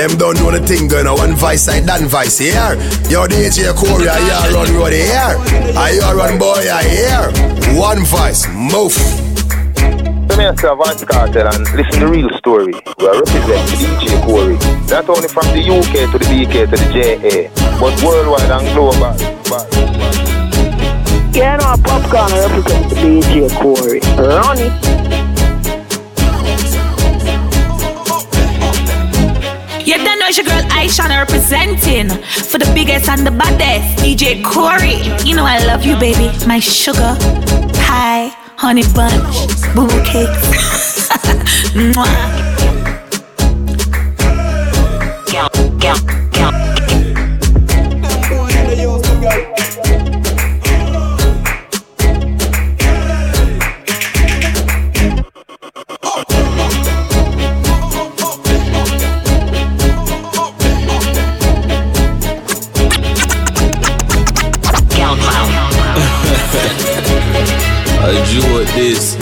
DJ 0.00 0.08
Corey. 0.08 0.08
Them 0.08 0.18
don't 0.18 0.36
know 0.36 0.50
the 0.50 0.66
thing 0.66 0.88
going 0.88 1.06
on. 1.06 1.18
One 1.18 1.34
vice 1.34 1.62
side, 1.62 1.86
Dan 1.86 2.08
vice 2.08 2.38
here. 2.38 2.76
Yo, 3.08 3.26
DJ 3.26 3.74
Corey, 3.74 4.08
I 4.08 4.18
hear 4.20 4.54
run 4.54 4.74
road 4.74 4.92
here. 4.92 5.36
I 5.76 5.92
hear 5.92 6.16
run 6.16 6.38
boy, 6.38 6.64
I 6.72 6.84
hear. 6.84 7.78
One 7.78 8.04
vice, 8.04 8.48
move. 8.48 8.96
Let 10.28 10.38
me 10.38 10.44
ask 10.44 10.62
Vance 10.62 11.04
Cartel 11.04 11.48
and 11.48 11.64
listen 11.76 12.00
to 12.00 12.06
the 12.06 12.08
real 12.08 12.30
story. 12.38 12.72
We 12.98 13.06
are 13.08 13.18
representing 13.18 13.76
DJ 13.76 14.24
Corey. 14.24 14.56
Not 14.88 15.08
only 15.08 15.28
from 15.28 15.46
the 15.52 15.60
UK 15.60 16.10
to 16.12 16.18
the 16.18 16.24
BK 16.26 16.70
to 16.70 16.76
the 16.76 16.88
JA, 16.92 17.50
but 17.80 18.02
worldwide 18.02 18.50
and 18.50 18.66
global. 18.74 19.14
Yeah, 21.32 21.56
no, 21.56 21.76
Popcaan 21.82 22.30
represent 22.48 22.90
the 22.90 22.96
DJ 22.96 23.50
Corey. 23.54 24.00
Ronnie. 24.16 24.99
It's 30.30 30.38
your 30.38 30.46
girl 30.46 30.62
Aisha 30.70 31.08
representing 31.08 32.08
for 32.50 32.58
the 32.58 32.70
biggest 32.72 33.08
and 33.08 33.26
the 33.26 33.32
baddest 33.32 33.98
DJ 34.04 34.44
Corey. 34.44 35.02
You 35.28 35.34
know 35.34 35.44
I 35.44 35.58
love 35.66 35.84
you, 35.84 35.96
baby, 35.98 36.30
my 36.46 36.60
sugar. 36.60 37.16
Hi, 37.90 38.28
honey 38.56 38.84
bunch, 38.94 39.50
boo 39.74 39.88
boo 39.88 40.04
cakes. 40.04 41.08
Mwah. 41.74 42.50
Drew 68.30 68.64
this. 68.76 69.16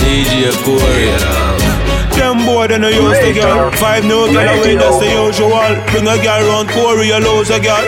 DJ 0.00 0.50
Corey. 0.64 1.12
Them 2.16 2.44
boy 2.46 2.66
they 2.68 2.78
no 2.78 2.88
use 2.88 3.18
the 3.20 3.32
girl. 3.34 3.70
Five 3.72 4.04
no 4.04 4.26
girl 4.32 4.48
away, 4.58 4.76
that's 4.76 4.98
the 4.98 5.10
usual. 5.10 5.50
Bring 5.90 6.08
a 6.08 6.16
girl 6.22 6.42
round 6.48 6.68
Corey, 6.70 7.08
you 7.08 7.18
lose 7.18 7.50
a 7.50 7.60
girl. 7.60 7.84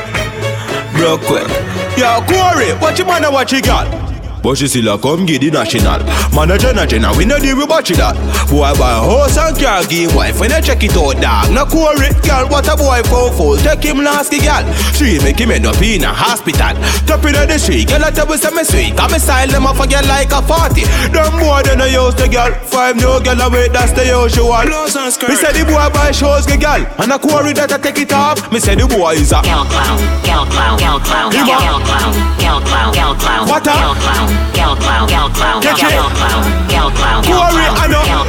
Broke 0.96 1.22
quick. 1.22 1.48
Yo, 1.96 2.20
Corey, 2.26 2.72
what 2.80 2.98
you 2.98 3.04
man 3.04 3.24
and 3.24 3.32
what 3.32 3.52
you 3.52 3.62
got? 3.62 4.03
But 4.44 4.58
she 4.60 4.68
still 4.68 4.92
a 4.92 4.98
come 5.00 5.24
get 5.24 5.40
the 5.40 5.48
national. 5.50 6.04
Manager 6.36 6.76
na 6.76 6.84
jenna, 6.84 7.16
we 7.16 7.24
no 7.24 7.38
deal 7.40 7.56
with 7.56 7.64
watch 7.70 7.88
that 7.96 8.12
Boy 8.52 8.68
buy 8.76 8.92
house 9.00 9.40
and 9.40 9.56
car, 9.56 9.80
give 9.88 10.12
wife 10.14 10.36
When 10.38 10.52
I 10.52 10.60
check 10.60 10.84
it 10.84 10.92
out, 10.92 11.16
dog. 11.16 11.48
No 11.48 11.64
Corey, 11.64 12.12
girl, 12.20 12.44
what 12.52 12.68
a 12.68 12.76
boy 12.76 13.00
for 13.08 13.32
fool 13.32 13.56
Take 13.56 13.88
him 13.88 14.04
nasty, 14.04 14.44
girl. 14.44 14.60
She 14.92 15.16
make 15.24 15.40
him 15.40 15.48
end 15.50 15.64
up 15.64 15.80
in 15.80 16.04
a 16.04 16.12
hospital. 16.12 16.76
Top 17.08 17.24
in 17.24 17.32
the 17.40 17.56
street, 17.56 17.88
girl, 17.88 18.04
I 18.04 18.12
tell 18.12 18.28
me 18.28 18.36
say 18.36 18.52
me 18.52 18.64
sweet. 18.68 18.92
Got 19.00 19.08
me 19.10 19.18
style 19.18 19.48
them 19.48 19.64
off 19.64 19.80
a 19.80 19.88
girl 19.88 20.04
like 20.12 20.28
a 20.28 20.44
40 20.44 20.84
Them 21.08 21.32
boy, 21.40 21.64
they 21.64 21.72
no 21.80 21.88
use 21.88 22.12
the 22.20 22.28
girl. 22.28 22.52
Five 22.68 23.00
new 23.00 23.16
girl 23.24 23.40
away, 23.48 23.72
that's 23.72 23.96
the 23.96 24.04
usual. 24.04 24.60
Me 24.60 25.34
say 25.40 25.56
the 25.56 25.64
boy 25.64 25.88
buy 25.96 26.12
shows, 26.12 26.44
the 26.44 26.60
girl. 26.60 26.84
And 27.00 27.16
a 27.16 27.18
Corey 27.18 27.56
that 27.56 27.72
I 27.72 27.78
take 27.80 27.96
it 28.04 28.12
off. 28.12 28.44
Me 28.52 28.60
say 28.60 28.76
the 28.76 28.84
boy 28.84 29.16
is 29.16 29.32
a 29.32 29.40
Girl 29.40 29.64
clown, 29.64 29.96
girl 30.20 30.44
clown, 30.52 30.76
girl 30.76 31.00
clown, 31.00 31.32
girl 31.32 31.48
Him 31.48 31.80
a- 31.80 31.86
clown, 31.88 32.12
girl 32.36 32.60
clown, 32.60 32.90
girl 32.92 33.14
clown, 33.16 33.48
What 33.48 33.64
a- 33.64 33.72
girl 33.72 33.94
clown, 33.96 34.33
girl 34.54 34.74
clown, 34.76 35.08
girl 35.08 35.28
clown, 35.30 35.60
girl 35.62 35.76
Catch 35.76 35.90
it. 35.90 35.98
clown, 36.18 36.42
girl 36.68 36.90
clown, 36.94 37.20
girl 37.24 37.50
Corey, 37.50 37.66
clown, 37.66 37.82
I 37.82 37.86
know. 37.90 38.04
girl 38.04 38.24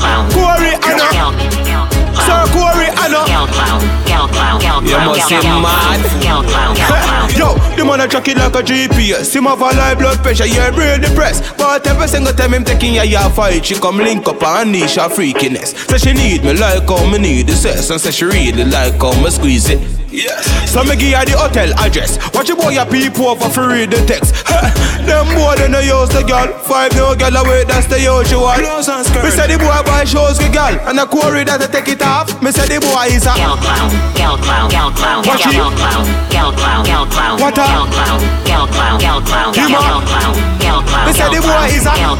clown, 0.00 0.22
Corey, 0.32 0.72
I 0.76 0.90
know. 0.96 1.10
girl 1.12 1.32
clown, 1.32 1.86
Sir 2.26 2.42
Corey, 2.52 2.88
I 2.90 3.06
know 3.12 3.24
girl 3.26 3.46
clown, 3.46 3.78
girl 4.08 4.26
clown, 4.28 4.56
girl 4.60 4.78
You 4.82 4.96
clown, 4.96 5.06
must 5.06 5.28
girl 5.30 5.40
clown, 5.42 5.62
mad. 5.62 6.00
girl 6.22 6.42
clown, 6.42 6.72
girl 6.74 7.00
clown. 7.06 7.26
Yo, 7.36 7.48
the 7.76 7.84
man 7.84 8.00
a 8.00 8.08
track 8.08 8.28
it 8.28 8.38
like 8.38 8.54
a 8.54 8.62
GPS 8.62 9.34
Him 9.36 9.44
have 9.44 9.60
a 9.60 9.68
high 9.74 9.94
blood 9.94 10.18
pressure, 10.22 10.46
yeah, 10.46 10.70
real 10.74 10.98
depressed 10.98 11.44
But 11.58 11.86
every 11.86 12.08
single 12.08 12.32
time 12.32 12.54
him 12.54 12.64
taking 12.64 12.94
ya 12.94 13.02
ya 13.02 13.28
fight 13.28 13.66
She 13.66 13.74
come 13.74 13.98
link 13.98 14.26
up 14.26 14.42
and 14.42 14.72
niche 14.72 14.94
her 14.96 15.08
freakiness 15.10 15.76
Say 15.90 15.98
she 15.98 16.12
need 16.14 16.42
me 16.44 16.54
like 16.54 16.88
how 16.88 17.04
me 17.10 17.18
need 17.18 17.46
the 17.48 17.52
sex 17.52 17.90
And 17.90 18.00
say 18.00 18.10
she 18.10 18.24
really 18.24 18.64
like 18.64 18.94
how 19.02 19.12
me 19.22 19.28
squeeze 19.30 19.68
it 19.68 19.80
Yes. 20.08 20.46
So 20.70 20.84
me 20.86 20.94
give 20.94 21.18
her 21.18 21.24
the 21.26 21.34
hotel 21.34 21.74
address 21.82 22.14
Watch 22.32 22.46
your 22.48 22.56
boy 22.56 22.70
your 22.70 22.86
people 22.86 23.26
over 23.26 23.50
for 23.50 23.66
read 23.66 23.90
the 23.90 23.98
text 24.06 24.38
Them 25.02 25.26
boy 25.34 25.58
they 25.58 25.66
no 25.66 25.82
use 25.82 26.08
the 26.14 26.22
girl 26.22 26.46
Five 26.62 26.94
no 26.94 27.18
girl 27.18 27.34
away, 27.42 27.66
that's 27.66 27.90
the 27.90 27.98
usual 27.98 28.54
Me 28.54 29.30
say 29.34 29.50
the 29.50 29.58
boy 29.58 29.74
buy 29.82 30.06
shows 30.06 30.38
the 30.38 30.46
girl 30.54 30.78
And 30.86 31.02
a 31.02 31.06
quarry 31.10 31.42
that 31.44 31.58
I 31.58 31.66
take 31.66 31.90
it 31.90 32.02
off 32.06 32.30
Me 32.38 32.54
say 32.54 32.70
the 32.70 32.78
boy 32.78 33.10
is 33.10 33.26
a 33.26 33.34
Girl 33.34 33.58
clown, 33.58 33.90
girl 34.14 34.36
clown, 34.38 34.66
girl 34.70 34.90
clown, 34.94 35.20
Watch 35.26 35.42
it. 35.42 35.58
girl 35.58 35.74
clown, 35.74 36.06
girl 36.30 36.52
clown, 36.54 36.82
girl 36.86 37.06
clown, 37.10 37.34
What 37.42 37.58
a- 37.58 37.66
girl 37.66 37.86
clown, 37.90 38.20
girl 38.46 38.66
clown, 38.70 38.96
girl 39.02 39.20
clown, 39.26 39.50
Him 39.58 39.74
a- 39.74 39.82
girl 39.82 40.00
clown, 40.06 40.34
girl 40.62 40.80
clown. 40.86 41.04
Me 41.10 41.12
say 41.18 41.26
the 41.34 41.40
girl 41.42 41.50
boy 41.50 41.66
clown, 41.66 41.74
is 41.74 41.82
a- 41.82 41.98
girl 41.98 42.16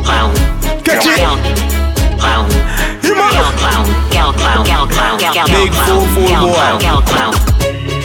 clown, 0.00 0.30
Catch 0.80 1.06
it. 1.12 1.20
girl 1.20 1.36
clown, 2.16 2.46
Him 3.02 3.18
a- 3.18 3.30
girl 3.32 3.52
clown, 3.60 3.86
girl 4.10 4.32
clown, 4.32 4.64
girl 4.64 4.86
clown, 4.86 5.18
girl 5.18 5.46
Big 5.46 5.72
fool, 5.74 6.04
fool 6.14 6.28
boy. 6.40 6.54
clown, 6.54 6.78
girl 6.80 7.02
clown. 7.02 7.34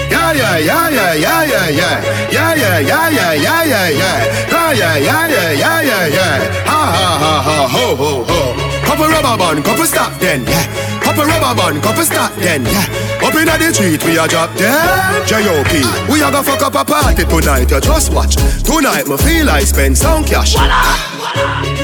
Yeah, 0.10 0.34
yeah, 0.34 0.58
yeah, 0.60 0.90
yeah, 0.90 1.14
yeah, 1.14 1.44
yeah, 1.46 1.70
yeah. 1.70 1.96
Yeah, 2.32 2.56
yeah, 2.56 2.80
yeah, 2.80 3.10
yeah, 3.10 3.34
yeah, 3.34 3.64
yeah, 3.64 3.90
yeah. 3.90 4.18
Yeah, 4.52 4.72
yeah, 4.74 4.98
yeah, 4.98 5.28
yeah, 5.28 5.52
yeah, 5.52 5.82
yeah, 5.82 6.08
yeah. 6.08 6.66
Ha, 6.66 6.80
ha, 6.98 7.08
ha, 7.24 7.42
ha, 7.48 7.68
ho, 7.68 7.96
ho, 7.96 8.24
ho. 8.26 8.40
Couple 8.86 9.08
rubber 9.08 9.38
band, 9.38 9.64
couple 9.66 9.86
stop 9.86 10.14
then, 10.20 10.44
yeah. 10.46 10.97
Couple 11.08 11.24
rubber 11.24 11.56
band, 11.56 11.82
couple 11.82 12.04
stop 12.04 12.36
then, 12.36 12.66
yeah. 12.66 12.84
Up 13.24 13.34
inna 13.34 13.58
the 13.58 13.72
street, 13.74 14.04
we 14.04 14.20
a 14.20 14.28
drop 14.28 14.54
dead. 14.58 15.26
J.O.P. 15.26 15.80
We 16.12 16.20
a 16.20 16.30
go 16.30 16.44
fuck 16.44 16.62
up 16.62 16.76
a 16.76 16.84
party 16.84 17.24
tonight, 17.24 17.72
you 17.72 17.80
just 17.80 18.12
watch. 18.12 18.36
Tonight, 18.36 19.08
me 19.08 19.16
feel 19.16 19.50
I 19.50 19.64
spend 19.64 19.98
some 19.98 20.26
cash. 20.26 20.56
Yeah, 20.56 20.68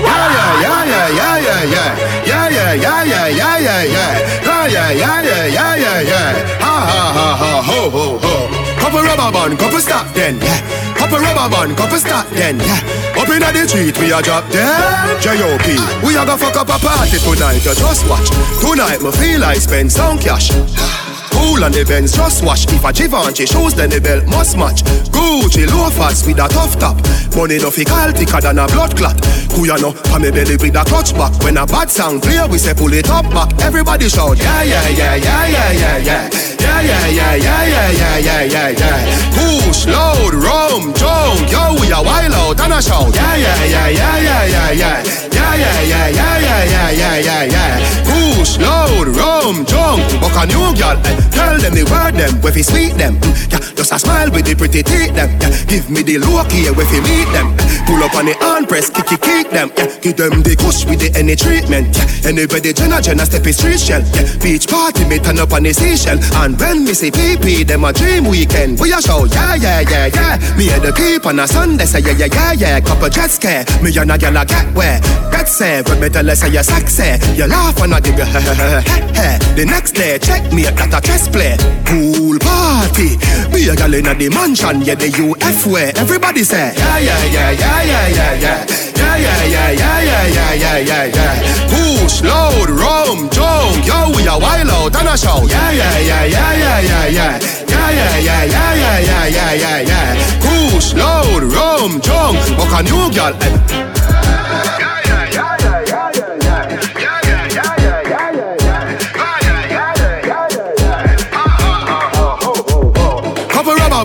yeah, 0.03 0.59
yeah, 0.59 0.83
yeah, 0.83 1.07
yeah, 1.07 1.39
yeah, 1.39 1.63
yeah. 1.63 1.95
Yeah, 2.27 2.49
yeah, 2.51 2.73
yeah, 2.73 3.03
yeah, 3.03 3.27
yeah, 3.31 3.59
yeah, 3.63 3.83
yeah. 3.95 4.43
Yeah, 4.43 4.67
yeah, 4.67 4.91
yeah, 4.91 5.21
yeah, 5.23 5.47
yeah, 5.47 5.75
yeah, 5.79 6.01
yeah. 6.01 6.59
Ha, 6.59 6.75
ha, 6.91 7.03
ha, 7.15 7.27
ha, 7.39 7.61
ho, 7.63 7.89
ho, 7.89 8.19
ho. 8.19 8.33
Couple 8.75 9.03
rubber 9.03 9.31
band, 9.31 9.57
couple 9.57 9.79
stop 9.79 10.13
then, 10.13 10.35
yeah. 10.41 10.82
Couple 11.03 11.19
rubber 11.19 11.49
band, 11.51 11.75
couple 11.75 11.97
stop 11.97 12.25
then, 12.29 12.57
yeah. 12.59 13.19
Up 13.19 13.27
inna 13.27 13.51
the 13.51 13.67
street, 13.67 13.99
we 13.99 14.13
a 14.13 14.21
drop 14.21 14.49
dead. 14.49 15.21
J.O.P. 15.21 15.75
We 16.07 16.15
a 16.15 16.25
go 16.25 16.37
fuck 16.37 16.55
up 16.55 16.69
a 16.69 16.79
party 16.79 17.19
tonight, 17.19 17.59
you 17.59 17.75
just 17.75 18.07
watch. 18.07 18.29
Tonight, 18.63 19.01
me 19.03 19.11
feel 19.11 19.43
I 19.43 19.55
spend 19.55 19.91
some 19.91 20.17
cash. 20.17 20.49
Cool 21.33 21.63
on 21.63 21.71
the 21.71 21.83
Benz, 21.83 22.13
just 22.13 22.45
watch 22.45 22.71
If 22.71 22.85
a 22.85 22.93
Givenchy 22.93 23.47
shoes, 23.47 23.73
then 23.73 23.89
the 23.89 23.99
belt 23.99 24.25
must 24.27 24.55
match 24.55 24.83
Gucci 25.23 25.65
loafers 25.71 26.27
with 26.27 26.37
a 26.37 26.47
tough 26.49 26.77
top 26.77 26.97
Money 27.35 27.57
no 27.57 27.71
fi 27.71 27.85
call 27.85 28.11
thicker 28.11 28.41
than 28.41 28.59
a 28.59 28.67
blood 28.67 28.91
clot 28.97 29.15
Kuya 29.55 29.79
no, 29.79 29.93
pa 29.93 30.19
me 30.19 30.29
belly 30.31 30.57
with 30.57 30.75
a 30.75 30.83
clutch 30.83 31.13
back 31.15 31.31
When 31.43 31.55
a 31.55 31.65
bad 31.65 31.89
sound 31.89 32.21
play, 32.21 32.43
we 32.51 32.57
say 32.57 32.73
pull 32.73 32.91
it 32.91 33.09
up 33.09 33.23
back 33.31 33.47
Everybody 33.61 34.09
shout, 34.09 34.37
yeah, 34.37 34.63
yeah, 34.63 34.89
yeah, 34.89 35.15
yeah, 35.15 35.47
yeah, 35.47 35.71
yeah, 35.71 35.97
yeah 35.97 36.29
Yeah, 36.59 36.81
yeah, 36.81 37.07
yeah, 37.07 37.35
yeah, 37.35 37.63
yeah, 37.63 37.91
yeah, 37.91 38.17
yeah, 38.19 38.43
yeah, 38.43 38.69
yeah 38.75 38.99
Push, 39.31 39.87
load, 39.87 40.35
rum, 40.35 40.93
junk 40.93 41.47
Yo, 41.47 41.79
we 41.79 41.87
a 41.87 42.03
wild 42.03 42.33
out 42.35 42.59
and 42.59 42.73
a 42.73 42.81
shout 42.81 43.15
Yeah, 43.15 43.35
yeah, 43.37 43.63
yeah, 43.63 43.87
yeah, 43.87 44.19
yeah, 44.19 44.45
yeah, 44.45 44.71
yeah 44.71 45.03
Yeah, 45.31 45.55
yeah, 45.55 45.81
yeah, 45.87 46.07
yeah, 46.11 46.39
yeah, 46.43 46.63
yeah, 46.67 46.91
yeah, 46.91 47.17
yeah, 47.23 47.43
yeah 47.47 48.03
Push, 48.03 48.59
load, 48.59 49.07
rum, 49.15 49.65
junk 49.65 50.03
Buck 50.19 50.35
a 50.35 50.45
new 50.51 50.75
girl, 50.75 50.99
eh, 51.07 51.15
Tell 51.31 51.57
them 51.57 51.73
the 51.73 51.87
word 51.87 52.19
them, 52.19 52.41
where 52.41 52.51
fi 52.51 52.61
sweet 52.61 52.93
them 52.97 53.15
mm, 53.21 53.51
Yeah, 53.51 53.61
just 53.75 53.93
a 53.93 53.99
smile 53.99 54.29
with 54.29 54.45
the 54.45 54.55
pretty 54.55 54.83
teeth 54.83 55.12
them 55.13 55.29
yeah, 55.39 55.53
Give 55.65 55.89
me 55.89 56.01
the 56.03 56.17
look 56.17 56.51
here, 56.51 56.73
where 56.73 56.85
fi 56.85 56.99
meet 57.01 57.29
them. 57.33 57.55
Pull 57.85 58.03
up 58.03 58.15
on 58.15 58.25
the 58.25 58.35
hand 58.39 58.67
press, 58.67 58.89
kick 58.89 59.11
it, 59.11 59.21
kick 59.21 59.49
them 59.49 59.71
yeah, 59.77 59.87
Give 59.99 60.15
them 60.15 60.41
the 60.41 60.55
kush 60.55 60.85
with 60.85 60.99
the 60.99 61.11
any 61.17 61.35
treatment 61.35 61.95
yeah, 61.95 62.29
Anybody 62.31 62.73
Jenna 62.73 63.01
Jenna 63.01 63.25
step 63.25 63.45
is 63.45 63.57
street 63.57 63.79
shell 63.79 64.01
yeah, 64.13 64.27
Beach 64.41 64.67
party, 64.67 65.05
me 65.05 65.19
turn 65.19 65.39
up 65.39 65.53
on 65.53 65.63
the 65.63 65.73
seashell. 65.73 66.19
And 66.41 66.59
when 66.59 66.85
me 66.85 66.93
say 66.93 67.11
PP, 67.11 67.67
them 67.67 67.83
a 67.83 67.93
dream 67.93 68.25
weekend. 68.25 68.79
We 68.79 68.93
a 68.93 69.01
show, 69.01 69.25
yeah, 69.25 69.55
yeah, 69.55 69.81
yeah, 69.81 70.07
yeah. 70.07 70.57
Me 70.57 70.69
and 70.71 70.83
the 70.83 70.91
keep 70.91 71.25
on 71.25 71.39
a 71.39 71.47
Sunday, 71.47 71.85
say 71.85 71.99
yeah, 71.99 72.17
yeah, 72.17 72.27
yeah, 72.27 72.53
yeah. 72.53 72.79
Couple 72.79 73.09
jet 73.09 73.29
scare, 73.29 73.65
me 73.81 73.95
and 73.97 74.11
a 74.11 74.17
girl 74.17 74.37
a 74.37 74.45
get 74.45 74.67
where? 74.75 74.99
Get 75.31 75.47
say, 75.47 75.81
when 75.83 75.99
me 75.99 76.09
tell 76.09 76.25
her 76.25 76.35
say 76.35 76.51
you 76.51 76.63
sexy 76.63 77.19
You 77.35 77.47
laugh 77.47 77.79
and 77.81 77.93
I 77.93 77.99
give 77.99 78.17
you 78.17 78.25
The 79.53 79.65
next 79.65 79.93
day, 79.93 80.17
check 80.17 80.51
me 80.51 80.65
at 80.65 80.79
a 80.79 80.99
chess 81.01 81.27
play. 81.27 81.55
Pool 81.85 82.39
party. 82.39 83.17
Me 83.53 83.69
a 83.69 83.75
girl 83.75 83.93
inna 83.93 84.15
the 84.15 84.29
mansion, 84.29 84.81
yeah, 84.81 84.92
the 84.95 85.09
UF 85.09 85.65
way 85.65 85.91
Everybody 85.95 86.43
say, 86.43 86.73
yeah, 86.75 86.97
yeah, 86.97 87.25
yeah, 87.25 87.51
yeah, 87.51 87.83
yeah, 87.83 88.07
yeah, 88.07 88.33
yeah 88.33 88.65
Yeah, 88.95 89.15
yeah, 89.17 89.45
yeah, 89.45 89.71
yeah, 89.71 90.01
yeah, 90.01 90.27
yeah, 90.27 90.53
yeah, 90.53 90.77
yeah, 90.77 91.05
yeah 91.05 91.67
Push, 91.69 92.21
load, 92.21 92.69
rum, 92.69 93.29
junk 93.29 93.85
Yo, 93.85 94.11
we 94.15 94.27
a 94.27 94.37
wild 94.37 94.69
out 94.69 94.95
and 94.95 95.09
a 95.09 95.17
shout 95.17 95.49
Yeah, 95.49 95.71
yeah, 95.71 95.99
yeah, 95.99 96.25
yeah, 96.25 96.53
yeah, 96.53 96.79
yeah, 96.81 97.07
yeah 97.07 97.39
Yeah, 97.67 97.89
yeah, 97.91 98.17
yeah, 98.19 98.43
yeah, 98.43 98.75
yeah, 98.75 98.99
yeah, 98.99 99.27
yeah, 99.27 99.53
yeah, 99.53 99.79
yeah 99.81 100.39
Push, 100.41 100.93
load, 100.93 101.43
rum, 101.43 102.01
junk 102.01 102.37
Buck 102.57 102.79
a 102.79 102.83
new 102.83 103.11
girl 103.13 103.33
eh. 103.41 103.92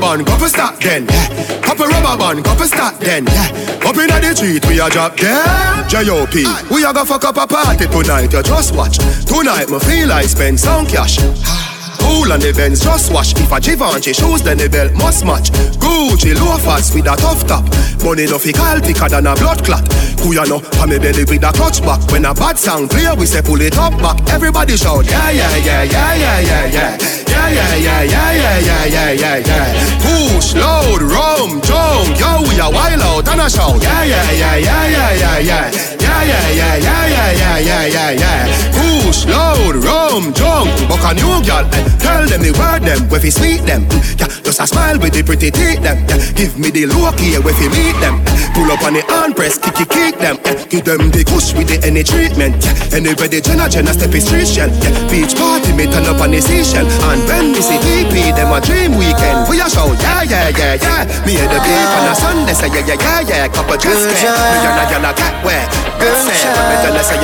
Rubber 0.08 0.24
band, 0.24 0.26
couple 0.26 0.48
stop 0.48 0.80
then. 0.80 1.06
Yeah. 1.06 1.60
Couple 1.60 1.86
rubber 1.86 2.16
band, 2.18 2.44
couple 2.44 2.66
stop 2.66 2.98
then. 2.98 3.26
Yeah. 3.26 3.88
Up 3.88 3.96
inna 3.96 4.20
the 4.20 4.34
street, 4.34 4.66
we 4.66 4.80
a 4.80 4.88
drop 4.88 5.16
dead. 5.16 5.88
J.O.P. 5.88 6.46
We 6.70 6.84
a 6.84 6.92
go 6.92 7.04
fuck 7.04 7.24
up 7.24 7.36
a 7.36 7.46
party 7.46 7.86
tonight. 7.86 8.32
You 8.32 8.42
just 8.42 8.74
watch. 8.74 8.98
Tonight, 9.26 9.70
me 9.70 9.78
feel 9.78 10.12
I 10.12 10.22
spend 10.22 10.58
some 10.60 10.86
cash. 10.86 11.18
Ah. 11.44 11.67
Cool 12.08 12.32
on 12.32 12.40
the 12.40 12.52
Benz, 12.56 12.80
just 12.80 13.12
wash. 13.12 13.36
If 13.36 13.52
a 13.52 13.60
Givenchy 13.60 14.16
shoes, 14.16 14.40
then 14.40 14.56
the 14.56 14.68
belt 14.68 14.96
must 14.96 15.28
match. 15.28 15.52
Gucci 15.76 16.32
loafers 16.32 16.88
with 16.94 17.04
a 17.04 17.14
tough 17.20 17.44
top. 17.46 17.68
Money 18.00 18.24
no 18.24 18.38
fi 18.40 18.52
call 18.52 18.80
thicker 18.80 19.08
than 19.12 19.26
a 19.28 19.36
blood 19.36 19.60
clot. 19.62 19.84
Who 20.24 20.32
ya 20.32 20.44
know? 20.48 20.60
Pa 20.60 20.86
me 20.86 20.98
belly 20.98 21.28
with 21.28 21.44
a 21.44 21.52
clutch 21.52 21.84
back. 21.84 22.00
When 22.10 22.24
a 22.24 22.32
bad 22.32 22.56
sound 22.56 22.88
clear, 22.88 23.14
we 23.14 23.26
say 23.26 23.42
pull 23.44 23.60
it 23.60 23.76
up 23.76 23.92
back. 24.00 24.16
Everybody 24.32 24.76
shout, 24.80 25.04
yeah, 25.04 25.30
yeah, 25.30 25.56
yeah, 25.60 25.82
yeah, 25.84 26.14
yeah, 26.16 26.40
yeah, 26.40 26.66
yeah. 26.72 26.98
Yeah, 27.28 27.48
yeah, 27.52 27.76
yeah, 27.76 28.02
yeah, 28.02 28.32
yeah, 28.32 28.58
yeah, 28.58 28.84
yeah, 28.88 29.12
yeah, 29.12 29.36
yeah. 29.44 29.68
Push, 30.00 30.56
load, 30.56 31.02
rum, 31.04 31.60
jump. 31.60 32.08
Yo, 32.16 32.40
we 32.48 32.56
a 32.56 32.72
wild 32.72 33.04
out 33.04 33.28
and 33.28 33.40
a 33.40 33.50
shout. 33.52 33.82
Yeah, 33.84 34.04
yeah, 34.04 34.32
yeah, 34.32 34.56
yeah, 34.56 34.88
yeah, 34.88 35.12
yeah, 35.12 35.38
yeah. 35.38 35.70
Yeah, 36.00 36.24
yeah, 36.24 36.48
yeah, 36.56 36.76
yeah, 36.76 37.06
yeah, 37.06 37.32
yeah, 37.36 37.58
yeah, 37.60 37.86
yeah, 37.86 38.10
yeah. 38.16 38.42
Push, 38.72 39.26
load, 39.26 39.76
rum, 39.84 40.32
jump. 40.34 40.72
Buck 40.88 41.04
a 41.04 41.14
new 41.14 41.40
girl, 41.44 41.68
eh. 41.72 41.97
Tell 41.98 42.24
them 42.26 42.42
the 42.42 42.52
word 42.56 42.82
them, 42.82 43.08
where 43.08 43.20
fi 43.20 43.30
sweet 43.30 43.62
them. 43.66 43.86
Yeah, 44.18 44.28
just 44.42 44.60
a 44.60 44.66
smile 44.66 44.98
with 44.98 45.12
the 45.14 45.22
pretty 45.22 45.50
teeth 45.50 45.82
them. 45.82 46.04
Yeah, 46.08 46.20
give 46.32 46.58
me 46.58 46.70
the 46.70 46.86
look 46.86 47.18
here, 47.18 47.40
where 47.42 47.54
fi 47.54 47.68
meet 47.68 47.96
them. 48.00 48.22
Pull 48.54 48.70
up 48.72 48.82
on 48.82 48.94
the 48.94 49.02
hand 49.06 49.36
press, 49.36 49.58
kick 49.58 49.78
it, 49.80 49.88
kick 49.90 50.18
them. 50.18 50.38
Eh, 50.44 50.56
Give 50.68 50.84
them 50.84 51.10
the 51.10 51.24
kush 51.24 51.54
with 51.54 51.68
the 51.68 51.78
any 51.86 52.02
treatment. 52.02 52.58
Yeah, 52.92 53.14
the 53.14 53.40
Jenna 53.40 53.68
Jenna 53.68 53.92
step 53.92 54.12
is 54.14 54.26
street 54.26 54.48
shell. 54.48 54.70
Yeah, 54.82 54.92
beach 55.10 55.34
party 55.36 55.72
me 55.72 55.86
turn 55.86 56.06
up 56.06 56.20
on 56.20 56.30
the 56.32 56.40
seashell. 56.40 56.86
And 57.08 57.20
when 57.28 57.52
we 57.52 57.60
see 57.62 57.78
TP, 57.78 58.34
them 58.34 58.52
a 58.52 58.60
dream 58.60 58.96
weekend. 58.96 59.48
We 59.48 59.60
a 59.60 59.68
show, 59.68 59.92
yeah, 60.00 60.22
yeah, 60.24 60.48
yeah, 60.52 60.74
yeah. 60.80 61.04
Me 61.24 61.36
and 61.38 61.50
the 61.50 61.60
beat 61.60 61.90
on 61.96 62.10
a 62.10 62.14
Sunday, 62.14 62.54
say 62.54 62.68
yeah, 62.68 62.84
yeah, 62.84 62.98
yeah, 62.98 63.20
yeah. 63.28 63.48
Couple 63.48 63.76
dress 63.76 64.02
care. 64.20 64.32
Me 64.32 64.66
and 64.66 64.80
a 64.80 64.84
gyal 64.90 65.06
a 65.08 65.12
cat 65.14 65.34
wear. 65.44 65.87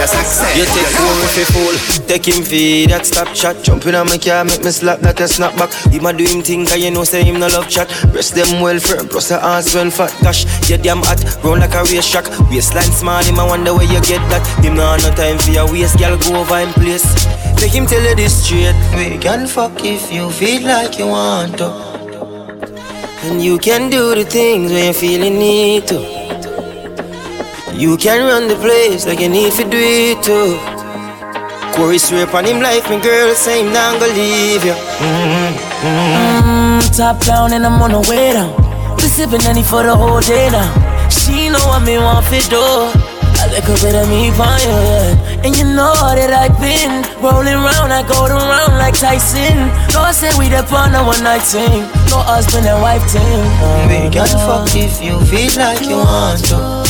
Her 0.04 0.06
sexy. 0.06 0.58
You 0.58 0.66
take 0.66 0.90
fool 0.92 1.18
if 1.24 1.36
you 1.38 1.46
fool. 1.54 1.74
Take 2.06 2.28
him 2.28 2.42
feed 2.44 2.90
that 2.90 3.06
stop 3.06 3.32
chat 3.32 3.62
Jump 3.62 3.86
in 3.86 3.94
on 3.94 4.06
my 4.06 4.18
car 4.18 4.44
make 4.44 4.62
me 4.62 4.70
slap 4.70 5.00
that 5.00 5.20
a 5.20 5.28
snap 5.28 5.56
back 5.56 5.72
Him 5.88 6.04
a 6.04 6.12
do 6.12 6.24
him 6.24 6.42
thing 6.42 6.66
cause 6.66 6.78
you 6.78 6.90
know 6.90 7.04
say 7.04 7.22
him 7.24 7.40
no 7.40 7.48
love 7.48 7.68
chat. 7.68 7.88
Breast 8.12 8.34
them 8.34 8.60
well 8.60 8.78
firm 8.78 9.08
plus 9.08 9.28
the 9.28 9.42
ass 9.42 9.74
well 9.74 9.90
fat. 9.90 10.12
Gosh, 10.22 10.44
you 10.68 10.76
damn 10.76 11.00
hot. 11.02 11.22
Round 11.42 11.60
like 11.60 11.74
a 11.74 11.82
race 11.88 12.10
track. 12.10 12.26
Waistline 12.50 12.92
small 12.92 13.22
him 13.22 13.38
I 13.38 13.46
wonder 13.46 13.72
where 13.72 13.84
you 13.88 14.00
get 14.02 14.22
that. 14.28 14.44
Him 14.64 14.74
no 14.74 14.96
no 14.96 15.10
time 15.14 15.38
for 15.38 15.50
your 15.50 15.70
waist 15.70 15.98
Girl 15.98 16.18
go 16.18 16.40
over 16.40 16.58
him 16.58 16.72
place. 16.74 17.06
Make 17.60 17.72
him 17.72 17.86
tell 17.86 18.02
you 18.02 18.14
this 18.14 18.44
straight. 18.44 18.76
We 18.96 19.18
can 19.18 19.46
fuck 19.46 19.84
if 19.84 20.12
you 20.12 20.30
feel 20.30 20.62
like 20.62 20.98
you 20.98 21.08
want 21.08 21.58
to. 21.58 21.70
And 23.24 23.42
you 23.42 23.58
can 23.58 23.88
do 23.90 24.14
the 24.14 24.24
things 24.24 24.70
when 24.70 24.86
you 24.86 24.92
feeling 24.92 25.38
need 25.38 25.86
to 25.88 26.23
you 27.74 27.96
can 27.96 28.24
run 28.26 28.48
the 28.48 28.56
place 28.56 29.06
like 29.06 29.20
you 29.20 29.28
need 29.28 29.52
to 29.52 29.64
do 29.64 29.78
it 29.78 30.22
too. 30.22 30.58
Corey 31.74 31.98
swear 31.98 32.28
on 32.34 32.44
him 32.44 32.60
life, 32.60 32.88
me 32.88 33.00
girl 33.00 33.34
say 33.34 33.60
him 33.60 33.72
not 33.72 33.98
gonna 34.00 34.12
leave 34.12 34.64
you. 34.64 34.74
mm 35.02 35.52
mm 35.82 36.96
top 36.96 37.18
down 37.26 37.52
and 37.52 37.66
I'm 37.66 37.82
on 37.82 37.90
the 37.90 38.00
way 38.08 38.32
down. 38.32 38.54
Been 38.96 39.10
sipping 39.10 39.42
any 39.46 39.62
for 39.62 39.82
the 39.82 39.96
whole 39.96 40.20
day 40.20 40.48
now. 40.50 40.70
She 41.10 41.48
know 41.48 41.58
what 41.66 41.82
me 41.82 41.98
want 41.98 42.24
fit 42.26 42.48
do. 42.48 42.62
A 43.42 43.46
little 43.50 43.76
bit 43.82 43.94
of 43.98 44.08
me 44.08 44.30
for 44.30 44.46
you, 44.62 44.70
yeah. 44.70 45.42
And 45.44 45.56
you 45.58 45.64
know 45.64 45.92
that 46.14 46.30
I've 46.32 46.56
been 46.62 47.02
rolling 47.20 47.58
round, 47.58 47.92
I 47.92 48.06
go 48.06 48.24
around 48.24 48.78
like 48.78 48.94
Tyson. 48.94 49.68
No, 49.92 50.00
I 50.06 50.12
say 50.12 50.30
we 50.38 50.48
the 50.48 50.62
on 50.72 50.94
a 50.94 51.02
one 51.04 51.22
night 51.24 51.42
thing. 51.42 51.82
No 52.08 52.22
husband 52.22 52.66
and 52.66 52.80
wife 52.80 53.02
thing. 53.10 53.42
We 53.90 54.08
can 54.14 54.30
fuck 54.46 54.70
if 54.76 55.02
you 55.02 55.18
feel 55.26 55.50
like 55.58 55.82
you 55.82 55.98
want 55.98 56.46
to. 56.54 56.83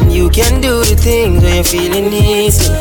And 0.00 0.12
you 0.12 0.28
can 0.30 0.60
do 0.60 0.84
the 0.84 0.96
things 0.96 1.42
when 1.42 1.54
you're 1.54 1.64
feeling 1.64 2.12
easy. 2.12 2.72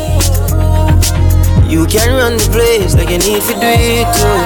You 1.69 1.85
can 1.87 2.09
run 2.13 2.37
the 2.37 2.49
place 2.51 2.93
like 2.95 3.09
you 3.09 3.17
need 3.17 3.41
to 3.41 3.53
do 3.53 3.71
it 3.99 4.07
too. 4.17 4.39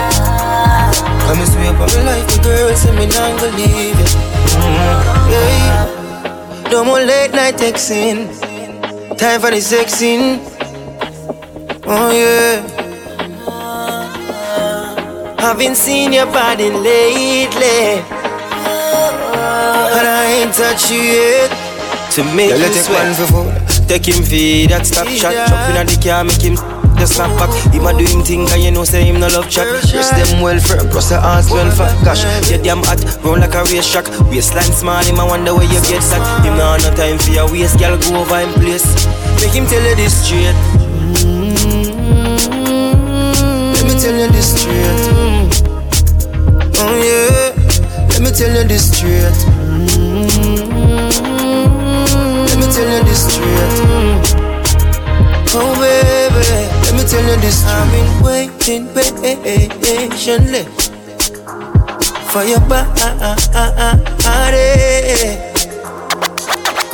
Come 1.28 1.40
and 1.40 1.50
sweep 1.50 1.80
up 1.80 1.90
my 1.92 2.04
life, 2.04 2.28
my 2.38 2.44
girl, 2.44 2.76
say 2.76 2.92
me 2.96 3.06
not 3.08 3.40
gonna 3.40 3.58
leave 3.58 4.00
you. 4.00 4.06
Mm, 4.56 5.32
yeah. 5.32 6.70
No 6.72 6.84
more 6.86 7.00
late 7.00 7.32
night 7.32 7.56
texting. 7.56 8.28
Time 9.18 9.42
for 9.42 9.52
the 9.52 9.58
sexing. 9.58 10.40
Oh 11.86 12.12
yeah. 12.12 12.64
Haven't 15.40 15.76
seen 15.76 16.14
your 16.14 16.26
body 16.28 16.70
lately. 16.70 18.04
And 19.98 20.08
I 20.08 20.26
ain't 20.42 20.54
touched 20.54 20.92
you 20.92 21.02
yet. 21.02 21.67
To 22.18 22.24
make 22.34 22.50
Yeah, 22.50 22.58
you 22.58 22.66
it 22.66 22.74
sweat. 22.74 23.06
one 23.06 23.14
for 23.14 23.30
food. 23.30 23.54
Take 23.88 24.10
him 24.10 24.26
feed 24.26 24.72
that 24.72 24.88
stop 24.90 25.06
chat. 25.06 25.38
Jump 25.38 25.54
in 25.70 25.86
the 25.86 25.94
car, 26.02 26.24
make 26.26 26.42
him 26.42 26.58
the 26.98 27.06
snap 27.06 27.30
back. 27.38 27.54
Him 27.70 27.86
a 27.86 27.94
do 27.94 28.02
him 28.10 28.26
thing, 28.26 28.50
and 28.50 28.58
you 28.58 28.72
know 28.74 28.84
say 28.86 29.06
him 29.06 29.20
no 29.22 29.28
love 29.30 29.46
chat. 29.54 29.70
Dress 29.86 30.10
them 30.10 30.42
well 30.42 30.58
firm, 30.58 30.90
plus 30.90 31.10
the 31.14 31.22
ass 31.22 31.52
well 31.54 31.70
fat. 31.70 31.94
Gosh, 32.04 32.26
you 32.50 32.58
damn 32.58 32.82
hot, 32.90 32.98
round 33.22 33.42
like 33.46 33.54
a 33.54 33.62
race 33.70 33.86
track. 33.86 34.10
Waistline 34.34 34.74
small, 34.74 34.98
him 35.06 35.22
a 35.22 35.26
wonder 35.30 35.54
where 35.54 35.70
you 35.70 35.78
get 35.86 36.02
that. 36.10 36.42
Him 36.42 36.58
no 36.58 36.66
have 36.74 36.82
no 36.82 36.90
time 36.98 37.22
for 37.22 37.30
your 37.30 37.46
waist, 37.54 37.78
girl 37.78 37.94
go 38.02 38.26
over 38.26 38.42
him 38.42 38.50
place. 38.66 38.90
Make 39.38 39.54
him 39.54 39.70
tell 39.70 39.86
you 39.86 39.94
this 39.94 40.18
straight. 40.18 40.58
Let 43.78 43.86
me 43.86 43.94
tell 43.94 44.18
you 44.18 44.26
this 44.34 44.58
straight. 44.58 45.70
Oh 46.82 46.98
yeah, 46.98 47.54
let 48.10 48.26
me 48.26 48.34
tell 48.34 48.50
you 48.58 48.66
this 48.66 48.90
straight. 48.90 49.38
Tell 52.78 52.86
you 52.86 53.02
this 53.06 53.26
straight. 53.26 53.74
Mm. 53.90 54.22
Oh 55.58 55.74
baby, 55.82 56.46
let 56.86 56.94
me 56.94 57.02
tell 57.10 57.26
you 57.26 57.38
this. 57.42 57.66
I've 57.66 57.90
been 57.90 58.06
waiting 58.22 58.86
patiently 58.94 60.64
for 62.30 62.44
your 62.44 62.62
body, 62.70 63.02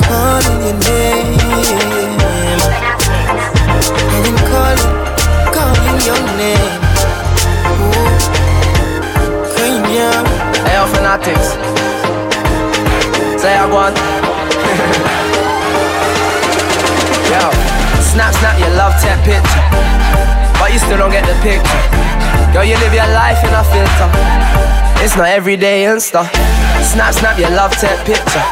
calling 0.08 0.58
your 0.64 0.72
name. 0.88 1.44
I've 4.08 4.24
been 4.24 4.40
calling, 4.48 4.92
calling 5.52 6.00
your 6.08 6.22
name. 6.40 6.80
Ooh, 7.76 8.16
Kenya. 9.52 10.08
Hey, 10.64 10.80
fanatics. 10.94 11.48
Say 13.38 13.52
I 13.54 13.66
want. 13.70 14.23
Yo, 17.34 17.50
snap, 18.14 18.32
snap 18.38 18.56
your 18.58 18.70
love 18.78 18.94
tap 19.02 19.18
picture. 19.26 19.64
But 20.58 20.72
you 20.72 20.78
still 20.78 20.98
don't 20.98 21.10
get 21.10 21.26
the 21.26 21.34
picture. 21.42 21.82
Girl, 22.54 22.64
you 22.64 22.78
live 22.78 22.94
your 22.94 23.10
life 23.10 23.42
in 23.42 23.50
a 23.50 23.62
filter. 23.66 24.08
It's 25.02 25.16
not 25.16 25.28
everyday 25.28 25.84
Insta. 25.84 26.22
Snap, 26.82 27.12
snap 27.14 27.38
your 27.38 27.50
love 27.50 27.72
tap 27.72 27.98
picture. 28.06 28.44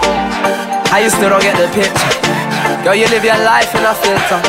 How 0.90 0.98
you 0.98 1.10
still 1.10 1.30
don't 1.30 1.42
get 1.42 1.56
the 1.56 1.70
picture? 1.72 2.12
Girl, 2.84 2.94
you 2.94 3.06
live 3.08 3.24
your 3.24 3.38
life 3.46 3.70
in 3.74 3.84
a 3.86 3.94
filter. 3.94 4.40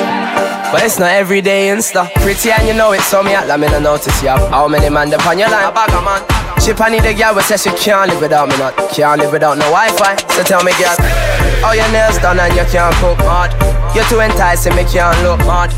But 0.73 0.81
it's 0.81 0.97
not 0.97 1.11
everyday 1.11 1.69
Insta. 1.69 2.09
Pretty 2.25 2.49
and 2.51 2.67
you 2.67 2.73
know 2.73 2.91
it, 2.93 3.01
so 3.01 3.21
me 3.21 3.33
act 3.33 3.47
like 3.47 3.59
me 3.59 3.67
no 3.67 3.79
notice 3.79 4.21
you 4.23 4.29
have 4.29 4.49
how 4.49 4.67
many 4.67 4.89
man 4.89 5.13
upon 5.13 5.37
your 5.37 5.49
line. 5.49 5.71
Bag 5.73 5.93
man. 6.03 6.21
She 6.59 6.71
I 6.73 6.89
need 6.89 7.05
a 7.05 7.13
girl 7.13 7.35
who 7.35 7.41
says 7.41 7.61
she 7.61 7.69
can't 7.75 8.09
live 8.09 8.21
without 8.21 8.49
me 8.49 8.57
not. 8.57 8.73
Can't 8.89 9.21
live 9.21 9.31
without 9.31 9.57
no 9.57 9.69
Wi-Fi. 9.69 10.15
So 10.33 10.41
tell 10.43 10.63
me, 10.63 10.71
girl, 10.81 10.97
how 11.63 11.71
your 11.71 11.87
nails 11.95 12.19
done 12.19 12.39
and 12.39 12.51
you 12.53 12.65
can't 12.67 12.93
cook 12.99 13.17
hard. 13.23 13.49
You're 13.95 14.03
too 14.11 14.19
enticing, 14.19 14.75
me 14.75 14.83
can't 14.83 15.15
look 15.23 15.39
hard. 15.47 15.71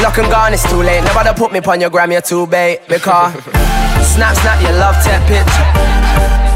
Lock 0.00 0.16
and 0.16 0.32
gone, 0.32 0.54
it's 0.56 0.64
too 0.64 0.80
late. 0.80 1.04
Never 1.04 1.34
put 1.36 1.52
me 1.52 1.60
on 1.60 1.80
your 1.80 1.90
gram, 1.90 2.10
you're 2.10 2.24
too 2.24 2.46
bait. 2.46 2.80
Because 2.88 3.36
snap, 4.16 4.32
snap 4.40 4.58
your 4.64 4.72
love 4.80 4.96
tap 5.04 5.20
picture. 5.28 5.68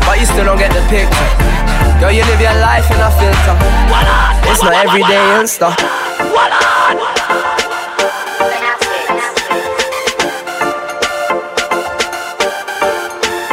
But 0.09 0.19
you 0.19 0.25
still 0.25 0.49
don't 0.49 0.59
get 0.59 0.73
the 0.73 0.81
picture. 0.89 1.31
Girl, 2.01 2.11
you 2.11 2.25
live 2.25 2.41
your 2.41 2.57
life 2.65 2.89
in 2.89 2.97
a 2.97 3.11
filter. 3.21 3.57
It's 4.49 4.65
not 4.65 4.73
everyday 4.73 5.21
Insta. 5.37 5.77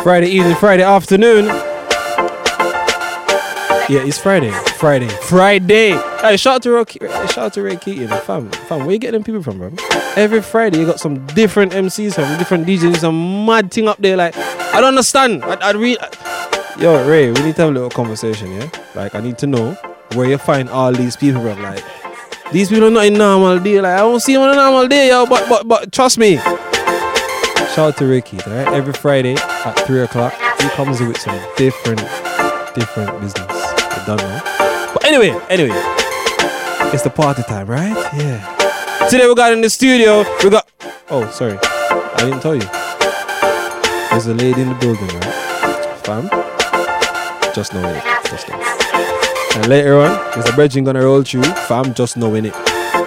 Friday 0.03 0.29
evening, 0.29 0.55
Friday 0.55 0.83
afternoon. 0.83 1.66
Yeah, 3.89 4.01
it's 4.01 4.17
Friday. 4.17 4.51
Friday. 4.77 5.07
Friday. 5.07 5.91
Hey, 6.19 6.35
shout 6.35 6.55
out 6.55 6.63
to 6.63 6.71
Ray, 6.73 6.83
shout 7.27 7.37
out 7.37 7.53
to 7.53 7.61
Ray 7.61 7.77
Keaton. 7.77 8.09
Fam, 8.09 8.51
fam, 8.51 8.81
where 8.81 8.91
you 8.91 8.99
getting 8.99 9.13
them 9.13 9.23
people 9.23 9.41
from, 9.41 9.59
bro? 9.59 9.71
Every 10.17 10.41
Friday 10.41 10.79
you 10.79 10.85
got 10.85 10.99
some 10.99 11.25
different 11.27 11.71
MCs 11.71 12.15
from 12.15 12.37
different 12.37 12.67
DJs, 12.67 12.97
some 12.97 13.45
mad 13.45 13.71
thing 13.71 13.87
up 13.87 13.97
there. 13.99 14.17
Like, 14.17 14.35
I 14.35 14.81
don't 14.81 14.89
understand. 14.89 15.41
I, 15.45 15.53
I 15.61 15.71
read. 15.71 15.99
Yo, 16.77 17.07
Ray, 17.07 17.31
we 17.31 17.41
need 17.43 17.55
to 17.55 17.61
have 17.61 17.69
a 17.69 17.73
little 17.73 17.89
conversation, 17.89 18.51
yeah? 18.51 18.69
Like, 18.93 19.15
I 19.15 19.21
need 19.21 19.37
to 19.37 19.47
know 19.47 19.71
where 20.15 20.27
you 20.27 20.37
find 20.37 20.69
all 20.69 20.91
these 20.91 21.15
people, 21.15 21.41
bro. 21.41 21.53
Like, 21.53 21.83
these 22.51 22.67
people 22.67 22.87
are 22.87 22.91
not 22.91 23.05
in 23.05 23.13
normal 23.13 23.57
day. 23.57 23.79
Like, 23.79 23.93
I 23.93 23.99
don't 23.99 24.19
see 24.19 24.33
them 24.33 24.41
on 24.41 24.49
a 24.49 24.55
normal 24.55 24.89
day, 24.89 25.07
yo. 25.07 25.25
But, 25.25 25.47
but, 25.47 25.65
but, 25.65 25.93
trust 25.93 26.17
me. 26.17 26.35
Shout 26.35 27.77
out 27.79 27.97
to 27.97 28.05
Ricky, 28.05 28.37
alright? 28.41 28.67
Every 28.67 28.91
Friday 28.91 29.35
at 29.35 29.79
3 29.87 30.01
o'clock, 30.01 30.33
he 30.59 30.67
comes 30.71 30.99
with 30.99 31.17
some 31.17 31.39
different, 31.55 32.01
different 32.75 33.21
business. 33.21 33.56
Don't 34.07 34.15
know. 34.19 34.39
But 34.93 35.03
anyway, 35.03 35.37
anyway, 35.49 35.75
it's 36.93 37.03
the 37.03 37.09
party 37.09 37.43
time, 37.43 37.67
right? 37.67 37.91
Yeah. 38.15 38.39
Today 39.09 39.27
we 39.27 39.35
got 39.35 39.51
in 39.51 39.59
the 39.59 39.69
studio, 39.69 40.23
we 40.41 40.49
got. 40.49 40.65
Oh, 41.09 41.29
sorry. 41.29 41.59
I 41.61 42.15
didn't 42.19 42.39
tell 42.39 42.55
you. 42.55 42.63
There's 44.09 44.27
a 44.27 44.33
lady 44.33 44.61
in 44.61 44.69
the 44.69 44.75
building, 44.75 45.09
right? 45.19 45.99
Fam. 46.05 46.29
Just 47.53 47.73
knowing 47.73 47.97
it. 47.97 48.03
Just 48.29 48.47
know. 48.47 48.55
It. 48.57 49.57
And 49.57 49.67
later 49.67 49.99
on, 49.99 50.17
there's 50.31 50.47
a 50.47 50.53
bridging 50.53 50.85
gonna 50.85 51.03
roll 51.03 51.23
through. 51.23 51.43
Fam, 51.67 51.93
just 51.93 52.15
knowing 52.15 52.45
it. 52.45 52.53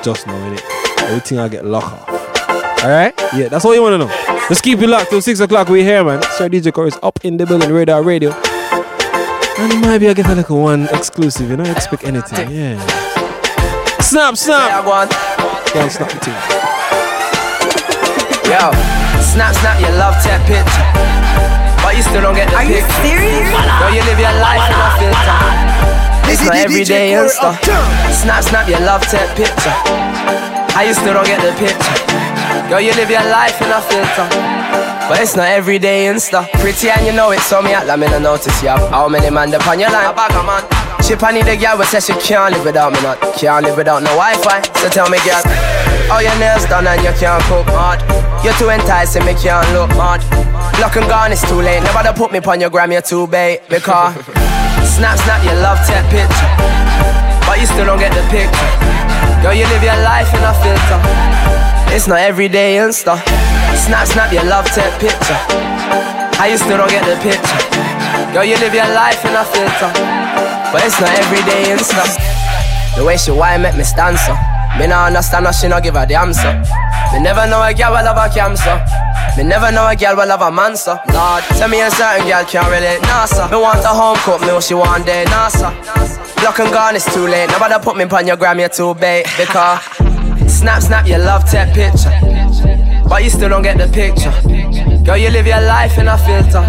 Just 0.02 0.26
knowing 0.26 0.52
it. 0.52 0.62
Everything 0.98 1.38
I 1.38 1.48
get 1.48 1.64
locked 1.64 2.10
off. 2.10 2.84
Alright? 2.84 3.14
Yeah, 3.34 3.48
that's 3.48 3.64
all 3.64 3.74
you 3.74 3.80
wanna 3.80 3.96
know. 3.96 4.12
Let's 4.50 4.60
keep 4.60 4.78
it 4.80 4.86
locked 4.86 5.08
till 5.08 5.22
6 5.22 5.40
o'clock. 5.40 5.70
We're 5.70 5.82
here, 5.82 6.04
man. 6.04 6.20
Sir 6.36 6.50
DJ 6.50 6.74
Core 6.74 6.88
is 6.88 6.98
up 7.02 7.24
in 7.24 7.38
the 7.38 7.46
building, 7.46 7.72
Radar 7.72 8.02
Radio. 8.02 8.38
And 9.60 9.80
maybe 9.82 10.08
I 10.08 10.14
get 10.14 10.24
a 10.26 10.34
little 10.34 10.62
one 10.62 10.88
exclusive, 10.88 11.50
you 11.50 11.56
know, 11.56 11.68
expect 11.68 12.04
anything. 12.04 12.48
Yeah. 12.50 12.80
Snap, 14.00 14.34
snap. 14.36 14.84
Can't 15.68 15.92
snap 15.92 16.08
the 16.08 16.18
team. 16.24 16.40
Yo, 18.48 18.72
snap, 19.20 19.52
snap 19.60 19.76
your 19.84 19.92
love 20.00 20.16
tap 20.24 20.40
picture. 20.48 20.88
But 21.84 21.92
you 21.92 22.02
still 22.02 22.22
don't 22.24 22.34
get 22.34 22.48
the 22.48 22.56
Are 22.56 22.64
you 22.64 22.80
picture. 22.80 23.04
serious? 23.04 23.52
Girl, 23.52 23.92
you 23.92 24.02
live 24.08 24.18
your 24.18 24.36
life 24.40 24.64
in 24.64 24.80
a 24.80 24.90
filter. 24.96 25.40
It's 26.32 26.40
not 26.40 26.56
everyday 26.56 27.12
Insta. 27.12 27.52
Snap, 28.16 28.42
snap 28.42 28.66
your 28.66 28.80
love 28.80 29.02
tap 29.12 29.36
picture. 29.36 29.76
I 30.72 30.88
you 30.88 30.94
still 30.94 31.12
don't 31.12 31.26
get 31.26 31.44
the 31.44 31.52
picture. 31.60 32.00
Girl, 32.72 32.80
you 32.80 32.94
live 32.96 33.10
your 33.10 33.28
life 33.28 33.60
in 33.60 33.68
a 33.68 33.80
filter. 33.84 34.89
But 35.10 35.26
it's 35.26 35.34
not 35.34 35.50
everyday 35.50 36.06
Insta. 36.06 36.46
Pretty 36.62 36.88
and 36.88 37.04
you 37.04 37.10
know 37.10 37.32
it, 37.32 37.40
so 37.40 37.60
me 37.60 37.74
at 37.74 37.82
me 37.98 38.06
no 38.06 38.22
notice 38.22 38.62
you 38.62 38.70
have 38.70 38.78
how 38.94 39.08
many 39.08 39.26
man 39.26 39.50
dep 39.50 39.66
on 39.66 39.80
your 39.82 39.90
line. 39.90 40.06
A 40.06 40.42
man. 40.46 40.62
She 41.02 41.18
panny 41.18 41.42
the 41.42 41.58
girl, 41.58 41.74
but 41.74 41.90
says 41.90 42.06
she 42.06 42.14
can't 42.22 42.54
live 42.54 42.64
without 42.64 42.94
me 42.94 43.02
not. 43.02 43.18
Can't 43.34 43.66
live 43.66 43.74
without 43.76 44.06
no 44.06 44.14
Wi-Fi. 44.14 44.62
So 44.78 44.86
tell 44.86 45.10
me, 45.10 45.18
girl, 45.26 45.42
all 46.14 46.22
your 46.22 46.38
nails 46.38 46.62
done 46.70 46.86
and 46.86 47.02
you 47.02 47.10
can't 47.18 47.42
cook 47.50 47.66
hard. 47.74 47.98
You're 48.46 48.54
too 48.54 48.70
enticing, 48.70 49.26
me 49.26 49.34
can't 49.34 49.66
look 49.74 49.90
hard. 49.98 50.22
Lock 50.78 50.94
and 50.94 51.10
gone, 51.10 51.34
it's 51.34 51.42
too 51.42 51.58
late. 51.58 51.82
Never 51.82 52.06
to 52.06 52.14
put 52.14 52.30
me 52.30 52.38
on 52.38 52.60
your 52.62 52.70
gram, 52.70 52.94
you're 52.94 53.02
too 53.02 53.26
bait. 53.26 53.66
Because 53.66 54.14
snap, 54.94 55.18
snap 55.26 55.42
your 55.42 55.58
love 55.58 55.82
tap 55.90 56.06
picture. 56.06 56.50
But 57.50 57.58
you 57.58 57.66
still 57.66 57.82
don't 57.82 57.98
get 57.98 58.14
the 58.14 58.22
picture. 58.30 58.70
Girl, 59.42 59.58
you 59.58 59.66
live 59.74 59.82
your 59.82 59.98
life 60.06 60.30
in 60.30 60.42
a 60.46 60.54
filter. 60.62 61.02
It's 61.90 62.06
not 62.06 62.22
everyday 62.22 62.78
Insta. 62.78 63.18
Snap, 63.80 64.06
snap 64.06 64.32
your 64.32 64.44
love 64.44 64.66
tap 64.66 65.00
picture. 65.00 65.40
How 66.36 66.46
you 66.46 66.58
still 66.58 66.78
don't 66.78 66.90
get 66.90 67.04
the 67.04 67.16
picture? 67.24 67.60
Girl, 68.32 68.44
you 68.44 68.56
live 68.58 68.74
your 68.74 68.88
life 68.94 69.24
in 69.24 69.34
a 69.34 69.44
filter. 69.44 69.90
But 70.70 70.84
it's 70.84 71.00
not 71.00 71.10
everyday 71.10 71.72
Insta. 71.72 72.04
The 72.96 73.04
way 73.04 73.16
she 73.16 73.30
whine 73.30 73.62
make 73.62 73.76
me 73.76 73.84
stand 73.84 74.18
so. 74.18 74.36
Me 74.78 74.86
nah 74.86 75.06
understand 75.06 75.46
how 75.46 75.52
she 75.52 75.66
no 75.66 75.80
give 75.80 75.96
a 75.96 76.06
damn 76.06 76.32
so. 76.32 76.52
Me 77.12 77.20
never 77.20 77.46
know 77.48 77.62
a 77.62 77.74
girl 77.74 77.90
will 77.92 78.04
love 78.04 78.20
a 78.20 78.32
cancer. 78.32 78.78
Me 79.36 79.42
never 79.42 79.72
know 79.72 79.88
a 79.88 79.96
girl 79.96 80.14
will 80.14 80.28
love 80.28 80.42
a 80.42 80.50
man 80.50 80.76
so. 80.76 80.98
Lord, 81.12 81.42
tell 81.58 81.68
me 81.68 81.80
a 81.80 81.90
certain 81.90 82.28
girl 82.28 82.44
can't 82.44 82.70
relate, 82.70 83.02
nah 83.02 83.24
sir. 83.24 83.48
Me 83.50 83.56
want 83.56 83.80
a 83.80 83.88
home 83.88 84.16
cook 84.18 84.40
meal, 84.42 84.60
she 84.60 84.74
want 84.74 85.06
day, 85.06 85.24
nah 85.24 85.48
sir. 85.48 85.70
Block 86.40 86.60
and 86.60 86.72
gone, 86.72 86.94
it's 86.96 87.12
too 87.12 87.26
late. 87.26 87.48
Nobody 87.50 87.74
put 87.82 87.96
me 87.96 88.04
on 88.04 88.26
your 88.26 88.36
gram, 88.36 88.60
you're 88.60 88.68
too 88.68 88.94
bait. 88.94 89.26
Because 89.36 89.82
snap, 90.46 90.82
snap 90.82 91.06
your 91.06 91.18
love 91.18 91.44
tap 91.50 91.74
picture. 91.74 92.79
But 93.10 93.24
you 93.24 93.30
still 93.30 93.48
don't 93.48 93.62
get 93.62 93.76
the 93.76 93.90
picture. 93.90 94.30
Girl, 95.02 95.18
you 95.18 95.30
live 95.30 95.44
your 95.44 95.60
life 95.60 95.98
in 95.98 96.06
a 96.06 96.16
filter. 96.16 96.62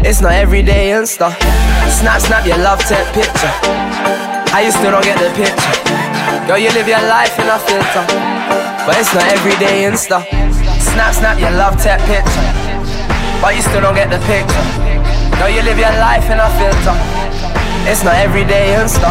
It's 0.00 0.22
not 0.22 0.32
everyday 0.32 0.96
Insta. 0.96 1.36
Snap, 2.00 2.22
snap 2.22 2.46
your 2.46 2.56
love 2.56 2.80
tap 2.80 3.04
picture. 3.12 3.52
I 4.56 4.64
you 4.64 4.72
still 4.72 4.90
don't 4.90 5.04
get 5.04 5.20
the 5.20 5.28
picture. 5.36 5.76
Girl, 6.48 6.56
you 6.56 6.72
live 6.72 6.88
your 6.88 7.04
life 7.04 7.38
in 7.38 7.44
a 7.44 7.58
filter. 7.60 8.04
But 8.88 8.96
it's 8.96 9.12
not 9.12 9.28
everyday 9.36 9.84
Insta. 9.84 10.24
Snap, 10.80 11.12
snap 11.12 11.38
your 11.38 11.52
love 11.52 11.76
tap 11.76 12.00
picture. 12.08 12.48
But 13.44 13.54
you 13.54 13.60
still 13.60 13.82
don't 13.84 13.94
get 13.94 14.08
the 14.08 14.18
picture. 14.24 14.64
Girl, 15.36 15.52
you 15.52 15.60
live 15.60 15.76
your 15.76 15.92
life 16.00 16.24
in 16.32 16.40
a 16.40 16.48
filter. 16.56 17.59
It's 17.88 18.04
not 18.04 18.14
everyday 18.14 18.74
Insta. 18.76 19.10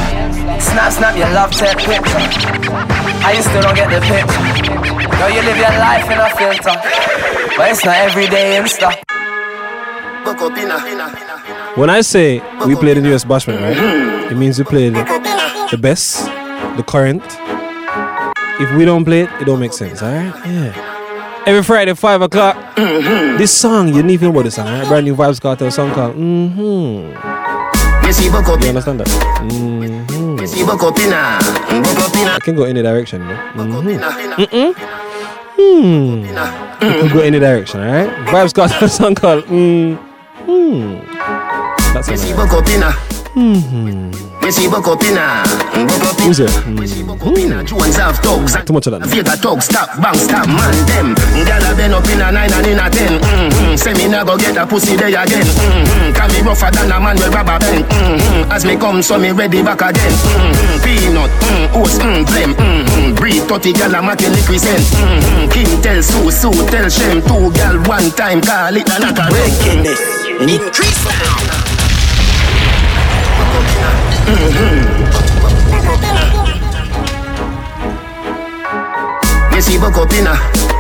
Snap, 0.62 0.92
snap 0.94 1.18
your 1.18 1.30
love 1.34 1.52
tap 1.52 1.78
picture. 1.78 2.20
I 3.26 3.34
you 3.36 3.42
still 3.44 3.62
don't 3.62 3.76
get 3.76 3.90
the 3.90 4.00
picture. 4.02 5.18
Girl, 5.18 5.30
you 5.30 5.42
live 5.42 5.58
your 5.58 5.76
life 5.80 6.06
in 6.10 6.18
a 6.20 6.30
filter. 6.38 6.76
But 7.58 7.72
it's 7.72 7.84
not 7.84 7.96
everyday 7.98 8.60
Insta. 8.60 8.94
When 11.76 11.90
I 11.90 12.02
say 12.02 12.42
we 12.66 12.76
played 12.76 12.98
the 12.98 13.02
newest 13.02 13.28
Bashment, 13.28 13.62
right? 13.62 14.32
It 14.32 14.36
means 14.36 14.60
we 14.60 14.66
played 14.66 14.94
the 14.94 15.78
best, 15.82 16.26
the 16.78 16.84
current. 16.86 17.24
If 18.62 18.72
we 18.76 18.86
don't 18.86 19.06
play 19.06 19.22
it, 19.22 19.30
it 19.42 19.46
don't 19.46 19.60
make 19.60 19.74
sense, 19.74 20.04
alright? 20.04 20.34
Yeah. 20.46 21.44
Every 21.48 21.64
Friday, 21.64 21.94
5 21.96 22.22
o'clock. 22.24 22.76
This 22.76 23.52
song, 23.52 23.88
you 23.88 23.96
didn't 23.96 24.12
even 24.12 24.28
know 24.28 24.32
about 24.36 24.44
this 24.44 24.56
song, 24.56 24.68
alright? 24.68 24.88
Brand 24.88 25.06
new 25.06 25.16
Vybz 25.16 25.40
Kartel 25.40 25.72
song 25.72 25.92
called 25.94 26.16
Mm-hmm. 26.16 27.39
You 28.64 28.70
understand 28.70 29.00
that? 29.02 29.08
Mm-hmm. 29.08 30.40
I 32.28 32.40
can 32.40 32.56
go 32.56 32.64
any 32.64 32.82
direction, 32.82 33.22
bro. 33.26 33.36
Mm-hmm. 34.36 34.72
Hmm. 35.60 36.24
It 36.82 37.02
can 37.02 37.10
go 37.14 37.20
any 37.22 37.40
direction, 37.40 37.82
alright? 37.82 38.10
Vybz 38.28 38.54
Kartel 38.54 38.90
song 38.90 39.14
called 39.16 39.44
Mm-hmm. 39.46 40.94
That's 41.94 42.08
it. 42.10 42.36
Mm-hmm. 45.78 46.26
Who's 46.26 46.40
it? 46.40 46.50
Mm-hmm. 46.50 47.66
Too 48.66 48.74
much 48.74 48.88
of 48.88 48.98
that. 48.98 49.06
Vega 49.10 49.38
talk, 49.38 49.62
stop, 49.62 49.94
bang, 50.02 50.18
stop, 50.18 50.48
man, 50.48 50.74
them. 50.90 51.14
Gyal 51.46 51.70
a 51.70 51.76
been 51.78 51.94
up 51.94 52.08
in 52.10 52.22
a 52.22 52.32
nine 52.32 52.52
and 52.52 52.66
in 52.66 52.80
a 52.82 52.90
ten. 52.90 53.22
Mm-hmm. 53.22 53.76
Say 53.78 53.94
me 53.94 54.08
nah 54.10 54.24
go 54.24 54.38
get 54.38 54.58
a 54.58 54.66
pussy 54.66 54.98
day 54.98 55.14
again. 55.14 55.46
Mm-hmm. 55.46 56.14
Can 56.18 56.30
me 56.34 56.42
rougher 56.42 56.72
than 56.74 56.92
a 56.92 56.98
man 57.00 57.16
with 57.18 57.30
rubber 57.34 57.60
band. 57.62 57.86
Mm-hmm. 57.86 58.52
As 58.52 58.66
me 58.66 58.76
come, 58.76 59.02
so 59.02 59.20
me 59.20 59.32
ready 59.32 59.62
back 59.62 59.82
again. 59.82 60.14
Mm-hmm. 60.18 60.82
Peanut, 60.82 61.32
mm, 61.46 61.76
oats, 61.78 61.98
mm, 62.02 62.26
blem. 62.26 62.52
Mm-hmm. 62.58 63.16
Breed 63.16 63.44
30 63.46 63.74
gyal 63.74 63.94
a 63.94 64.02
make 64.02 64.26
lick 64.26 64.50
resent. 64.50 64.82
Mm-hmm. 64.98 65.50
King 65.54 65.72
tell 65.82 66.02
Sue, 66.02 66.32
Sue 66.32 66.66
tell 66.74 66.90
Shem. 66.90 67.22
Two 67.22 67.54
gyal 67.54 67.78
one 67.88 68.10
time, 68.18 68.42
call 68.42 68.76
it 68.76 68.90
a 68.90 68.98
knock 68.98 69.20
a 69.22 69.26
wickedness. 69.30 70.02
Increase 70.42 71.06
now. 71.06 71.59
Missy 79.52 79.78
Bocopina. 79.78 80.79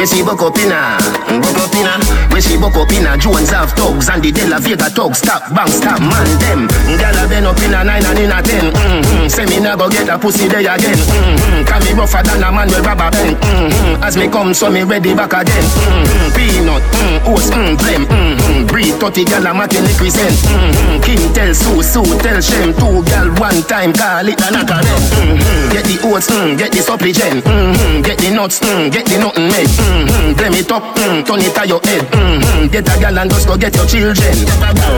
We 0.00 0.06
see 0.06 0.24
buck 0.24 0.40
up. 0.40 0.56
We 0.56 0.64
see 0.64 1.44
buck 1.44 1.60
up 1.60 1.76
inna. 1.76 1.92
We 2.32 2.40
see 2.40 2.56
buck 2.56 2.74
up 2.74 2.88
inna. 2.88 3.18
Jones 3.20 3.50
have 3.50 3.76
thugs 3.76 4.08
and 4.08 4.24
the 4.24 4.32
De 4.32 4.48
La 4.48 4.56
Vega 4.56 4.88
thugs. 4.88 5.18
Stop, 5.18 5.52
bang, 5.52 5.68
stop, 5.68 6.00
man 6.00 6.24
them. 6.40 6.64
Gyal 6.96 7.20
a 7.20 7.28
been 7.28 7.44
up 7.44 7.60
inna 7.60 7.84
nine 7.84 8.00
and 8.08 8.18
inna 8.18 8.40
ten. 8.40 8.72
Mm-hmm. 8.72 9.28
Say 9.28 9.44
me 9.44 9.60
nah 9.60 9.76
go 9.76 9.90
get 9.92 10.08
a 10.08 10.16
pussy 10.16 10.48
day 10.48 10.64
again. 10.64 10.96
Mm-hmm. 10.96 11.68
Can 11.68 11.84
me 11.84 11.92
rougher 11.92 12.24
than 12.24 12.40
a 12.40 12.48
man 12.48 12.72
with 12.72 12.80
rubber 12.80 13.12
band. 13.12 13.36
Mm-hmm. 13.44 14.02
As 14.02 14.16
me 14.16 14.32
come, 14.32 14.54
so 14.54 14.70
me 14.72 14.88
ready 14.88 15.12
back 15.12 15.36
again. 15.36 15.68
Mm-hmm. 15.68 16.32
Peanut, 16.32 16.80
mm, 16.96 17.28
oats, 17.28 17.52
mm, 17.52 17.76
blem. 17.76 18.08
Mm-hmm. 18.08 18.72
Breed 18.72 18.96
30 18.96 19.28
gyal 19.28 19.44
a 19.44 19.52
make 19.52 19.76
lick 19.84 20.00
resent. 20.00 20.32
Mm-hmm. 20.48 21.04
King 21.04 21.28
tell 21.36 21.52
Sue, 21.52 21.84
Sue 21.84 22.08
tell 22.24 22.40
Shem. 22.40 22.72
Two 22.72 23.04
gyal 23.04 23.28
one 23.36 23.60
time, 23.68 23.92
call 23.92 24.24
it 24.24 24.40
a 24.40 24.48
knock 24.48 24.72
a 24.72 24.80
mm-hmm. 24.80 25.76
Get 25.76 25.84
the 25.84 26.00
oats, 26.08 26.32
mm, 26.32 26.56
get 26.56 26.72
the 26.72 26.80
supplement. 26.80 27.44
Mm-hmm. 27.44 28.00
Get 28.00 28.16
the 28.16 28.30
nuts, 28.32 28.64
mm, 28.64 28.88
get 28.88 29.04
the 29.04 29.20
nothing 29.20 29.44
made. 29.52 29.68
Mm-hmm. 29.68 29.89
Blem 30.36 30.54
it 30.54 30.70
up, 30.72 30.82
mm, 30.96 31.26
turn 31.26 31.40
it 31.40 31.54
to 31.54 31.62
your 31.66 31.80
head. 31.84 32.02
Mm-hmm. 32.10 32.68
Get 32.70 32.88
a 32.88 32.94
gal 33.00 33.18
and 33.18 33.30
just 33.30 33.46
go 33.46 33.56
get 33.56 33.74
your 33.74 33.86
children. 33.86 34.36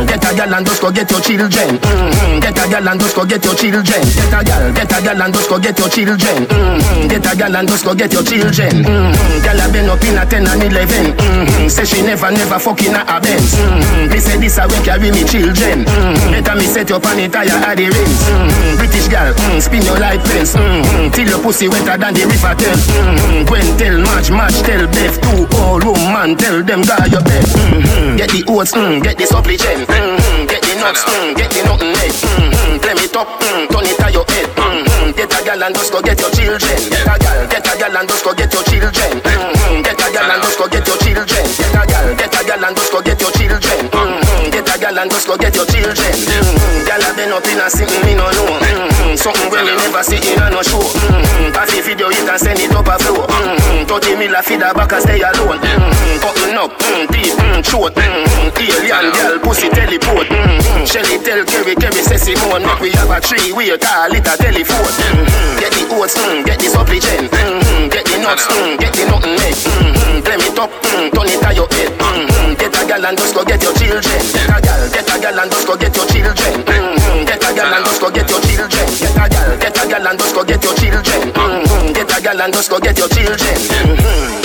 Get 0.07 0.25
a 0.25 0.31
gal 0.37 0.55
and 0.55 0.67
just 0.67 0.81
go 0.83 0.91
get 0.93 1.11
your 1.11 1.21
children. 1.21 1.79
Mm-hmm. 1.79 2.41
Get 2.41 2.59
a 2.59 2.65
gal 2.69 2.89
and 2.89 3.01
just 3.01 3.17
go 3.17 3.25
get 3.25 3.45
your 3.45 3.55
children. 3.55 4.03
Get 4.03 4.33
a 4.33 4.41
gal, 4.45 4.73
get 4.73 4.93
a 4.93 4.99
gal 5.03 5.23
and 5.23 5.35
just 5.35 5.49
go 5.49 5.59
get 5.59 5.79
your 5.79 5.89
children. 5.89 6.39
Mm-hmm. 6.47 7.09
Get 7.09 7.27
a 7.27 7.33
gal 7.37 7.57
and 7.57 7.69
just 7.69 7.85
go 7.85 7.95
get 7.95 8.13
your 8.13 8.23
children. 8.23 8.85
Mm-hmm. 8.85 9.43
Gal 9.43 9.61
a 9.61 9.67
been 9.73 9.89
up 9.89 10.05
in 10.05 10.19
a 10.19 10.25
10 10.27 10.47
and 10.47 10.63
11. 10.63 11.17
Mm-hmm. 11.17 11.69
Say 11.69 11.85
she 11.85 12.03
never, 12.03 12.31
never 12.31 12.59
fucking 12.59 12.95
a 12.95 13.19
Benz. 13.21 13.55
Mm-hmm. 13.57 14.13
Me 14.13 14.19
say 14.21 14.37
this 14.39 14.59
a 14.59 14.69
way 14.69 14.81
carry 14.85 15.11
me 15.11 15.25
children. 15.25 15.89
Mm-hmm. 15.89 16.31
Better 16.39 16.55
me 16.61 16.67
set 16.69 16.91
up 16.93 17.07
on 17.07 17.19
it 17.19 17.33
tire 17.33 17.49
at 17.49 17.77
the 17.81 17.89
rings. 17.89 18.21
Mm-hmm. 18.29 18.77
British 18.79 19.09
gal, 19.09 19.33
mm, 19.33 19.59
spin 19.63 19.83
your 19.83 19.99
life 19.99 20.23
fence. 20.29 20.55
Mm-hmm. 20.55 21.11
Till 21.17 21.29
your 21.29 21.41
pussy 21.41 21.69
wetter 21.69 21.97
than 21.97 22.13
the 22.15 22.29
river 22.29 22.55
Thames. 22.59 22.85
Mm-hmm. 22.87 23.49
Gwen 23.49 23.69
tell 23.79 23.97
March, 24.05 24.29
March 24.31 24.59
tell 24.67 24.82
Beth. 24.89 25.21
Two 25.23 25.47
old 25.63 25.85
woman 25.85 26.37
tell 26.37 26.63
them 26.63 26.83
guy 26.83 27.07
your 27.07 27.23
bed. 27.23 27.45
Mm-hmm. 27.45 28.17
Get 28.17 28.31
the 28.31 28.43
oats, 28.51 28.73
mm, 28.73 29.03
get 29.03 29.19
the 29.19 29.27
supplement. 29.27 29.87
Mm-hmm. 29.87 30.47
Get 30.47 30.63
the 30.63 30.75
nuts, 30.81 31.05
mm, 31.05 31.37
get 31.37 31.51
the 31.51 31.61
nothing 31.69 31.93
made. 31.93 32.15
Mm-hmm. 32.15 32.83
Play 32.83 32.95
me 32.99 33.07
top, 33.07 33.29
mm, 33.39 33.69
turn 33.71 33.87
it 33.87 33.97
to 34.01 34.09
your 34.11 34.27
head. 34.27 34.49
Mm-hmm. 34.59 35.13
Get 35.13 35.31
a 35.31 35.39
gal 35.45 35.63
and 35.63 35.75
just 35.75 35.93
go 35.93 36.01
get 36.03 36.19
your 36.19 36.31
children. 36.35 36.79
Get 36.91 37.07
a 37.07 37.15
gal, 37.21 37.39
get 37.47 37.67
a 37.67 37.73
gal 37.79 37.97
and 37.97 38.09
just 38.09 38.25
go 38.25 38.33
get 38.35 38.53
your 38.53 38.65
children. 38.65 39.13
Mm-hmm. 39.23 39.83
Get 39.83 40.01
a 40.03 40.07
gal 40.11 40.31
and 40.31 40.43
just 40.43 40.59
go 40.59 40.67
get 40.67 40.87
your 40.87 40.99
children. 40.99 41.47
Get 41.53 41.77
a 41.77 41.83
gal, 41.87 42.07
get 42.17 42.35
a 42.35 42.41
gal 42.43 42.65
and 42.65 42.75
just 42.75 42.91
go 42.93 42.99
get 43.03 43.21
your 43.21 43.33
children. 43.33 43.81
Mm-hmm. 43.93 44.51
Get 44.51 44.69
a 44.69 44.75
gal 44.81 44.99
and 44.99 45.11
just 45.11 45.27
go 45.27 45.35
get 45.37 45.55
your 45.55 45.67
children. 45.69 46.15
Mm-hmm. 46.17 46.87
Gal 46.89 47.03
have 47.03 47.17
been 47.17 47.33
up 47.33 47.47
in 47.47 47.61
a 47.61 47.67
sitting, 47.71 48.03
me 48.03 48.15
no 48.15 48.27
know. 48.31 48.59
Mm-hmm. 48.59 48.92
Something 49.17 49.51
when 49.53 49.67
me 49.67 49.77
never 49.77 50.03
see 50.03 50.17
in 50.17 50.41
a 50.41 50.49
no 50.49 50.63
show. 50.65 50.81
Mm-hmm. 50.81 51.53
Pass 51.53 51.69
the 51.69 51.85
video, 51.85 52.09
it 52.09 52.25
and 52.25 52.41
send 52.41 52.59
it 52.59 52.73
up 52.73 52.89
a 52.89 52.97
flow. 52.97 53.29
Mm-hmm. 53.29 53.85
30 53.85 54.17
mil 54.17 54.35
a 54.35 54.41
feed 54.43 54.65
a 54.65 54.73
back 54.73 54.93
and 54.93 55.03
stay 55.05 55.21
alone. 55.21 55.61
Mm-hmm. 55.61 56.17
Cutting 56.25 56.57
up, 56.57 56.73
mm, 56.81 57.05
deep, 57.13 57.37
mm, 57.37 57.61
short. 57.61 57.95
Mm-hmm. 57.95 58.57
Alien 58.57 59.13
gal, 59.13 59.37
pussy 59.39 59.69
teleport. 59.69 60.27
Mm-hmm. 60.27 60.85
Shelly 60.89 61.21
tell 61.21 61.45
Kerry, 61.45 61.77
Kerry 61.77 62.03
say 62.03 62.17
Simone, 62.17 62.65
make 62.65 62.81
we 62.81 62.91
have 62.97 63.13
a 63.13 63.21
tree, 63.21 63.53
we 63.53 63.71
a 63.71 63.77
call 63.77 64.11
it 64.11 64.25
a 64.25 64.35
telephone. 64.41 64.95
Mm-hmm. 64.97 65.61
Get 65.61 65.73
the 65.77 65.83
oats, 65.93 66.17
mm, 66.17 66.41
get 66.47 66.59
the 66.59 66.69
supplicant. 66.73 67.29
Mm-hmm. 67.31 67.93
Get 67.93 68.05
the 68.09 68.17
nuts, 68.17 68.49
mm, 68.49 68.81
get 68.81 68.97
the 68.97 69.05
nothing 69.13 69.37
neck. 69.37 69.55
Mm-hmm. 69.55 70.25
Blame 70.25 70.41
it 70.41 70.59
up, 70.59 70.73
mm, 70.89 71.13
turn 71.13 71.29
it 71.29 71.45
on 71.45 71.55
your 71.55 71.69
head. 71.69 71.93
Mm-hmm. 72.01 72.55
Get 72.57 72.75
a 72.75 72.83
gal 72.89 73.05
and 73.05 73.19
just 73.19 73.35
go 73.35 73.45
get 73.45 73.63
your 73.63 73.75
children. 73.77 74.23
Get 74.33 74.49
a 74.49 74.59
gal, 74.59 74.83
get 74.89 75.11
a 75.11 75.17
gal 75.21 75.39
and 75.39 75.51
just 75.53 75.67
go 75.67 75.77
get 75.77 75.95
your 75.95 76.07
children. 76.09 76.55
Mm-hmm. 76.65 77.25
Get 77.29 77.45
a 77.45 77.51
gal 77.55 77.75
and 77.77 77.85
just 77.85 78.01
go 78.01 78.09
get 78.11 78.31
your 78.31 78.41
children. 78.41 79.02
Get 79.03 79.17
a 79.19 79.29
gal, 79.29 79.59
get 79.59 79.85
a 79.85 79.89
gal 79.89 80.07
and 80.07 80.19
just 80.19 80.35
go 80.35 80.45
get 80.45 80.63
your 80.63 80.75
children. 80.75 81.33
Mm-hmm. 81.35 81.93
Get 81.93 82.17
a 82.17 82.23
gal 82.23 82.41
and 82.41 82.53
just 82.55 82.71
go 82.71 82.79
get 82.79 82.97
your 82.97 83.09
children. 83.09 83.39
Mm-hmm. 83.39 84.43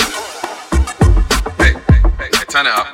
Turn 2.48 2.66
it 2.66 2.72
up. 2.72 2.86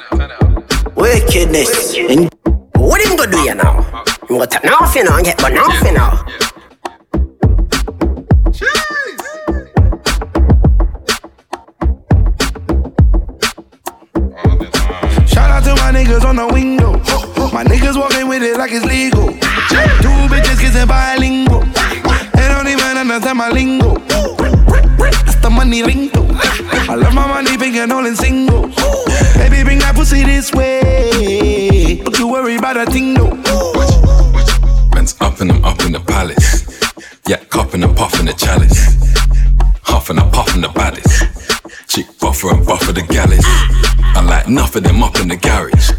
Wickedness. 0.97 1.95
And 1.97 2.29
what 2.77 3.01
him 3.01 3.17
gonna 3.17 3.31
do 3.31 3.39
you 3.39 3.55
now? 3.55 3.83
Him 4.29 4.39
gonna 4.39 4.47
turn 4.47 4.73
off 4.73 4.95
you 4.95 5.05
now 5.05 5.17
and 5.17 5.25
get 5.25 5.39
burn 5.39 5.57
off 5.57 5.83
you 5.83 5.93
now. 5.93 6.25
Shout 15.27 15.51
out 15.51 15.65
to 15.65 15.75
my 15.77 15.93
niggas 15.93 16.25
on 16.25 16.37
the 16.37 16.47
window. 16.53 16.93
My 17.53 17.63
niggas 17.65 17.97
walking 17.97 18.29
with 18.29 18.43
it 18.43 18.59
like 18.59 18.73
it's 18.73 18.85
legal. 18.85 19.33
Two 19.69 20.29
bitches 20.31 20.61
kissing 20.61 20.87
bilingual. 20.87 21.61
They 22.35 22.49
don't 22.49 22.69
even 22.69 22.97
understand 22.99 23.39
my 23.39 23.51
lingo. 23.51 23.99
That's 25.25 25.37
the 25.37 25.51
money 25.51 25.83
lingo. 25.83 26.27
I 26.91 26.95
love 26.97 27.15
my 27.15 27.27
money 27.27 27.57
big 27.57 27.75
and 27.77 27.93
all 27.93 28.07
in 28.07 28.17
single. 28.17 28.69
Baby, 29.37 29.65
bring 29.65 29.79
that 29.81 29.95
pussy 29.95 30.23
this 30.23 30.53
way. 30.53 32.01
Don't 32.03 32.19
you 32.19 32.29
worry 32.29 32.57
about 32.57 32.77
a 32.77 32.87
thing, 32.87 33.15
no. 33.15 33.31
Man's 34.95 35.17
up 35.21 35.41
and 35.41 35.53
I'm 35.53 35.65
up 35.65 35.81
in 35.85 35.93
the 35.93 36.01
palace. 36.01 36.65
Yeah, 37.27 37.43
cupping 37.45 37.83
and 37.83 37.97
puffing 37.97 38.27
the 38.27 38.33
chalice. 38.35 38.95
Huffing 39.83 40.19
and 40.19 40.33
puffing 40.33 40.61
the 40.61 40.69
baddest. 40.69 41.25
Chick 41.89 42.07
buffer 42.21 42.51
and 42.53 42.67
buffer 42.67 42.93
the 42.93 43.03
galley. 43.03 43.39
I 43.41 44.23
like 44.23 44.49
nothing, 44.49 44.83
them 44.83 45.03
up 45.03 45.19
in 45.21 45.29
the 45.29 45.37
garage. 45.37 45.91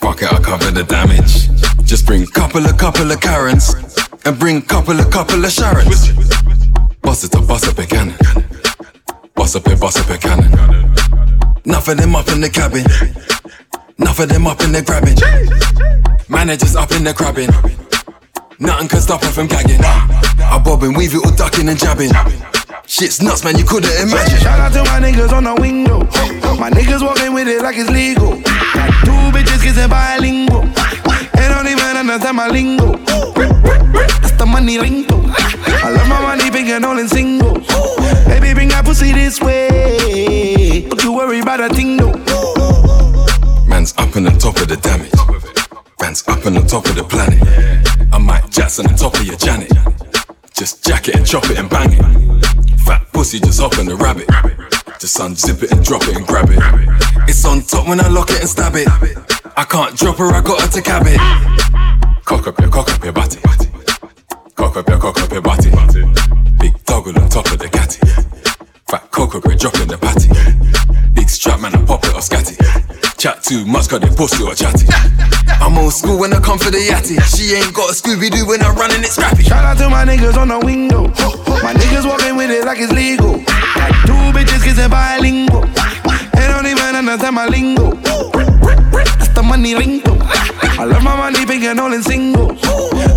Fuck 0.00 0.22
it, 0.22 0.32
I'll 0.32 0.42
cover 0.42 0.70
the 0.70 0.84
damage. 0.84 1.48
Just 1.86 2.04
bring 2.04 2.26
couple 2.26 2.66
of 2.66 2.76
couple 2.76 3.10
of 3.12 3.20
Karens. 3.20 3.72
And 4.24 4.36
bring 4.40 4.60
couple 4.60 4.98
of 4.98 5.08
couple 5.08 5.44
of 5.44 5.50
Sharons. 5.52 6.10
Bust 7.00 7.24
it 7.24 7.34
up, 7.36 7.46
bust 7.46 7.68
up 7.68 7.78
a 7.78 7.86
cannon. 7.86 8.16
Bust 9.36 9.54
up 9.54 9.66
a, 9.66 9.76
bust 9.76 10.00
up 10.00 10.10
a 10.10 10.18
cannon. 10.18 10.52
Enough 11.64 11.88
of 11.88 11.96
them 11.96 12.16
up 12.16 12.28
in 12.28 12.40
the 12.40 12.50
cabin. 12.50 12.84
Enough 13.98 14.18
of 14.18 14.28
them 14.28 14.48
up 14.48 14.60
in 14.62 14.72
the 14.72 14.82
grabbing. 14.82 15.16
Managers 16.28 16.74
up 16.74 16.90
in 16.90 17.04
the 17.04 17.14
crabbing. 17.14 17.50
Nothing 18.58 18.88
can 18.88 19.00
stop 19.00 19.22
her 19.22 19.30
from 19.30 19.46
gagging. 19.46 19.80
I 19.80 20.60
bob 20.64 20.82
and 20.82 20.96
weave 20.96 21.14
it 21.14 21.24
all 21.24 21.36
ducking 21.36 21.68
and 21.68 21.78
jabbing. 21.78 22.10
Shit's 22.86 23.22
nuts, 23.22 23.44
man, 23.44 23.58
you 23.58 23.64
couldn't 23.64 23.90
imagine. 24.02 24.38
Shout 24.40 24.58
out 24.58 24.72
to 24.72 24.82
my 24.90 24.98
niggas 24.98 25.32
on 25.32 25.44
the 25.44 25.54
window. 25.54 26.00
My 26.58 26.68
niggas 26.68 27.02
walking 27.02 27.32
with 27.32 27.46
it 27.46 27.62
like 27.62 27.76
it's 27.76 27.90
legal. 27.90 28.32
Two 29.06 29.30
bitches 29.30 29.62
kissing 29.62 29.88
bilingual. 29.88 30.75
Don't 31.56 31.68
even 31.68 31.96
understand 31.96 32.36
my 32.36 32.48
lingo. 32.48 32.98
That's 32.98 34.32
the 34.32 34.44
money 34.46 34.76
lingo. 34.76 35.16
I 35.26 35.90
love 35.90 36.06
my 36.06 36.20
money 36.20 36.50
big 36.50 36.68
and 36.68 36.84
all 36.84 36.98
in 36.98 37.08
single. 37.08 37.54
Baby, 38.28 38.52
bring 38.52 38.68
that 38.68 38.82
pussy 38.84 39.12
this 39.12 39.40
way. 39.40 40.82
Don't 40.82 41.02
you 41.02 41.14
worry 41.14 41.40
about 41.40 41.62
a 41.62 41.70
thing, 41.70 41.96
no. 41.96 42.12
Man's 43.66 43.94
up 43.96 44.14
on 44.16 44.24
the 44.24 44.36
top 44.38 44.60
of 44.60 44.68
the 44.68 44.76
damage. 44.76 45.10
Man's 45.98 46.28
up 46.28 46.44
on 46.44 46.52
the 46.52 46.60
top 46.60 46.84
of 46.84 46.94
the 46.94 47.04
planet. 47.04 47.40
I 48.12 48.18
might 48.18 48.50
jazz 48.50 48.78
on 48.78 48.88
the 48.88 48.94
top 48.94 49.14
of 49.14 49.24
your 49.24 49.36
Janet. 49.36 49.72
Just 50.52 50.84
jack 50.84 51.08
it 51.08 51.16
and 51.16 51.26
chop 51.26 51.48
it 51.48 51.56
and 51.56 51.70
bang 51.70 51.90
it. 51.90 52.80
Fat 52.80 53.10
pussy 53.14 53.40
just 53.40 53.60
hop 53.60 53.78
on 53.78 53.86
the 53.86 53.96
rabbit. 53.96 54.28
Just 54.98 55.18
unzip 55.18 55.62
it 55.62 55.72
and 55.72 55.84
drop 55.84 56.02
it 56.04 56.16
and 56.16 56.26
grab 56.26 56.48
it. 56.48 56.58
It's 57.28 57.44
on 57.44 57.60
top 57.62 57.86
when 57.86 58.00
I 58.00 58.08
lock 58.08 58.30
it 58.30 58.40
and 58.40 58.48
stab 58.48 58.74
it. 58.76 58.88
I 59.56 59.64
can't 59.64 59.94
drop 59.96 60.16
her, 60.16 60.32
I 60.32 60.40
got 60.40 60.60
her 60.62 60.68
to 60.68 60.82
cab 60.82 61.02
it. 61.06 61.20
Cock 62.24 62.46
up 62.46 62.58
your, 62.58 62.70
cock 62.70 62.90
up 62.90 63.04
your 63.04 63.12
body. 63.12 63.36
Cock 64.54 64.76
up 64.76 64.88
your, 64.88 64.98
cock 64.98 65.20
up 65.20 65.30
your 65.30 65.42
body. 65.42 65.70
Big 66.58 66.82
doggle 66.84 67.18
on 67.18 67.28
top 67.28 67.50
of 67.52 67.58
the 67.58 67.68
catty. 67.70 68.00
Fat 68.88 69.10
cocoa 69.10 69.40
grey 69.40 69.56
dropping 69.56 69.88
the 69.88 69.98
patty. 69.98 70.28
Big 71.12 71.28
strap 71.28 71.60
man, 71.60 71.74
I 71.74 71.84
pop 71.84 72.02
it 72.04 72.14
or 72.14 72.20
scatty. 72.20 73.05
Chat 73.16 73.42
too 73.42 73.64
much, 73.64 73.88
got 73.88 74.02
the 74.02 74.08
pussy 74.08 74.44
or 74.44 74.54
chatty. 74.54 74.86
I'm 75.60 75.78
old 75.78 75.94
school 75.94 76.18
when 76.18 76.34
I 76.34 76.40
come 76.40 76.58
for 76.58 76.70
the 76.70 76.76
yatty. 76.76 77.16
She 77.32 77.54
ain't 77.54 77.72
got 77.72 77.88
a 77.88 77.94
Scooby 77.94 78.30
Doo 78.30 78.46
when 78.46 78.60
I'm 78.60 78.76
running 78.76 79.00
it 79.00 79.08
scrappy. 79.08 79.42
Shout 79.42 79.64
out 79.64 79.78
to 79.78 79.88
my 79.88 80.04
niggas 80.04 80.36
on 80.36 80.48
the 80.48 80.58
window. 80.60 81.08
My 81.64 81.72
niggas 81.72 82.06
walking 82.06 82.36
with 82.36 82.50
it 82.50 82.64
like 82.66 82.78
it's 82.78 82.92
legal. 82.92 83.40
Two 84.04 84.20
bitches 84.36 84.62
kissing 84.62 84.90
bilingual. 84.90 85.62
They 86.36 86.46
don't 86.46 86.66
even 86.66 86.94
understand 86.94 87.34
my 87.34 87.46
lingo. 87.46 87.92
That's 88.92 89.28
the 89.28 89.42
money 89.42 89.74
lingo. 89.74 90.12
I 90.78 90.84
love 90.84 91.02
my 91.02 91.16
money 91.16 91.46
big 91.46 91.64
and 91.64 91.80
all 91.80 91.92
in 91.94 92.02
single. 92.02 92.48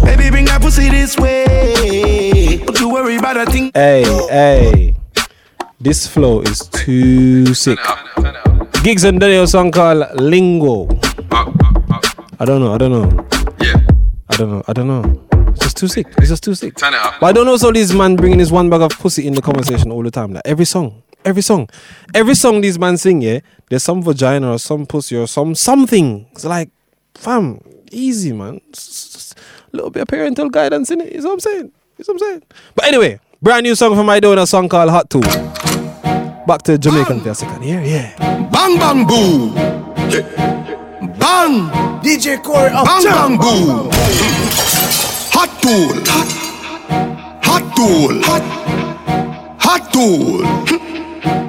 Baby, 0.08 0.30
bring 0.32 0.46
that 0.46 0.60
pussy 0.62 0.90
this 0.90 1.18
way. 1.18 2.64
Don't 2.64 2.80
you 2.80 2.90
worry 2.90 3.18
about 3.18 3.36
a 3.36 3.46
thing. 3.52 3.72
Hey, 3.74 4.04
hey. 4.30 4.96
This 5.82 6.08
flow 6.08 6.40
is 6.42 6.68
too 6.68 7.54
sick. 7.54 7.80
Giggs 8.84 9.04
and 9.04 9.20
Daniel 9.20 9.46
song 9.46 9.72
called 9.72 10.08
Lingo. 10.22 10.88
I 11.32 12.46
don't 12.46 12.62
know, 12.62 12.74
I 12.74 12.78
don't 12.78 12.92
know. 12.92 13.28
Yeah. 13.60 13.76
I 14.30 14.38
don't 14.38 14.50
know, 14.50 14.64
I 14.70 14.74
don't 14.74 14.88
know. 14.88 15.50
It's 15.50 15.60
just 15.60 15.76
too 15.78 15.90
sick. 15.90 16.08
It's 16.18 16.30
just 16.30 16.44
too 16.44 16.56
sick. 16.56 16.78
Turn 16.78 16.94
it 16.94 17.00
up. 17.00 17.16
But 17.20 17.28
I 17.28 17.32
don't 17.34 17.46
know 17.46 17.58
so 17.58 17.74
these 17.74 17.94
man 17.94 18.16
bringing 18.16 18.38
this 18.38 18.52
one 18.52 18.70
bag 18.70 18.82
of 18.82 18.98
pussy 18.98 19.28
in 19.28 19.34
the 19.34 19.42
conversation 19.42 19.92
all 19.92 20.02
the 20.02 20.12
time. 20.12 20.32
Like 20.32 20.44
every 20.46 20.64
song. 20.64 21.04
Every 21.26 21.42
song. 21.42 21.68
Every 22.16 22.36
song 22.36 22.62
these 22.62 22.80
man 22.80 22.96
sing, 22.98 23.22
yeah, 23.22 23.42
there's 23.70 23.84
some 23.84 24.02
vagina 24.02 24.54
or 24.54 24.60
some 24.60 24.86
pussy 24.86 25.18
or 25.18 25.28
some 25.28 25.56
something. 25.56 26.26
It's 26.32 26.46
like, 26.46 26.70
fam, 27.16 27.60
easy 27.92 28.32
man. 28.32 28.62
Just 28.72 29.38
a 29.38 29.76
little 29.76 29.92
bit 29.92 30.04
of 30.04 30.08
parental 30.08 30.50
guidance 30.50 30.90
in 30.90 31.02
it. 31.02 31.12
You 31.12 31.20
know 31.20 31.28
what 31.28 31.34
I'm 31.34 31.40
saying? 31.42 31.72
You 31.98 32.06
know 32.08 32.14
what 32.14 32.14
I'm 32.14 32.20
saying? 32.20 32.44
But 32.76 32.86
anyway, 32.86 33.20
brand 33.42 33.64
new 33.64 33.76
song 33.76 33.94
from 33.94 34.06
my 34.06 34.22
donor, 34.22 34.44
a 34.44 34.48
song 34.48 34.70
called 34.70 34.90
Hot 34.90 35.10
Tool. 35.10 35.79
Back 36.48 36.64
to 36.64 36.78
Jamaican 36.78 37.22
for 37.22 37.30
a 37.30 37.36
second. 37.36 37.64
Yeah, 37.64 37.82
yeah. 37.82 38.16
Bang 38.50 38.78
bang 38.80 39.06
boom. 39.06 39.54
Yeah. 40.10 40.22
Bang. 41.20 41.70
DJ 42.02 42.42
Corey 42.44 42.72
up 42.72 42.86
Bang 42.86 43.04
bang 43.04 43.38
boom. 43.38 43.90
Hot 45.36 45.50
tool. 45.62 45.94
Hot 47.44 47.64
tool. 47.76 48.22
Hot 49.60 49.94
tool. 49.94 51.49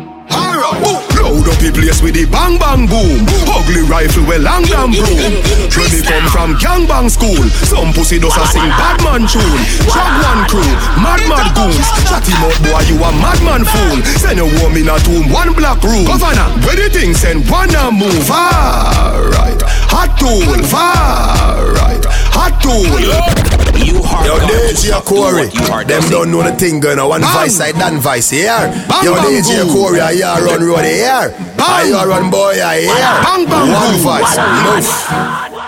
Load 1.21 1.47
up 1.47 1.59
the 1.61 1.71
place 1.71 2.01
with 2.01 2.17
the 2.17 2.25
bang 2.27 2.57
bang 2.57 2.89
boom. 2.89 3.23
Ugly 3.47 3.85
rifle 3.87 4.25
with 4.25 4.43
long 4.43 4.65
damn 4.65 4.91
broom. 4.91 5.37
When 5.77 5.89
me 5.93 6.01
come 6.01 6.27
from 6.33 6.57
gang 6.57 6.89
bang 6.89 7.09
school, 7.09 7.41
some 7.69 7.93
pussy 7.93 8.19
does 8.19 8.37
a 8.37 8.45
sing 8.49 8.69
bad 8.75 8.99
man 9.05 9.29
tune. 9.29 9.63
Drag 9.93 10.13
one 10.25 10.43
crew, 10.49 10.73
mad 10.99 11.21
mad 11.29 11.53
goons. 11.53 11.87
Chat 12.09 12.25
him 12.25 12.41
up 12.41 12.57
boy, 12.65 12.83
you 12.89 12.97
a 12.97 13.11
madman 13.21 13.65
fool. 13.69 13.99
Send 14.19 14.41
a 14.41 14.47
woman 14.61 14.89
a 14.89 14.97
tomb, 15.05 15.29
one 15.29 15.53
black 15.53 15.83
room. 15.85 16.09
Governor, 16.09 16.49
where 16.65 16.77
the 16.77 16.89
thing 16.89 17.13
send 17.15 17.49
one 17.51 17.71
a 17.77 17.93
move. 17.93 18.31
Alright. 18.31 19.61
Hot 19.93 20.17
tool. 20.19 20.49
Alright. 20.73 22.05
Hot 22.33 22.57
tool. 22.63 23.50
You 23.85 24.03
hard 24.03 24.27
Yo, 24.27 24.37
DJ 24.39 25.01
Corey, 25.05 25.49
them 25.87 26.03
don't 26.11 26.31
know 26.31 26.43
the 26.43 26.53
thing 26.57 26.81
going 26.81 26.99
on. 26.99 27.09
One 27.09 27.21
Bang. 27.23 27.33
vice 27.35 27.57
side, 27.57 27.75
done 27.77 27.99
vice 27.99 28.31
here. 28.31 28.47
Bang, 28.89 29.05
Yo, 29.05 29.15
bang, 29.15 29.43
DJ. 29.43 29.65
Corey, 29.73 30.01
I 30.01 30.15
hear 30.15 30.45
run 30.45 30.63
road 30.63 30.85
here. 30.85 31.35
I 31.59 31.87
hear 31.87 32.07
run 32.07 32.31
boy, 32.31 32.55
I 32.63 32.81
hear. 32.81 33.13
Bang, 33.25 33.45
bang, 33.47 33.69
One 33.73 33.93
boom. 33.93 34.05
vice, 34.05 34.37
enough. 34.37 34.91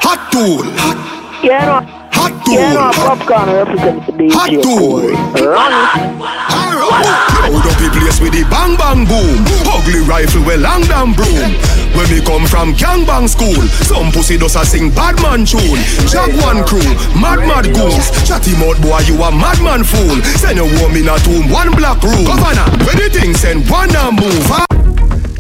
Hot 0.05 0.21
tool. 0.31 0.65
Yeah, 1.43 1.65
no. 1.67 1.81
Hot 2.13 2.33
tool. 2.45 2.55
Yeah, 2.55 2.73
no. 2.75 2.91
Popcaan 2.93 3.49
represent 3.51 4.07
the 4.07 4.13
DJ 4.13 4.33
Hot 4.35 4.51
tool. 4.63 5.01
Corey. 5.01 5.15
Run 5.43 5.73
it. 5.73 6.53
Load 7.53 7.67
up 7.67 7.77
the 7.83 7.89
place 7.93 8.21
with 8.21 8.33
the 8.33 8.45
bang 8.49 8.77
bang 8.79 9.05
boom. 9.05 9.43
Ugly 9.67 10.01
rifle 10.07 10.45
with 10.47 10.61
long 10.61 10.83
damn 10.87 11.13
broom. 11.13 11.53
When 11.95 12.09
me 12.09 12.21
come 12.25 12.47
from 12.47 12.73
gang 12.75 13.05
bang 13.05 13.29
school, 13.29 13.61
some 13.85 14.11
pussy 14.13 14.39
does 14.39 14.57
a 14.57 14.65
sing 14.65 14.91
bad 14.91 15.21
man 15.21 15.45
tune. 15.45 15.81
Jag 16.09 16.33
one 16.41 16.65
crew, 16.65 16.83
mad 17.21 17.41
mad 17.45 17.69
goons. 17.75 18.09
Chatty 18.27 18.57
mouth 18.57 18.81
boy, 18.81 19.01
you 19.05 19.21
a 19.23 19.31
madman 19.31 19.85
fool. 19.85 20.17
Send 20.41 20.59
a 20.59 20.65
woman 20.65 21.09
a 21.09 21.19
tomb, 21.21 21.51
one 21.51 21.71
black 21.77 22.03
room. 22.03 22.25
Governor, 22.25 22.65
when 22.87 22.97
the 22.97 23.09
thing 23.13 23.35
send 23.35 23.69
one 23.69 23.91
a 23.95 24.11
move. 24.13 24.49
ah. 24.51 24.65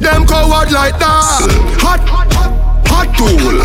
Them 0.02 0.26
coward 0.26 0.72
like 0.72 0.98
that. 0.98 1.46
Hot, 1.80 2.00
hot 2.90 3.08
tool. 3.16 3.62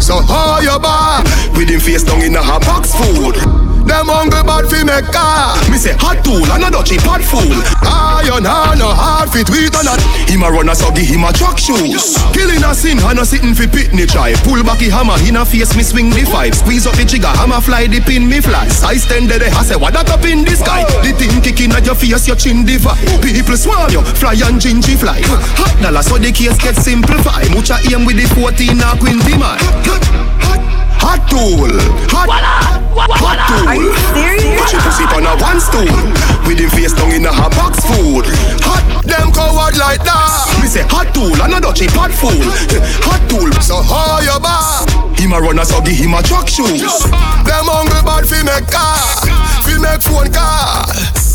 So 0.00 0.20
how 0.22 0.60
you 0.60 0.78
bar? 0.78 1.22
With 1.58 1.68
him 1.68 1.80
face 1.80 2.04
down 2.04 2.22
in 2.22 2.34
a 2.36 2.42
hot 2.42 2.62
box 2.62 2.94
food. 2.94 3.36
Them 3.86 4.06
hungry 4.06 4.42
bad 4.46 4.70
fi 4.70 4.86
make 4.86 5.10
car. 5.10 5.58
Me 5.68 5.76
say 5.76 5.92
hot 5.98 6.22
tool 6.24 6.46
and 6.46 6.62
a 6.62 6.70
dutchy 6.70 6.96
pot 7.02 7.20
fool. 7.20 7.50
Iron 7.82 8.46
no 8.46 8.50
hard 8.50 8.71
fit 9.32 9.48
with 9.48 9.72
or 9.72 9.82
not. 9.82 9.98
Him 10.28 10.44
a 10.44 10.52
runner 10.52 10.76
so 10.76 10.92
give 10.92 11.08
him 11.08 11.24
a 11.24 11.32
truck 11.32 11.56
shoes. 11.56 12.20
Killing 12.36 12.60
a 12.62 12.76
sin 12.76 13.00
and 13.00 13.18
a 13.18 13.24
sitting 13.24 13.56
fi 13.56 13.64
pitney 13.64 14.04
try. 14.04 14.36
Pull 14.44 14.62
back 14.62 14.78
the 14.78 14.92
hammer 14.92 15.16
in 15.24 15.40
a 15.40 15.44
face 15.44 15.74
me 15.74 15.82
swing 15.82 16.12
the 16.12 16.28
five. 16.28 16.54
Squeeze 16.54 16.86
up 16.86 16.94
the 16.94 17.04
trigger 17.08 17.32
hammer 17.32 17.60
fly 17.60 17.88
the 17.88 18.00
pin 18.04 18.28
me 18.28 18.40
fly. 18.40 18.68
Size 18.68 19.08
ten 19.08 19.26
the 19.26 19.40
I 19.40 19.64
say 19.64 19.76
what 19.76 19.96
that 19.96 20.12
up 20.12 20.24
in 20.28 20.44
the 20.44 20.54
sky. 20.54 20.84
The 21.00 21.16
thing 21.16 21.40
kicking 21.40 21.72
at 21.72 21.88
your 21.88 21.96
face 21.96 22.28
your 22.28 22.36
chin 22.36 22.64
diva. 22.64 22.92
People 23.24 23.56
swarm 23.56 23.90
you 23.90 24.04
fly 24.20 24.36
and 24.44 24.60
gingy 24.60 24.94
fly. 24.94 25.24
Hot 25.56 25.74
dollar 25.80 26.02
so 26.04 26.18
the 26.20 26.30
case 26.30 26.60
get 26.60 26.76
simplified. 26.76 27.48
Mucha 27.50 27.80
aim 27.88 28.04
with 28.04 28.20
the 28.20 28.28
14 28.36 28.76
or 28.76 28.94
20 29.00 29.40
man. 29.40 29.58
Hot 29.88 30.81
tool, 31.02 31.72
hot, 32.10 32.26
tool! 32.28 32.72
hot 32.94 33.38
tool. 33.48 33.66
Are 33.66 33.76
you 33.76 33.92
serious? 34.14 34.60
Put 34.60 34.72
your 34.72 34.82
pussy 34.86 35.04
on 35.10 35.26
a 35.26 35.34
one 35.42 35.58
stool. 35.58 35.96
With 36.46 36.58
him 36.58 36.70
face 36.70 36.92
down 36.94 37.10
in 37.10 37.26
a 37.26 37.32
hot 37.32 37.50
box 37.58 37.82
food. 37.82 38.26
Hot, 38.62 38.84
them 39.02 39.32
coward 39.34 39.76
like 39.78 40.02
that. 40.06 40.60
Me 40.60 40.68
say 40.68 40.84
hot 40.86 41.10
tool, 41.14 41.34
and 41.34 41.54
a 41.54 41.58
dutchy 41.60 41.88
pot 41.88 42.12
fool. 42.12 42.30
Hot 43.06 43.22
tool, 43.28 43.50
so 43.58 43.82
how 43.82 44.20
you 44.22 44.36
bar? 44.38 44.86
Him 45.18 45.32
a 45.32 45.38
runner, 45.40 45.64
so 45.64 45.80
give 45.82 45.98
him 45.98 46.14
a 46.14 46.22
truck 46.22 46.46
shoes. 46.46 46.82
Them 47.46 47.66
hungry 47.66 48.02
bad 48.06 48.24
fi 48.26 48.42
make 48.46 48.66
car, 48.70 48.98
fi 49.66 49.74
make 49.82 50.02
phone 50.02 50.30
call. 50.30 50.86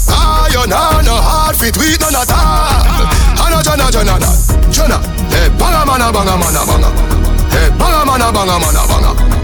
Iron 0.08 0.72
hand 0.72 1.06
no 1.06 1.16
hard 1.20 1.56
fit 1.56 1.76
with 1.76 2.00
none 2.00 2.16
at 2.16 2.32
all. 2.32 3.04
Anna 3.44 3.60
Jana 3.64 3.92
Jana 3.92 4.16
Jana, 4.72 4.98
hey 5.32 5.52
banga 5.60 5.84
mana 5.84 6.08
banga 6.12 6.36
mana 6.40 6.64
banga, 6.64 6.90
hey 7.52 7.68
banga 7.76 8.02
mana 8.08 8.32
banga 8.32 8.56
mana 8.60 8.84
banga. 8.88 9.37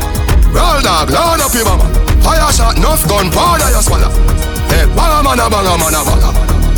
Roll 0.54 0.82
dog, 0.86 1.10
load 1.10 1.42
up 1.42 1.54
your 1.54 1.66
mama. 1.66 1.86
Fire 2.22 2.52
shot, 2.54 2.78
enough 2.78 3.04
gun, 3.10 3.30
powder 3.32 3.70
your 3.74 3.82
swallow. 3.82 4.10
Hey, 4.70 4.86
banga 4.96 5.20
mana 5.26 5.50
banga 5.50 5.74
mana 5.78 6.00
banga. 6.06 6.30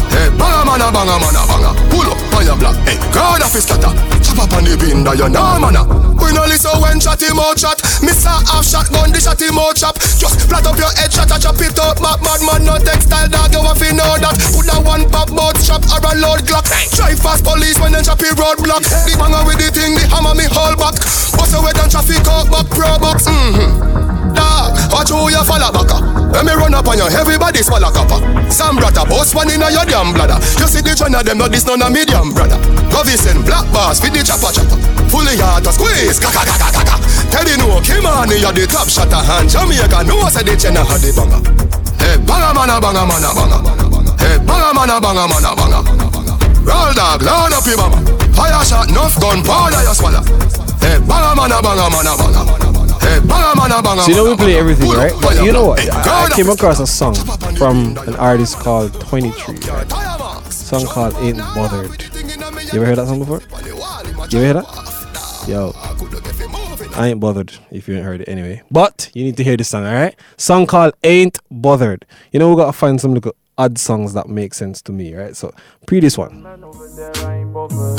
Hey, 0.10 0.30
banga 0.40 0.64
mana 0.66 0.88
banga 0.96 1.16
mana 1.20 1.42
banga. 1.46 1.72
Pull 1.92 2.08
up 2.08 2.36
on 2.36 2.46
your 2.46 2.58
block. 2.58 2.76
Hey, 2.88 2.98
crowd 3.12 3.42
of 3.44 3.52
his 3.54 3.64
scatter. 3.64 4.15
Chop 4.36 4.52
up 4.52 4.60
on 4.60 4.68
the 4.68 4.76
that 4.76 5.16
you 5.16 5.32
know 5.32 5.56
mana. 5.64 5.88
We 6.20 6.36
no 6.36 6.44
listen 6.44 6.76
when 6.84 7.00
chat 7.00 7.24
him 7.24 7.40
out 7.40 7.56
chat. 7.56 7.80
Mister 8.04 8.36
half 8.52 8.68
shot 8.68 8.92
gun, 8.92 9.16
the 9.16 9.20
shot 9.24 9.40
him 9.40 9.56
out 9.56 9.80
chop. 9.80 9.96
Just 9.96 10.44
flat 10.52 10.68
up 10.68 10.76
your 10.76 10.92
head, 11.00 11.08
shot 11.08 11.32
a 11.32 11.40
chop 11.40 11.56
it 11.64 11.80
up. 11.80 12.04
Mad 12.04 12.20
mad 12.20 12.44
man, 12.44 12.68
no 12.68 12.76
textile 12.76 13.32
dog, 13.32 13.56
you 13.56 13.64
have 13.64 13.80
to 13.80 13.96
know 13.96 14.20
that. 14.20 14.36
Put 14.52 14.68
that 14.68 14.84
one 14.84 15.08
pop 15.08 15.32
mouth 15.32 15.56
chop 15.64 15.88
or 15.88 16.04
a 16.04 16.12
load 16.20 16.44
glock. 16.44 16.68
Drive 16.92 17.16
fast 17.16 17.48
police 17.48 17.80
when 17.80 17.96
them 17.96 18.04
chop 18.04 18.20
it 18.20 18.36
roadblock. 18.36 18.84
The 19.08 19.16
banger 19.16 19.40
with 19.48 19.56
the 19.56 19.72
thing, 19.72 19.96
the 19.96 20.04
hammer 20.12 20.36
me 20.36 20.52
hold 20.52 20.84
back. 20.84 21.00
Bust 21.40 21.56
away 21.56 21.72
down 21.72 21.88
traffic 21.88 22.28
out 22.28 22.52
back 22.52 22.68
pro 22.76 22.92
box. 23.00 23.32
Mm-hmm. 23.32 24.36
Dog, 24.36 24.76
watch 24.92 25.16
who 25.16 25.32
you 25.32 25.44
follow 25.48 25.72
back 25.72 25.96
up. 25.96 26.04
When 26.36 26.44
me 26.44 26.52
run 26.60 26.76
up 26.76 26.92
on 26.92 27.00
you, 27.00 27.08
everybody 27.08 27.64
swallow 27.64 27.88
copper. 27.88 28.20
Some 28.52 28.76
brother, 28.76 29.08
boss 29.08 29.32
one 29.32 29.48
in 29.48 29.64
a 29.64 29.72
your 29.72 29.88
damn 29.88 30.12
bladder. 30.12 30.36
You 30.60 30.68
see 30.68 30.84
the 30.84 30.92
China, 30.92 31.24
them 31.24 31.40
not 31.40 31.56
this 31.56 31.64
none 31.64 31.80
a 31.80 31.88
medium 31.88 32.36
brother. 32.36 32.60
Love 32.92 33.08
is 33.08 33.24
in 33.28 33.40
black 33.48 33.64
bars, 33.72 34.04
fit 34.04 34.12
the 34.12 34.25
chopper 34.26 34.50
chopper. 34.50 34.78
Fully 35.14 35.38
hard 35.38 35.64
to 35.64 35.72
squeeze, 35.72 36.18
kaka 36.20 36.42
kaka 36.44 36.70
kaka. 36.74 36.96
Teddy 37.30 37.56
no, 37.62 37.80
Kim 37.86 38.06
on 38.06 38.30
you 38.34 38.42
the 38.42 38.66
top 38.66 38.90
shutter 38.90 39.22
hand. 39.22 39.48
Jamaica 39.48 40.02
know 40.04 40.26
say 40.34 40.42
the 40.42 40.58
China 40.58 40.82
had 40.82 41.00
the 41.00 41.14
banger. 41.14 41.40
Hey, 42.02 42.18
banga 42.26 42.50
mana 42.58 42.82
banga 42.82 43.06
mana 43.06 43.30
banga. 43.38 43.58
Hey, 44.18 44.38
banga 44.42 44.74
mana 44.74 44.98
banga 45.00 45.24
mana 45.30 45.54
banga. 45.54 45.80
Roll 46.66 46.92
dog, 46.98 47.22
load 47.22 47.54
up 47.54 47.66
your 47.70 47.78
mama. 47.78 48.02
Fire 48.34 48.66
shot, 48.66 48.90
enough 48.90 49.16
gun, 49.22 49.46
powder 49.46 49.82
you 49.86 49.94
swallow. 49.94 50.26
Hey, 50.82 50.98
banga 51.06 51.38
mana 51.38 51.62
banga 51.62 51.86
mana 51.94 52.18
banga. 52.18 52.42
Hey, 53.00 53.20
banga 53.22 53.54
mana 53.56 53.82
banga. 53.82 54.02
So 54.02 54.10
you 54.12 54.18
know 54.18 54.26
we 54.32 54.36
play 54.36 54.58
everything, 54.58 54.90
right? 54.92 55.14
But 55.22 55.44
you 55.46 55.54
know 55.54 55.68
what? 55.68 55.80
I 55.80 56.30
came 56.36 56.50
across 56.50 56.80
a 56.80 56.88
song 56.88 57.14
from 57.56 57.98
an 58.08 58.16
artist 58.16 58.58
called 58.58 59.00
23. 59.02 59.60
Right? 59.70 60.52
Song 60.52 60.86
called 60.86 61.14
Ain't 61.22 61.38
Bothered. 61.38 62.02
You 62.74 62.82
ever 62.82 62.86
heard 62.88 62.98
that 62.98 63.08
song 63.08 63.20
before? 63.20 63.42
You 64.32 64.42
ever 64.42 64.60
heard 64.60 64.66
that? 64.66 65.46
Yo. 65.48 65.74
I 67.00 67.10
ain't 67.10 67.20
bothered 67.20 67.54
if 67.72 67.88
you 67.88 67.96
ain't 67.96 68.06
heard 68.06 68.22
it 68.22 68.28
anyway. 68.28 68.64
But 68.72 69.12
you 69.14 69.24
need 69.24 69.38
to 69.38 69.44
hear 69.44 69.56
this 69.56 69.70
song, 69.70 69.86
alright? 69.86 70.16
Song 70.38 70.66
called 70.66 70.94
Ain't 71.04 71.38
Bothered. 71.52 72.06
You 72.32 72.40
know 72.40 72.50
we 72.50 72.56
gotta 72.56 72.74
find 72.74 73.00
some 73.00 73.14
little 73.14 73.36
odd 73.58 73.78
songs 73.78 74.14
that 74.14 74.28
make 74.28 74.54
sense 74.54 74.82
to 74.84 74.92
me, 74.92 75.14
right? 75.14 75.36
So 75.36 75.54
pre 75.86 76.00
this 76.00 76.18
one. 76.18 76.44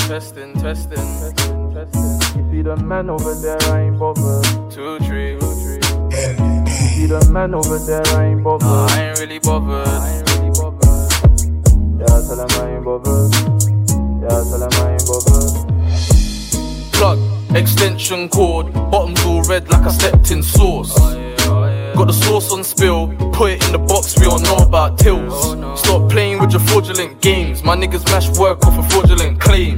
Testing, 0.09 0.53
testing, 0.55 0.97
testing, 0.97 1.75
testing. 1.75 2.41
You 2.41 2.51
see 2.51 2.63
the 2.63 2.77
man 2.77 3.11
over 3.11 3.35
there, 3.35 3.59
I 3.73 3.83
ain't 3.83 3.99
bothered. 3.99 4.71
Two, 4.73 4.99
three, 5.01 5.39
two, 5.39 5.53
three. 5.63 5.77
You 5.77 6.67
see 6.67 7.07
the 7.07 7.29
man 7.31 7.55
over 7.55 7.79
there, 7.79 8.03
I 8.19 8.27
ain't 8.27 8.43
bothered. 8.43 8.67
Nah, 8.67 8.87
I 8.91 9.03
ain't 9.03 9.21
really 9.21 9.39
bothered. 9.39 9.87
I 9.87 10.19
ain't 10.19 10.31
really 10.37 10.51
bothered. 10.51 11.07
Yeah, 12.01 12.21
tell 12.27 12.41
him 12.41 12.51
I 12.51 12.75
ain't 12.75 12.85
bothered. 12.85 13.33
Yeah, 14.23 14.43
tell 14.43 14.63
him 14.63 14.73
I 14.73 14.93
ain't 14.93 15.07
bothered. 15.07 15.36
Plug, 16.97 17.19
extension 17.55 18.29
cord, 18.31 18.73
bottoms 18.73 19.23
all 19.25 19.43
red 19.43 19.69
like 19.69 19.83
I 19.83 19.91
stepped 19.91 20.31
in 20.31 20.43
sauce. 20.43 20.99
Got 20.99 22.07
the 22.07 22.13
sauce 22.13 22.51
on 22.53 22.65
spill, 22.65 23.09
put 23.33 23.53
it 23.53 23.67
in 23.67 23.73
the 23.73 23.79
box, 23.79 24.19
we 24.19 24.27
all 24.27 24.39
know 24.39 24.57
about 24.57 24.99
tills. 24.99 25.53
Stop 25.79 26.11
playing 26.11 26.41
with 26.41 26.53
your 26.53 26.61
fraudulent 26.61 27.21
games, 27.21 27.63
my 27.63 27.77
niggas 27.77 28.05
mash 28.07 28.31
work 28.39 28.67
off 28.67 28.79
a 28.79 28.91
fraudulent 28.91 29.39
claim. 29.39 29.77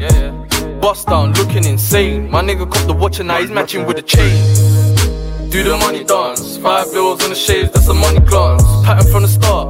Bust 0.80 1.08
down, 1.08 1.32
looking 1.32 1.64
insane. 1.64 2.30
My 2.30 2.40
nigga 2.40 2.70
caught 2.70 2.86
the 2.86 2.92
watch 2.92 3.18
and 3.18 3.26
now 3.26 3.40
he's 3.40 3.50
matching 3.50 3.84
with 3.84 3.96
the 3.96 4.02
chain. 4.02 5.50
Do 5.50 5.64
the 5.64 5.76
money 5.76 6.04
dance, 6.04 6.56
five 6.58 6.92
bills 6.92 7.24
on 7.24 7.30
the 7.30 7.36
shades, 7.36 7.72
that's 7.72 7.88
a 7.88 7.94
money 7.94 8.20
glance. 8.20 8.62
Pattern 8.84 9.10
from 9.10 9.22
the 9.22 9.28
start. 9.28 9.66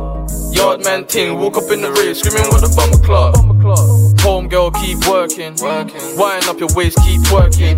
Yard 0.53 0.85
man 0.85 1.07
ting, 1.07 1.39
walk 1.39 1.57
up 1.57 1.71
in 1.71 1.81
the 1.81 1.91
rave, 1.93 2.15
screaming 2.15 2.53
with 2.53 2.63
a 2.63 2.77
bummer 2.77 3.03
clock. 3.03 3.35
Home 4.39 4.47
girl, 4.47 4.71
keep 4.71 5.05
working. 5.09 5.57
working. 5.61 6.17
Wind 6.17 6.45
up 6.45 6.61
your 6.61 6.69
waist, 6.77 6.97
keep 6.99 7.21
working. 7.33 7.77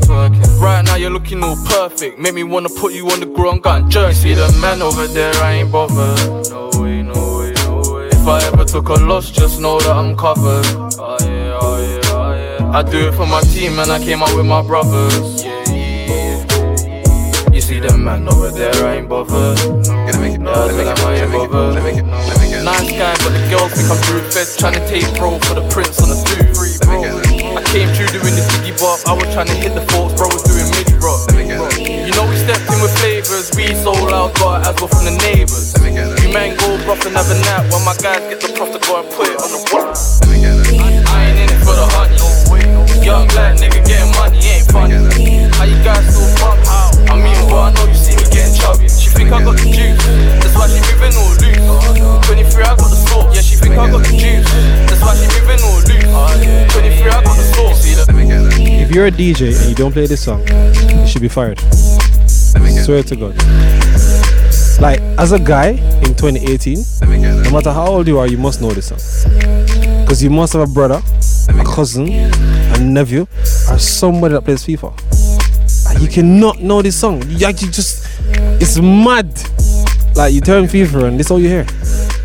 Right 0.61 0.83
now 0.85 0.97
you're 0.97 1.09
looking 1.09 1.43
all 1.43 1.57
perfect. 1.65 2.19
Make 2.19 2.35
me 2.35 2.43
wanna 2.43 2.69
put 2.69 2.93
you 2.93 3.09
on 3.09 3.21
the 3.21 3.25
ground, 3.25 3.63
gun 3.63 3.89
jerk. 3.89 4.13
See 4.13 4.35
the 4.35 4.47
man 4.61 4.83
over 4.83 5.07
there, 5.07 5.33
I 5.37 5.53
ain't 5.53 5.73
bothered. 5.73 6.51
No 6.51 6.69
way, 6.79 7.01
no 7.01 7.39
way, 7.39 7.55
no 7.65 7.81
way. 7.91 8.09
If 8.09 8.29
I 8.29 8.43
ever 8.45 8.67
took 8.67 8.91
a 8.91 8.93
loss, 8.93 9.31
just 9.31 9.59
know 9.59 9.81
that 9.81 9.97
I'm 9.97 10.15
covered. 10.19 10.67
Oh 10.99 11.17
yeah, 11.23 11.59
oh 11.63 11.81
yeah, 11.81 12.01
oh 12.13 12.35
yeah. 12.35 12.79
I 12.79 12.83
do 12.83 13.09
it 13.09 13.15
for 13.15 13.27
my 13.27 13.41
team 13.41 13.79
and 13.79 13.91
I 13.91 13.99
came 13.99 14.23
out 14.23 14.37
with 14.37 14.45
my 14.45 14.61
brothers. 14.61 15.43
Yeah, 15.43 15.65
yeah, 15.67 16.45
yeah. 16.85 17.53
You 17.55 17.63
see 17.63 17.81
the 17.81 17.97
man 17.97 18.29
over 18.29 18.51
there, 18.51 18.75
I 18.85 18.97
ain't 18.97 19.09
bothered. 19.09 19.57
Gonna 19.87 20.21
make 20.21 20.35
it, 20.35 20.43
yeah, 20.43 20.77
make 20.77 20.87
it, 20.89 21.05
I 21.05 21.15
ain't 21.15 21.33
bothered. 21.33 21.75
Let 21.75 21.85
me 21.85 22.03
get, 22.03 22.40
let 22.81 22.89
me 22.89 22.97
get. 22.97 23.01
Nice 23.01 23.21
guy, 23.21 23.25
but 23.25 23.33
the 23.37 23.43
girls 23.53 23.73
think 23.77 23.91
I'm 23.93 24.01
fed. 24.01 24.49
Trying 24.57 24.75
to 24.75 24.85
take 24.89 25.07
bro 25.17 25.39
for 25.41 25.55
the 25.55 25.65
prince 25.69 26.01
on 26.01 26.09
the 26.09 26.17
food. 26.17 26.49
Bro. 26.81 27.05
I 27.57 27.63
came 27.69 27.89
through 27.93 28.09
doing 28.09 28.35
the 28.35 28.45
diggy 28.57 28.73
bop. 28.81 29.01
I 29.07 29.13
was 29.13 29.29
trying 29.33 29.49
to 29.49 29.57
hit 29.57 29.75
the 29.75 29.85
forks, 29.93 30.17
bro 30.17 30.29
was 30.29 30.43
doing 30.49 30.69
midi 30.73 30.97
rock. 31.01 31.29
You 31.37 32.13
know 32.17 32.25
we 32.29 32.37
stepped 32.41 32.65
in 32.73 32.81
with 32.81 32.95
flavors. 33.01 33.53
We 33.57 33.75
so 33.77 33.93
loud, 33.93 34.35
got 34.41 34.67
as 34.67 34.77
well 34.81 34.89
from 34.89 35.05
the 35.05 35.17
neighbors. 35.21 35.77
You 36.25 36.33
man 36.33 36.57
go 36.57 36.77
rough 36.89 37.05
and 37.05 37.17
have 37.17 37.29
a 37.29 37.37
nap 37.45 37.69
while 37.73 37.85
my 37.85 37.97
guys 38.01 38.25
get 38.29 38.41
the 38.41 38.53
prof 38.57 38.73
to 38.73 38.81
go 38.81 39.01
and 39.01 39.09
put 39.13 39.29
it 39.29 39.39
on 39.41 39.51
the 39.53 39.61
wall. 39.73 39.93
I 40.31 41.29
ain't 41.29 41.39
in 41.39 41.49
it 41.53 41.61
for 41.65 41.75
the 41.77 41.87
honey. 41.97 42.17
Young 43.05 43.27
black 43.29 43.57
nigga 43.57 43.81
getting 43.85 44.13
money 44.21 44.39
ain't 44.45 44.69
funny. 44.71 44.97
How 45.57 45.65
you 45.65 45.77
guys 45.83 46.05
still 46.09 46.29
bump? 46.37 46.61
I 47.11 47.17
mean, 47.17 47.37
well, 47.49 47.67
I 47.67 47.73
know 47.73 47.87
you 47.89 47.95
see 47.95 48.15
me 48.15 48.25
getting 48.31 48.55
chubby. 48.55 48.89
She 48.89 49.11
think 49.11 49.33
I 49.33 49.43
got 49.43 49.57
the 49.57 49.67
juice, 49.67 49.99
that's 50.39 50.55
why 50.55 50.69
she 50.69 50.79
moving 50.93 51.17
all. 51.17 51.40
23, 52.31 52.63
I 52.63 52.77
got 52.77 52.79
the 52.79 52.95
sauce. 52.95 53.35
Yeah, 53.35 53.43
she 53.43 53.57
think 53.57 53.75
I 53.77 53.91
got 53.91 53.99
the 54.07 54.13
juice, 54.17 54.47
that's 54.87 55.03
why 55.03 55.17
she 55.17 55.27
moving 55.41 55.59
all 55.65 55.83
loose. 55.83 56.73
23, 56.73 57.11
I 57.11 57.25
got 57.25 57.37
the 57.37 57.43
sauce. 57.43 57.83
If 58.61 58.95
you're 58.95 59.07
a 59.07 59.11
DJ 59.11 59.59
and 59.61 59.69
you 59.69 59.75
don't 59.75 59.91
play 59.91 60.07
this 60.07 60.23
song, 60.23 60.47
you 60.47 61.07
should 61.09 61.23
be 61.23 61.29
fired. 61.29 61.59
Swear 62.31 63.03
to 63.03 63.17
God. 63.17 63.35
Like, 64.81 65.01
as 65.19 65.33
a 65.33 65.41
guy 65.41 65.71
in 65.71 66.15
2018, 66.15 67.43
no 67.43 67.51
matter 67.51 67.73
how 67.73 67.87
old 67.89 68.07
you 68.07 68.21
are, 68.21 68.29
you 68.29 68.39
must 68.39 68.61
know 68.61 68.71
this 68.71 68.87
song. 68.87 68.99
Because 70.03 70.23
you 70.23 70.31
must 70.31 70.53
have 70.53 70.63
a 70.63 70.73
brother, 70.73 71.03
a 71.49 71.65
cousin, 71.65 72.13
a 72.13 72.79
nephew, 72.79 73.27
or 73.69 73.79
somebody 73.79 74.35
that 74.35 74.43
plays 74.43 74.65
FIFA. 74.65 74.95
Like, 75.87 76.01
you 76.01 76.09
cannot 76.09 76.61
know 76.61 76.81
this 76.81 76.95
song. 77.01 77.25
You 77.27 77.45
actually 77.47 77.73
just, 77.73 78.07
it's 78.63 78.79
mad. 78.79 79.29
Like, 80.15 80.33
you 80.33 80.41
turn 80.41 80.65
FIFA 80.67 81.09
and 81.09 81.19
this 81.19 81.27
is 81.27 81.31
all 81.33 81.41
you 81.41 81.49
hear. 81.49 81.67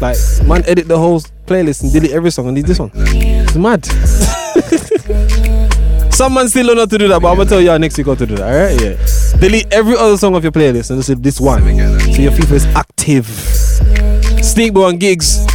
Like, 0.02 0.18
man, 0.46 0.64
edit 0.68 0.88
the 0.88 0.98
whole 0.98 1.20
playlist 1.46 1.84
and 1.84 1.94
delete 1.94 2.12
every 2.12 2.32
song 2.32 2.48
and 2.48 2.56
leave 2.56 2.66
this 2.68 2.80
one. 2.80 2.92
It's 2.96 3.56
mad. 3.56 3.86
Some 6.16 6.34
man 6.34 6.48
still 6.48 6.68
don't 6.68 6.76
know 6.78 6.84
how 6.84 6.86
to 6.86 6.98
do 6.98 7.08
that, 7.10 7.22
but 7.22 7.30
I'm 7.30 7.38
gonna 7.38 7.50
tell 7.50 7.60
you 7.60 7.78
next 7.78 7.98
week 7.98 8.08
how 8.08 8.16
to 8.16 8.26
do 8.26 8.36
that. 8.36 8.44
Alright, 8.44 8.82
yeah. 8.82 9.40
Delete 9.40 9.72
every 9.74 9.98
other 9.98 10.18
song 10.18 10.34
of 10.36 10.44
your 10.44 10.52
playlist 10.52 10.90
and 10.90 11.04
just 11.04 11.22
this 11.22 11.42
one. 11.42 11.62
So 11.62 12.22
your 12.22 12.32
FIFA 12.32 12.52
is 12.54 12.66
active. 12.68 13.26
Sneakbo 13.26 14.90
and 14.90 15.00
Giggs. 15.00 15.46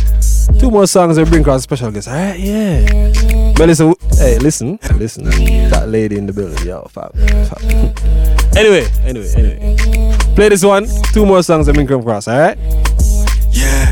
Two 0.58 0.70
more 0.70 0.86
songs 0.86 1.16
and 1.16 1.26
bring 1.28 1.40
across 1.40 1.62
special 1.62 1.90
guests. 1.90 2.08
Alright, 2.08 2.38
yeah. 2.40 3.52
Melissa, 3.58 3.94
hey, 4.18 4.38
listen, 4.38 4.78
listen. 4.96 5.24
That 5.70 5.88
lady 5.88 6.18
in 6.18 6.26
the 6.26 6.32
building, 6.32 6.66
yo, 6.66 6.82
fab, 6.90 7.14
fab. 7.16 7.96
Anyway, 8.56 8.84
anyway, 9.04 9.32
anyway. 9.36 9.76
Play 10.34 10.48
this 10.48 10.64
one. 10.64 10.84
Two 11.14 11.24
more 11.24 11.40
songs 11.42 11.68
and 11.68 11.88
come 11.88 12.00
across, 12.00 12.26
alright? 12.26 12.58
Yeah. 12.58 13.26
Yeah, 13.52 13.89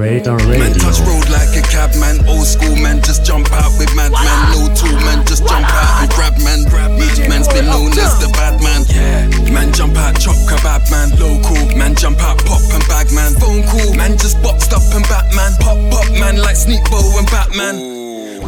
Radar 0.00 0.38
Man 0.48 0.72
touch 0.80 0.98
road 1.04 1.28
like 1.28 1.52
a 1.52 1.60
cab 1.60 1.92
man, 2.00 2.24
old 2.26 2.46
school 2.46 2.74
man, 2.76 3.02
just 3.02 3.22
jump 3.22 3.52
out 3.52 3.68
with 3.76 3.94
mad 3.94 4.12
man, 4.12 4.40
no 4.48 4.72
tool 4.72 4.96
man, 5.04 5.26
just 5.26 5.46
jump 5.46 5.68
out 5.68 6.00
and 6.00 6.10
grab 6.16 6.32
man, 6.40 6.64
grab 6.64 6.90
man. 6.96 7.28
Man's 7.28 7.48
been 7.48 7.66
known 7.66 7.92
as 7.92 8.16
the 8.16 8.32
bad 8.32 8.62
man. 8.64 8.88
Yeah, 8.88 9.28
man 9.52 9.74
jump 9.74 9.98
out, 9.98 10.18
chop 10.18 10.36
kebab 10.48 10.90
man, 10.90 11.10
local 11.20 11.76
man 11.76 11.94
jump 11.94 12.18
out, 12.20 12.38
pop 12.46 12.62
and 12.72 12.82
bag 12.88 13.12
man, 13.12 13.34
phone 13.34 13.62
call 13.68 13.92
man 13.94 14.16
just 14.16 14.42
boxed 14.42 14.72
up 14.72 14.82
and 14.96 15.04
Batman, 15.04 15.52
pop 15.60 15.76
pop 15.92 16.08
man 16.16 16.40
like 16.40 16.56
Sneakbo 16.56 17.18
and 17.18 17.28
Batman. 17.28 17.99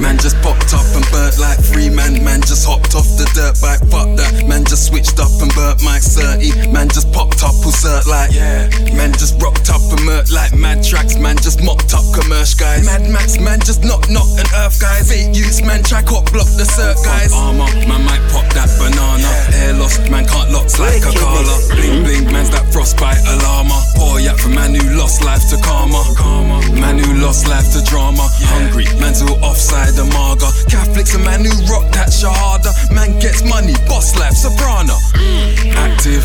Man 0.03 0.19
just 0.19 0.35
popped 0.43 0.75
up 0.75 0.83
and 0.99 1.07
burnt 1.15 1.39
like 1.39 1.63
three 1.63 1.89
man. 1.89 2.25
Man 2.25 2.41
just 2.43 2.67
hopped 2.67 2.99
off 2.99 3.07
the 3.15 3.23
dirt 3.39 3.55
bike. 3.63 3.79
Fuck 3.87 4.19
that. 4.19 4.49
Man 4.51 4.65
just 4.67 4.91
switched 4.91 5.23
up 5.23 5.31
and 5.39 5.55
burnt 5.55 5.79
my 5.87 6.03
30. 6.03 6.75
Man 6.75 6.89
just 6.91 7.13
popped 7.15 7.39
up 7.47 7.55
cert 7.71 8.11
like 8.11 8.35
yeah. 8.35 8.67
Man 8.99 9.13
just 9.15 9.41
rocked 9.41 9.71
up 9.71 9.81
and 9.95 10.03
murked 10.03 10.35
like 10.35 10.53
mad 10.59 10.83
tracks. 10.83 11.15
Man 11.17 11.37
just 11.39 11.63
mopped 11.63 11.95
up 11.95 12.03
commercial 12.11 12.59
guys. 12.59 12.85
Mad 12.85 13.07
Max 13.15 13.39
man 13.39 13.61
just 13.61 13.87
knock 13.87 14.11
knock 14.11 14.27
earth 14.63 14.81
guys. 14.81 15.11
Fake 15.11 15.35
use 15.35 15.63
man 15.63 15.83
try 15.83 16.03
cop 16.03 16.31
block 16.31 16.47
the 16.55 16.67
cert 16.67 16.97
guys. 17.05 17.33
Armor 17.35 17.67
man 17.89 18.03
might 18.07 18.23
pop 18.31 18.47
that 18.55 18.71
banana. 18.79 19.31
Hair 19.51 19.75
lost 19.75 20.07
man 20.11 20.25
can't 20.27 20.51
locks 20.51 20.79
like 20.79 21.03
a 21.03 21.13
Carla. 21.19 21.57
Bling 21.75 22.03
bling 22.05 22.27
man's 22.31 22.51
that 22.51 22.67
frostbite 22.73 23.23
alarma. 23.27 23.79
Poor 23.97 24.21
yak 24.21 24.39
for 24.39 24.49
man 24.49 24.75
who 24.75 24.85
lost 24.95 25.25
life 25.25 25.43
to 25.51 25.59
karma. 25.63 26.03
Karma. 26.17 26.63
Man 26.79 26.99
who 26.99 27.11
lost 27.19 27.49
life 27.49 27.73
to 27.75 27.83
drama. 27.85 28.29
Hungry 28.55 28.87
man's 29.01 29.21
who 29.21 29.35
offside 29.43 29.95
the 29.95 30.07
marga. 30.15 30.49
Catholics 30.71 31.15
a 31.15 31.19
man 31.19 31.45
who 31.45 31.53
rock 31.67 31.91
that 31.93 32.09
shahada. 32.09 32.71
Man 32.95 33.19
gets 33.19 33.43
money, 33.43 33.75
boss 33.89 34.19
life, 34.19 34.35
soprano. 34.35 34.95
Mm. 35.19 35.75
Active, 35.75 36.25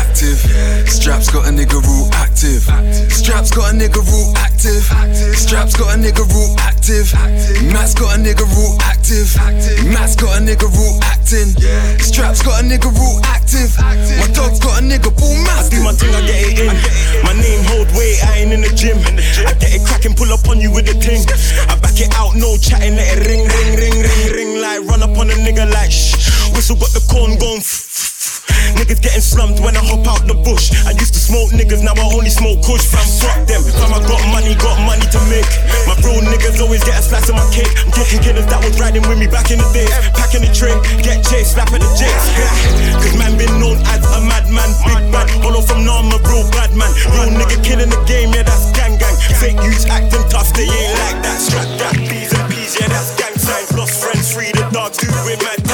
active. 0.00 0.38
Straps 0.88 1.30
got 1.30 1.48
a 1.48 1.52
nigga 1.52 1.80
rule 1.84 2.08
active. 2.14 2.64
Straps 3.12 3.50
got 3.50 3.72
a 3.72 3.76
nigga 3.76 4.00
rule 4.00 4.32
active. 4.36 4.84
Straps 5.36 5.76
got 5.76 5.94
a 5.94 5.98
nigga 5.98 6.24
rule 6.32 6.56
active. 6.60 7.12
Matt's 7.66 7.94
got 7.94 8.16
a 8.16 8.18
nigga 8.20 8.46
rule 8.54 8.78
active. 8.82 9.34
Matt's 9.90 10.14
got 10.16 10.38
a 10.38 10.40
nigga 10.40 10.70
rule 10.70 10.98
acting. 11.02 11.50
Straps 11.98 12.42
got 12.42 12.62
a 12.62 12.64
nigga 12.64 12.90
rule 12.94 13.20
active. 13.24 13.74
My 13.78 14.28
dog's 14.32 14.60
got 14.60 14.80
a 14.80 14.82
nigga 14.82 15.10
bull 15.16 15.34
mask. 15.42 15.72
I 15.72 15.76
do 15.76 15.82
my 15.82 15.92
thing, 15.92 16.14
I 16.14 16.20
get 16.26 16.38
it 16.46 16.58
in. 16.60 16.76
My 17.24 17.32
name 17.34 17.64
hold 17.66 17.90
weight, 17.98 18.22
I 18.24 18.38
ain't 18.38 18.52
in 18.52 18.60
the 18.62 18.72
gym. 18.74 18.98
I 19.46 19.54
get 19.58 19.74
it 19.74 19.84
cracking, 19.86 20.14
pull 20.14 20.32
up 20.32 20.46
on 20.48 20.60
you 20.60 20.70
with 20.70 20.86
the 20.86 20.94
ting. 20.94 21.24
I 21.68 21.74
back 21.80 21.98
it 21.98 22.14
out, 22.14 22.36
no 22.36 22.56
chatting, 22.56 22.94
let 22.94 23.18
it 23.18 23.26
ring, 23.26 23.44
ring, 23.48 23.70
ring, 23.76 23.98
ring, 24.02 24.32
ring. 24.32 24.62
Like 24.62 24.86
run 24.86 25.02
up 25.02 25.16
on 25.18 25.30
a 25.30 25.34
nigga 25.34 25.66
like 25.72 25.90
shh. 25.90 26.52
Whistle 26.54 26.76
got 26.76 26.90
the 26.94 27.02
corn 27.10 27.38
going. 27.38 27.60
Niggas 28.76 29.00
getting 29.00 29.24
slumped 29.24 29.60
when 29.60 29.76
I 29.76 29.82
hop 29.82 30.04
out 30.06 30.22
the 30.28 30.36
bush. 30.36 30.70
I 30.84 30.92
used 30.92 31.14
to 31.14 31.20
smoke 31.20 31.50
niggas, 31.50 31.80
now 31.82 31.96
I 31.96 32.04
only 32.12 32.30
smoke 32.30 32.60
kush. 32.62 32.84
Fam, 32.84 33.04
fuck 33.20 33.38
them. 33.48 33.62
Fam, 33.64 33.94
I 33.94 34.00
got 34.04 34.22
money, 34.28 34.54
got 34.60 34.76
money 34.84 35.06
to 35.08 35.20
make. 35.32 35.48
My 35.88 35.96
bro 36.00 36.20
niggas 36.20 36.60
always 36.60 36.84
get 36.84 37.00
a 37.00 37.02
slice 37.02 37.28
of 37.28 37.36
my 37.36 37.46
cake. 37.48 37.70
I'm 37.84 37.92
talking 37.92 38.20
killers 38.20 38.46
that 38.52 38.60
was 38.60 38.76
riding 38.76 39.04
with 39.08 39.18
me 39.18 39.26
back 39.26 39.50
in 39.50 39.58
the 39.58 39.68
days. 39.72 39.92
Packing 40.12 40.44
the 40.44 40.50
tray, 40.52 40.74
get 41.00 41.24
chased, 41.24 41.56
slap 41.56 41.72
at 41.72 41.80
the 41.80 41.90
jakes. 41.96 42.26
Cause 43.00 43.14
man 43.16 43.36
been 43.40 43.52
known 43.56 43.80
as 43.88 44.04
a 44.04 44.20
madman, 44.20 44.70
big 44.84 45.04
man. 45.08 45.26
Hollow 45.40 45.64
from 45.64 45.84
now, 45.84 46.04
I'm 46.04 46.12
a 46.12 46.18
real 46.28 46.44
bad 46.52 46.74
man. 46.76 46.90
Real 47.16 47.32
nigga 47.32 47.58
killing 47.64 47.90
the 47.90 48.00
game, 48.04 48.34
yeah, 48.36 48.44
that's 48.44 48.72
gang 48.76 49.00
gang. 49.00 49.16
Fake 49.40 49.58
youths 49.64 49.88
acting 49.88 50.24
tough, 50.28 50.52
they 50.52 50.68
ain't 50.68 50.94
like 51.08 51.18
that. 51.24 51.38
Strap 51.40 51.68
that, 51.80 51.94
P's 51.96 52.32
and 52.36 52.46
P's, 52.52 52.76
yeah, 52.76 52.88
that's 52.88 53.16
gang 53.16 53.36
signs. 53.38 53.72
Lost 53.72 53.96
friends, 54.02 54.32
free 54.32 54.52
the 54.52 54.64
dogs, 54.72 54.98
do 54.98 55.08
it 55.28 55.40
mad 55.42 55.67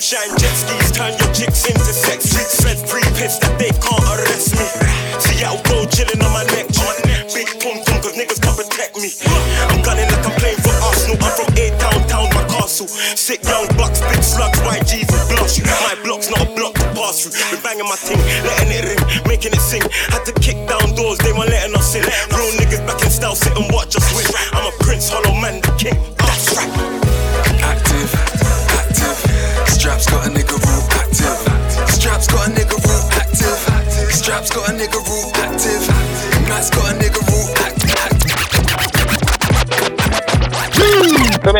time 0.00 0.30
to 0.30 0.38
damn 0.38 0.38
shine. 0.38 0.38
Jet 0.38 0.54
skis 0.54 0.90
turn 0.92 1.12
your 1.18 1.32
chicks 1.34 1.66
into 1.66 1.92
sex. 1.92 2.24
Streets 2.24 2.62
fed 2.62 2.78
free 2.88 3.02
piss 3.18 3.38
that 3.38 3.58
they 3.58 3.70
can't 3.70 4.04
arrest 4.14 4.54
me. 4.54 4.66
See 5.18 5.44
out 5.44 5.62
go 5.64 5.86
chilling 5.86 6.22
on 6.22 6.32
my 6.32 6.44
neck, 6.54 6.66
on 6.78 6.94
neck. 7.06 7.32
Big 7.34 7.48
pum 7.60 7.82
pum, 7.84 7.98
cause 8.02 8.14
niggas 8.14 8.40
can't 8.40 8.56
protect 8.56 8.96
me. 8.98 9.10
I'm 9.70 9.82
gunning 9.82 10.06
like 10.08 10.24
I'm 10.26 10.34
playing 10.38 10.60
for 10.62 10.74
Arsenal. 10.86 11.18
I'm 11.18 11.32
from 11.34 11.50
A 11.58 11.66
Town, 11.78 12.00
town, 12.06 12.28
my 12.34 12.44
castle. 12.46 12.88
Sick 12.88 13.42
young 13.44 13.66
bucks, 13.76 14.00
big 14.00 14.22
slugs, 14.22 14.58
YGs 14.60 15.10
and 15.10 15.24
blush. 15.34 15.58
My 15.62 15.94
block's 16.04 16.30
not 16.30 16.46
a 16.46 16.48
block 16.54 16.74
to 16.78 16.86
pass 16.94 17.22
through. 17.22 17.34
Been 17.50 17.62
banging 17.62 17.88
my 17.88 17.98
thing, 17.98 18.20
letting 18.46 18.70
it 18.70 18.84
ring, 18.86 19.02
making 19.26 19.52
it 19.52 19.62
sing. 19.62 19.82
Had 20.14 20.24
to 20.26 20.32
kick 20.38 20.58
down 20.68 20.94
doors, 20.94 21.18
they 21.18 21.32
weren't 21.32 21.50
letting 21.50 21.74
us 21.74 21.94
in. 21.94 22.02
Real 22.34 22.50
niggas 22.58 22.82
back 22.86 23.02
in 23.02 23.10
style, 23.10 23.34
sit 23.34 23.54
and 23.56 23.66
watch 23.74 23.96
us 23.96 24.06
win. 24.14 24.26
I'm 24.54 24.70
a 24.70 24.74
prince, 24.84 25.10
hollow 25.10 25.34
man, 25.34 25.60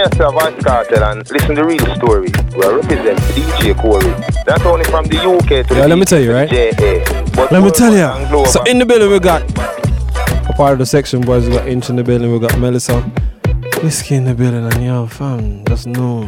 Sir, 0.05 0.31
Vybz 0.31 0.63
Kartel, 0.63 1.03
and 1.11 1.31
listen 1.31 1.49
to 1.51 1.55
the 1.57 1.65
real 1.65 1.95
story. 1.97 2.29
We 2.57 2.63
are 2.63 2.77
representing 2.77 3.17
DJ 3.35 3.77
Corey. 3.77 4.09
Not 4.47 4.65
only 4.65 4.85
from 4.85 5.05
the 5.07 5.19
UK 5.19 5.67
to 5.67 5.75
Yeah, 5.75 5.83
the 5.83 5.89
let 5.89 5.99
me 5.99 6.05
tell 6.05 6.21
you, 6.21 6.33
right? 6.33 6.49
JA. 6.49 7.49
Let 7.51 7.63
me 7.63 7.71
tell 7.71 7.93
you. 7.93 8.47
So 8.47 8.63
in 8.65 8.79
the 8.79 8.87
building 8.87 9.11
we 9.11 9.19
got 9.19 9.43
a 10.49 10.53
part 10.55 10.75
of 10.75 10.79
the 10.79 10.87
section 10.87 11.21
boys. 11.21 11.49
We 11.49 11.57
got 11.57 11.67
Inch 11.67 11.91
in 11.91 11.97
the 11.97 12.05
building. 12.05 12.33
We 12.33 12.39
got 12.39 12.57
Melissa, 12.59 13.01
Whiskey 13.83 14.15
in 14.15 14.25
the 14.25 14.35
building, 14.35 14.65
and 14.65 14.85
yo, 14.85 15.07
fam, 15.09 15.65
just 15.65 15.87
know 15.89 16.21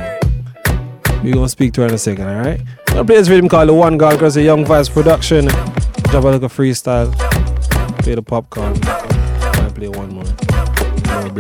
we 1.22 1.30
gonna 1.33 1.48
speak 1.48 1.72
to 1.74 1.83
her 1.83 1.87
in 1.87 1.94
a 1.94 1.98
second, 1.98 2.26
all 2.28 2.40
right? 2.42 2.61
Gonna 2.87 3.04
play 3.04 3.16
this 3.16 3.28
rhythm 3.28 3.48
called 3.48 3.68
the 3.68 3.74
One 3.74 3.98
God 3.98 4.12
because 4.14 4.35
the 4.35 4.42
Young 4.42 4.64
Vice 4.64 4.88
production. 4.88 5.46
Drop 5.46 6.24
a 6.24 6.28
little 6.28 6.48
freestyle. 6.48 7.12
Play 8.02 8.16
the 8.16 8.22
Popcaan. 8.22 8.89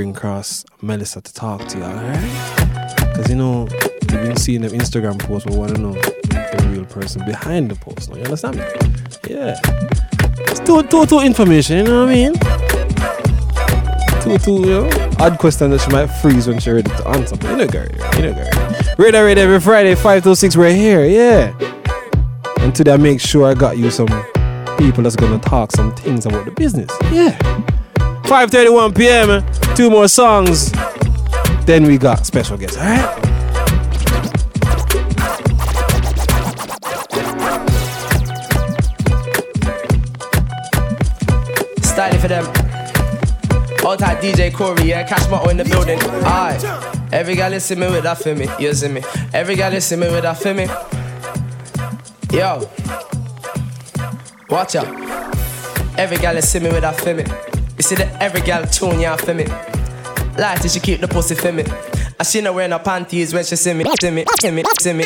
Bring 0.00 0.16
across 0.16 0.64
Melissa 0.80 1.20
to 1.20 1.34
talk 1.34 1.68
to 1.68 1.76
you, 1.76 1.84
all 1.84 1.92
right? 1.92 2.94
Because 2.96 3.28
you 3.28 3.36
know 3.36 3.68
you've 4.00 4.08
been 4.08 4.34
seeing 4.34 4.62
them 4.62 4.72
Instagram 4.72 5.18
posts, 5.18 5.46
but 5.46 5.58
want 5.58 5.74
to 5.74 5.78
know 5.78 5.92
the 5.92 6.70
real 6.72 6.86
person 6.86 7.22
behind 7.26 7.70
the 7.70 7.74
post. 7.74 8.08
Now, 8.08 8.16
you 8.16 8.24
understand 8.24 8.56
me? 8.56 8.62
Yeah. 9.28 9.60
It's 10.48 10.60
too, 10.60 10.82
too 11.04 11.20
information, 11.20 11.76
you 11.76 11.82
know 11.84 12.06
what 12.06 12.12
I 12.12 12.14
mean? 12.14 12.32
Too, 14.38 14.52
you 14.52 14.66
know? 14.66 14.88
Odd 15.18 15.38
question 15.38 15.70
that 15.70 15.82
she 15.82 15.90
might 15.90 16.06
freeze 16.06 16.46
when 16.46 16.58
she's 16.60 16.72
ready 16.72 16.88
to 16.88 17.08
answer. 17.08 17.36
But 17.36 17.50
you 17.50 17.56
know, 17.58 17.66
Gary, 17.66 17.92
you 18.16 18.22
know, 18.22 18.32
Gary. 18.32 18.94
Radar, 18.96 19.26
radar, 19.26 19.44
every 19.44 19.60
Friday, 19.60 19.94
5 19.94 20.22
to 20.22 20.34
6, 20.34 20.56
we're 20.56 20.72
here, 20.72 21.04
yeah. 21.04 21.52
And 22.60 22.74
today 22.74 22.94
I 22.94 22.96
make 22.96 23.20
sure 23.20 23.46
I 23.46 23.52
got 23.52 23.76
you 23.76 23.90
some 23.90 24.08
people 24.78 25.02
that's 25.02 25.16
gonna 25.16 25.38
talk 25.40 25.72
some 25.72 25.94
things 25.94 26.24
about 26.24 26.46
the 26.46 26.52
business. 26.52 26.90
Yeah. 27.12 27.36
5.31 28.30 28.96
p.m., 28.96 29.28
eh? 29.28 29.74
two 29.74 29.90
more 29.90 30.06
songs. 30.06 30.70
Then 31.66 31.82
we 31.82 31.98
got 31.98 32.24
special 32.24 32.56
guests, 32.56 32.76
alright? 32.76 33.00
Style 41.82 42.14
it 42.14 42.20
for 42.20 42.28
them. 42.28 42.46
All 43.84 43.96
time 43.96 44.16
DJ 44.18 44.54
Corey, 44.54 44.84
yeah, 44.84 45.02
cash 45.02 45.28
motto 45.28 45.50
in 45.50 45.56
the 45.56 45.64
building. 45.64 45.98
Alright. 46.00 46.62
Every 47.12 47.34
guy 47.34 47.48
listen 47.48 47.80
me 47.80 47.88
with 47.88 48.04
that 48.04 48.18
for 48.18 48.36
me. 48.36 48.46
You 48.60 48.72
see 48.74 48.86
me? 48.86 49.02
Every 49.34 49.56
guy 49.56 49.70
listen 49.70 49.98
me 49.98 50.08
with 50.08 50.22
that 50.22 50.38
for 50.38 50.54
me. 50.54 50.66
Yo. 52.32 52.70
Watch 54.48 54.76
out. 54.76 55.98
Every 55.98 56.16
gal 56.18 56.34
listen 56.34 56.62
me 56.62 56.70
with 56.70 56.82
that 56.82 56.94
for 56.94 57.12
me. 57.12 57.49
You 57.80 57.82
see 57.82 57.94
that 57.94 58.20
every 58.20 58.42
gal 58.42 58.66
tune 58.66 59.00
ya 59.00 59.16
for 59.16 59.32
me. 59.32 59.46
Like 60.36 60.60
she 60.68 60.80
keep 60.80 61.00
the 61.00 61.08
pussy 61.08 61.34
for 61.34 61.50
me. 61.50 61.64
And 62.18 62.28
she 62.28 62.42
not 62.42 62.54
wearing 62.54 62.72
her 62.72 62.78
panties 62.78 63.32
when 63.32 63.42
she 63.42 63.56
see 63.56 63.72
me, 63.72 63.86
see 63.98 64.10
me, 64.10 64.26
see 64.38 64.50
me, 64.50 64.64
see 64.78 64.92
me. 64.92 65.04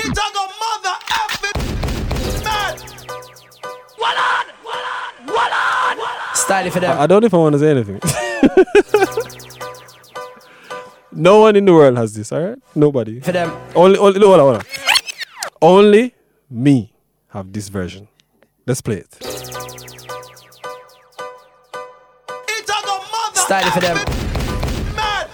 Style 6.35 6.69
for 6.73 6.81
them. 6.81 6.99
I, 6.99 7.03
I 7.03 7.07
don't 7.07 7.21
know 7.21 7.27
if 7.27 7.35
I 7.35 7.37
want 7.37 7.53
to 7.53 7.61
say 7.61 7.71
anything. 7.71 8.01
no 11.13 11.43
one 11.43 11.55
in 11.55 11.65
the 11.67 11.73
world 11.73 11.97
has 11.97 12.13
this, 12.13 12.33
alright? 12.33 12.59
Nobody. 12.75 13.21
For 13.21 13.31
them. 13.31 13.57
Only, 13.77 13.99
only, 13.99 14.19
no, 14.19 14.27
hold 14.27 14.41
on, 14.41 14.47
hold 14.47 14.57
on. 14.57 14.63
Only 15.63 16.13
me 16.51 16.93
have 17.29 17.53
this 17.53 17.69
version. 17.69 18.09
Let's 18.67 18.81
play 18.81 18.97
it. 18.97 19.64
It 23.47 23.73
for 23.73 23.81
them. 23.81 23.99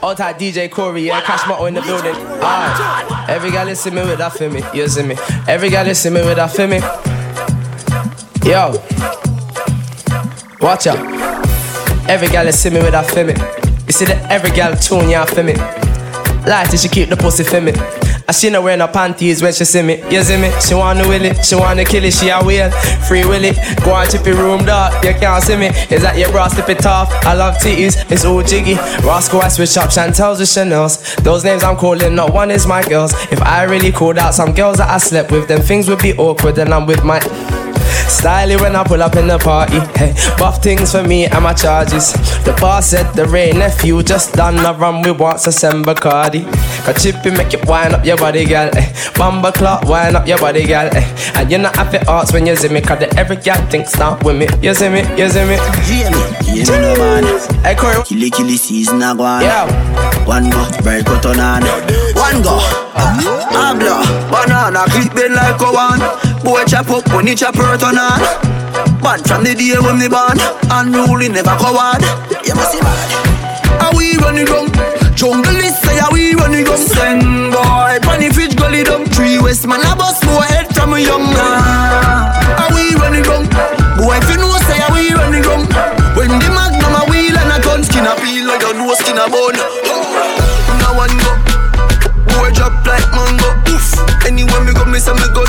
All 0.02 0.14
type 0.16 0.36
DJ 0.36 0.68
Corey, 0.70 1.02
yeah, 1.06 1.20
Cash 1.20 1.46
Motto 1.46 1.66
in 1.66 1.74
the 1.74 1.82
building. 1.82 2.14
Alright, 2.14 3.28
every 3.28 3.52
guy 3.52 3.64
listen 3.64 3.94
me 3.94 4.02
with 4.02 4.18
that 4.18 4.32
for 4.32 4.50
me, 4.50 4.62
you 4.74 4.88
see 4.88 5.04
me. 5.04 5.14
Every 5.46 5.70
guy 5.70 5.84
listen 5.84 6.14
me 6.14 6.24
with 6.24 6.36
that 6.36 6.50
for 6.50 6.66
me. 6.66 6.78
Yo, 8.44 8.72
watch 10.60 10.88
out. 10.88 10.98
Every 12.08 12.28
gal 12.28 12.44
listen 12.44 12.74
me 12.74 12.80
with 12.80 12.92
that 12.92 13.06
for 13.06 13.22
me. 13.22 13.34
You 13.86 13.92
see 13.92 14.06
that 14.06 14.28
every 14.30 14.50
gal 14.50 14.74
tune 14.76 15.08
ya 15.08 15.24
for 15.24 15.44
me. 15.44 15.54
Like 16.46 16.76
she 16.76 16.88
keep 16.88 17.10
the 17.10 17.16
pussy 17.16 17.44
for 17.44 17.60
me. 17.60 17.72
And 18.30 18.36
she 18.36 18.48
her 18.48 18.62
wearing 18.62 18.78
her 18.78 18.86
panties 18.86 19.42
when 19.42 19.52
she 19.52 19.64
see 19.64 19.82
me. 19.82 19.96
You 20.08 20.22
see 20.22 20.40
me? 20.40 20.52
She 20.60 20.72
wanna 20.72 21.02
will 21.08 21.24
it, 21.24 21.44
she 21.44 21.56
wanna 21.56 21.84
kill 21.84 22.04
it, 22.04 22.12
she 22.12 22.28
a 22.28 22.40
whale. 22.40 22.70
Free 23.08 23.24
will 23.24 23.42
it, 23.42 23.56
go 23.82 23.90
on 23.92 24.06
chip 24.06 24.24
room 24.24 24.64
dark, 24.64 25.02
you 25.02 25.14
can't 25.14 25.42
see 25.42 25.56
me. 25.56 25.66
Is 25.90 26.02
that 26.02 26.16
your 26.16 26.30
bra 26.30 26.46
slip 26.46 26.68
it 26.68 26.86
off? 26.86 27.10
I 27.26 27.34
love 27.34 27.56
titties, 27.56 28.08
it's 28.08 28.24
all 28.24 28.40
jiggy. 28.44 28.76
Roscoe, 29.02 29.40
I 29.40 29.48
switch 29.48 29.76
up 29.76 29.90
Chantels 29.90 30.38
with 30.38 30.48
Chanel's. 30.48 31.16
Those 31.16 31.42
names 31.42 31.64
I'm 31.64 31.76
calling, 31.76 32.14
not 32.14 32.32
one 32.32 32.52
is 32.52 32.68
my 32.68 32.84
girls. 32.84 33.14
If 33.32 33.42
I 33.42 33.64
really 33.64 33.90
called 33.90 34.16
out 34.16 34.32
some 34.32 34.54
girls 34.54 34.76
that 34.76 34.90
I 34.90 34.98
slept 34.98 35.32
with, 35.32 35.48
then 35.48 35.60
things 35.60 35.88
would 35.88 36.00
be 36.00 36.12
awkward, 36.16 36.56
and 36.58 36.72
I'm 36.72 36.86
with 36.86 37.02
my. 37.02 37.18
Styling 38.10 38.60
when 38.60 38.76
I 38.76 38.82
pull 38.84 39.02
up 39.02 39.16
in 39.16 39.28
the 39.28 39.38
party. 39.38 39.78
Hey, 39.96 40.12
buff 40.36 40.62
things 40.62 40.92
for 40.92 41.02
me 41.02 41.26
and 41.26 41.44
my 41.44 41.54
charges. 41.54 42.12
The 42.44 42.56
boss 42.60 42.88
said 42.90 43.10
the 43.14 43.24
rain 43.26 43.58
nephew 43.58 44.02
just 44.02 44.34
done 44.34 44.58
a 44.58 44.72
run 44.76 45.02
with 45.02 45.18
once 45.18 45.46
a 45.46 45.52
send 45.52 45.84
Bacardi. 45.86 46.44
Cause 46.84 47.02
chippy 47.02 47.30
make 47.30 47.52
you 47.52 47.60
wind 47.64 47.94
up 47.94 48.04
your 48.04 48.16
body, 48.16 48.44
girl. 48.44 48.68
Eh. 48.74 48.92
Bamba 49.14 49.54
clock, 49.54 49.84
wind 49.84 50.16
up 50.16 50.26
your 50.26 50.38
body, 50.38 50.66
girl. 50.66 50.90
Eh. 50.92 51.32
And 51.36 51.50
you 51.50 51.58
not 51.58 51.74
to 51.74 52.10
ask 52.10 52.34
when 52.34 52.46
you 52.46 52.56
see 52.56 52.68
me, 52.68 52.80
cause 52.80 52.98
the 52.98 53.08
every 53.16 53.36
girl 53.36 53.56
thinks 53.70 53.92
stop 53.92 54.24
with 54.24 54.36
me. 54.36 54.48
You 54.60 54.74
see 54.74 54.88
me, 54.88 55.00
you 55.16 55.28
see 55.30 55.44
me. 55.46 55.56
Hear 55.86 56.10
me, 56.10 56.20
hear 56.44 56.66
me 56.66 56.78
no 56.82 56.96
man. 56.98 57.24
Hey, 57.62 57.76
Corey. 57.76 58.02
Killy 58.04 58.30
killy 58.30 58.56
season 58.56 59.02
a 59.02 59.14
go 59.14 59.24
on. 59.24 59.42
Yeah. 59.42 59.64
One 60.26 60.50
go, 60.50 60.66
break 60.82 61.06
out 61.06 61.24
on 61.26 61.40
on. 61.40 61.62
One 62.14 62.42
go. 62.42 62.58
Habla, 63.52 64.02
banana, 64.30 64.84
clip 64.90 65.14
bend 65.14 65.34
like 65.34 65.60
a 65.60 65.72
one. 65.72 66.29
Boy 66.44 66.64
chop 66.64 66.88
up 66.90 67.06
when 67.12 67.26
he 67.26 67.34
chop 67.34 67.54
hurt 67.54 67.82
on 67.84 67.98
on. 67.98 68.20
Bad 69.02 69.20
from 69.26 69.44
the 69.44 69.54
day 69.54 69.76
when 69.78 69.98
me 69.98 70.08
born. 70.08 70.38
Unruly 70.72 71.28
never 71.28 71.54
coward. 71.60 72.02
You 72.44 72.54
must 72.54 72.72
see 72.72 72.80
bad. 72.80 73.08
How 73.80 73.92
we 73.96 74.16
run 74.18 74.38
it 74.38 74.48
down? 74.48 74.68
Jungle 75.14 75.56
is 75.60 75.76
say 75.80 75.98
how 76.00 76.10
we 76.12 76.34
run 76.34 76.54
it 76.54 76.66
down. 76.66 76.78
Send 76.78 77.52
boy, 77.52 77.98
Funny 78.02 78.30
fish 78.32 78.54
gully 78.54 78.84
down. 78.84 79.04
three 79.12 79.38
west 79.38 79.66
man 79.66 79.84
a 79.84 79.92
bust 79.96 80.24
boy 80.24 80.40
head 80.48 80.66
from 80.74 80.94
a 80.94 81.00
young 81.00 81.24
man. 81.28 81.60
How 82.56 82.68
we 82.74 82.94
run 82.96 83.14
it 83.14 83.24
down? 83.28 83.44
Boy, 84.00 84.16
if 84.16 84.28
you 84.32 84.38
know 84.40 84.56
say 84.64 84.80
how 84.80 84.92
we 84.96 85.12
run 85.12 85.34
it 85.36 85.44
down. 85.44 85.64
When 86.16 86.32
the 86.40 86.48
magnum 86.50 86.94
a 86.96 87.02
wheel 87.12 87.36
and 87.36 87.52
a 87.52 87.58
gun 87.62 87.84
skin 87.84 88.06
a 88.08 88.16
peel 88.16 88.48
like 88.48 88.62
your 88.64 88.74
nose 88.74 88.98
skin 88.98 89.16
a 89.20 89.28
bone. 89.28 89.56
Now 90.80 90.96
one 90.96 91.12
go. 91.20 91.32
Boy 92.32 92.48
drop 92.56 92.74
like 92.88 93.06
mango. 93.12 93.48
Oof. 93.72 93.86
Anywhere 94.26 94.64
me 94.64 94.72
go, 94.72 94.84
me 94.88 94.98
say 94.98 95.12
me 95.14 95.26
go. 95.36 95.39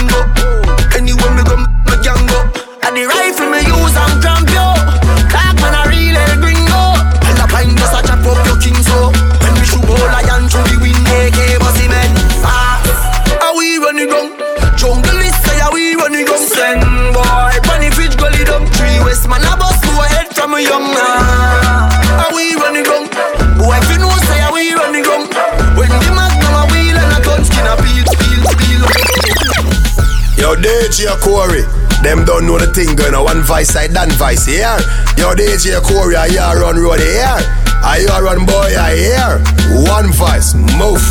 Thing 32.74 32.96
going 32.96 33.14
on. 33.14 33.24
One 33.26 33.42
vice 33.42 33.70
side, 33.74 33.94
done 33.94 34.10
vice 34.12 34.46
here. 34.46 34.78
Yo, 35.18 35.34
DJ 35.36 35.82
Corey, 35.82 36.16
I 36.16 36.30
hear 36.30 36.60
run 36.62 36.78
road 36.80 37.00
here. 37.00 37.38
I 37.84 38.00
hear 38.00 38.24
run 38.24 38.46
boy, 38.46 38.72
I 38.78 38.96
hear. 38.96 39.44
One 39.92 40.12
vice, 40.14 40.54
move. 40.54 41.02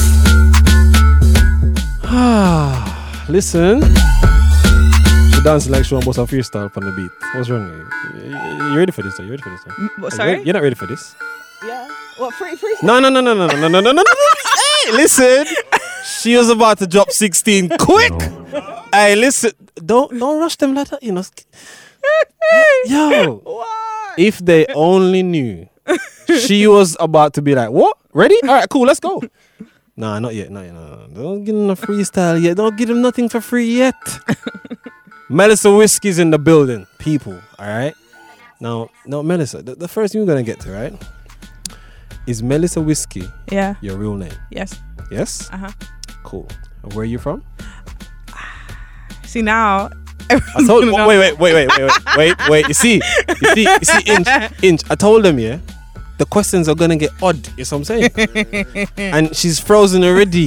Ah 2.05 2.87
listen. 3.29 3.81
She 5.33 5.41
dancing 5.43 5.73
like 5.73 5.85
she 5.85 5.95
want 5.95 6.05
to 6.05 6.11
a 6.23 6.27
freestyle 6.27 6.77
on 6.77 6.85
the 6.85 6.93
beat. 6.93 7.11
What's 7.37 7.49
wrong? 7.49 7.67
You, 8.15 8.31
you- 8.31 8.71
you 8.71 8.77
ready 8.79 8.93
for 8.93 9.03
this? 9.03 9.17
Though? 9.17 9.25
You 9.25 9.31
ready 9.31 9.43
for 9.43 9.51
this? 9.51 9.61
Though? 9.65 9.73
Mm, 9.73 9.89
what, 10.03 10.13
Are 10.13 10.17
you 10.31 10.35
sorry? 10.35 10.43
You're 10.45 10.53
not 10.55 10.63
ready 10.63 10.75
for 10.75 10.87
this. 10.87 11.15
Yeah. 11.65 11.89
What 12.19 12.35
free 12.35 12.57
free? 12.57 12.77
No, 12.83 12.99
no, 13.01 13.09
no, 13.09 13.21
no, 13.21 13.35
no, 13.35 13.47
no, 13.47 13.57
no, 13.57 13.69
no, 13.69 13.81
no, 13.81 13.93
no, 13.93 14.03
no. 14.03 14.05
Hey, 14.85 14.93
listen. 14.93 15.47
She 16.21 16.37
was 16.37 16.51
about 16.51 16.79
to 16.79 16.87
drop 16.87 17.11
16 17.11 17.71
quick. 17.79 18.13
Hey, 18.93 19.15
listen. 19.17 19.53
Don't 19.85 20.19
don't 20.19 20.39
rush 20.41 20.57
them 20.57 20.75
like 20.75 20.89
that, 20.89 21.03
you 21.03 21.13
know. 21.13 21.23
Yo. 22.87 23.65
If 24.19 24.39
they 24.39 24.67
only 24.75 25.23
knew 25.23 25.69
she 26.41 26.67
was 26.67 26.97
about 27.01 27.35
to 27.35 27.43
be 27.43 27.55
like, 27.55 27.71
what? 27.71 27.97
Ready? 28.13 28.37
All 28.43 28.49
right, 28.55 28.69
cool, 28.69 28.87
let's 28.87 29.01
go. 29.01 29.23
Nah, 29.97 30.19
not 30.19 30.35
yet, 30.35 30.51
not 30.51 30.63
yet. 30.65 30.75
No, 30.75 30.87
no, 30.89 31.07
no. 31.07 31.23
Don't 31.23 31.45
give 31.45 31.55
them 31.55 31.71
a 31.71 31.77
freestyle 31.77 32.41
yet. 32.41 32.57
Don't 32.57 32.77
give 32.77 32.89
them 32.89 33.03
nothing 33.03 33.29
for 33.29 33.41
free 33.41 33.77
yet. 33.77 33.95
Melissa 35.29 35.71
Whiskey's 35.73 36.19
in 36.19 36.31
the 36.31 36.39
building, 36.39 36.87
people. 36.99 37.39
All 37.59 37.67
right. 37.69 37.95
Now, 38.61 38.89
now, 39.07 39.23
Melissa, 39.23 39.63
the, 39.63 39.75
the 39.75 39.89
first 39.89 40.13
thing 40.13 40.23
we're 40.23 40.27
gonna 40.27 40.43
get 40.43 40.61
to, 40.61 40.71
right? 40.73 40.93
Is 42.27 42.43
Melissa 42.43 42.81
Whiskey 42.81 43.25
Yeah. 43.51 43.75
your 43.81 43.97
real 43.97 44.15
name? 44.17 44.33
Yes. 44.51 44.75
Yes. 45.11 45.49
Uh 45.53 45.57
huh. 45.57 45.71
Cool. 46.25 46.49
Where 46.93 47.03
are 47.03 47.05
you 47.05 47.19
from? 47.19 47.43
See 49.31 49.43
now. 49.43 49.91
I 50.29 50.67
told. 50.67 50.87
Wait, 50.87 51.07
wait, 51.07 51.39
wait, 51.39 51.39
wait, 51.39 51.55
wait, 51.55 51.69
wait, 51.79 52.17
wait, 52.17 52.49
wait. 52.49 52.67
You 52.67 52.75
see, 52.75 52.95
you 52.95 53.55
see, 53.55 53.63
you 53.63 53.85
see, 53.85 54.13
inch, 54.13 54.29
inch. 54.63 54.81
I 54.91 54.97
told 54.97 55.25
them, 55.25 55.39
yeah. 55.39 55.61
The 56.19 56.27
questions 56.27 56.69
are 56.69 56.75
gonna 56.75 56.97
get 56.97 57.11
odd. 57.23 57.37
You 57.57 57.63
know 57.63 57.63
what 57.63 57.73
I'm 57.73 57.85
saying? 57.85 58.89
and 58.97 59.37
she's 59.37 59.61
frozen 59.61 60.03
already. 60.03 60.47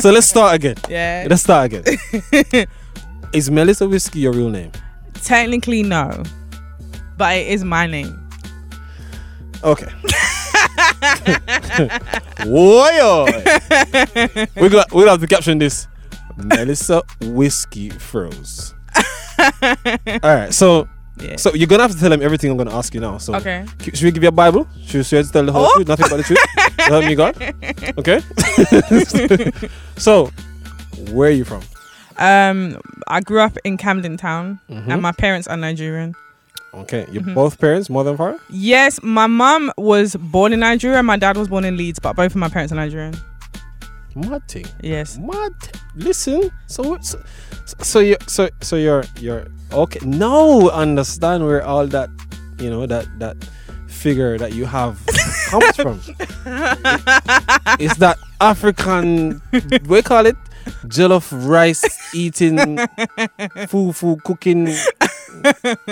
so 0.00 0.10
let's 0.10 0.26
start 0.26 0.56
again. 0.56 0.76
Yeah. 0.90 1.26
Let's 1.30 1.42
start 1.42 1.72
again. 1.72 2.66
Is 3.32 3.50
Melissa 3.50 3.88
Whiskey 3.88 4.18
your 4.18 4.34
real 4.34 4.50
name? 4.50 4.72
Technically 5.14 5.82
no, 5.82 6.22
but 7.16 7.34
it 7.38 7.48
is 7.48 7.64
my 7.64 7.86
name. 7.86 8.28
Okay. 9.64 9.88
Whoa! 12.44 13.26
Oh. 13.26 14.46
we 14.60 14.68
got 14.68 14.92
we 14.92 15.04
have 15.04 15.20
to 15.20 15.26
caption 15.26 15.56
this. 15.56 15.86
Melissa 16.44 17.02
Whiskey 17.22 17.90
froze. 17.90 18.74
All 19.38 20.18
right, 20.22 20.52
so 20.52 20.88
Yeah. 21.20 21.36
so 21.36 21.52
you're 21.54 21.66
gonna 21.66 21.82
have 21.82 21.92
to 21.92 21.98
tell 21.98 22.12
him 22.12 22.22
everything 22.22 22.50
I'm 22.50 22.56
gonna 22.56 22.74
ask 22.76 22.94
you 22.94 23.00
now. 23.00 23.18
So 23.18 23.34
Okay. 23.36 23.64
Should 23.82 24.02
we 24.02 24.10
give 24.10 24.22
you 24.22 24.28
a 24.28 24.32
Bible? 24.32 24.66
Should, 24.86 25.06
I 25.12 25.22
tell 25.22 25.44
the 25.44 25.52
whole 25.52 25.66
Oh. 25.66 25.74
truth, 25.76 25.88
nothing 25.88 26.06
but 26.10 26.16
the 26.16 26.22
truth? 26.22 26.38
Help 26.78 27.04
me 27.04 27.14
God. 27.14 27.36
Okay. 27.98 28.20
so, 29.96 30.30
where 31.12 31.28
are 31.28 31.32
you 31.32 31.44
from? 31.44 31.62
Um, 32.18 32.80
I 33.08 33.20
grew 33.20 33.40
up 33.40 33.56
in 33.64 33.76
Camden 33.76 34.16
Town, 34.16 34.60
Mhm. 34.70 34.88
and 34.92 35.02
my 35.02 35.12
parents 35.12 35.46
are 35.48 35.56
Nigerian. 35.56 36.14
Okay, 36.74 37.06
your 37.10 37.22
Mhm. 37.22 37.34
both 37.34 37.58
parents, 37.58 37.90
mother 37.90 38.10
and 38.10 38.18
father. 38.18 38.38
Yes, 38.50 39.00
my 39.02 39.26
mum 39.26 39.72
was 39.76 40.14
born 40.16 40.52
in 40.52 40.60
Nigeria. 40.60 41.02
My 41.02 41.16
dad 41.16 41.36
was 41.36 41.48
born 41.48 41.64
in 41.64 41.76
Leeds, 41.76 41.98
but 41.98 42.14
both 42.14 42.30
of 42.32 42.36
my 42.36 42.48
parents 42.48 42.72
are 42.72 42.76
Nigerian. 42.76 43.14
Mad 44.14 44.46
thing. 44.48 44.66
Yes. 44.82 45.18
Mad. 45.18 45.52
Listen. 45.94 46.50
So 46.66 46.98
so, 47.00 47.18
so 47.80 47.98
you 48.00 48.16
so 48.26 48.48
so 48.60 48.76
you're 48.76 49.04
you're 49.20 49.46
okay. 49.72 50.00
Now 50.04 50.68
understand 50.70 51.44
where 51.44 51.62
all 51.64 51.86
that 51.88 52.10
you 52.58 52.70
know 52.70 52.86
that 52.86 53.06
that 53.18 53.36
figure 53.86 54.38
that 54.38 54.52
you 54.54 54.64
have 54.64 54.98
comes 55.50 55.76
from. 55.76 56.00
It's 57.78 57.96
that 57.98 58.16
African 58.40 59.40
you 59.52 60.02
call 60.02 60.26
it? 60.26 60.36
Jollof 60.86 61.30
rice 61.48 61.82
eating, 62.14 62.56
fufu 63.66 64.22
cooking, 64.22 64.68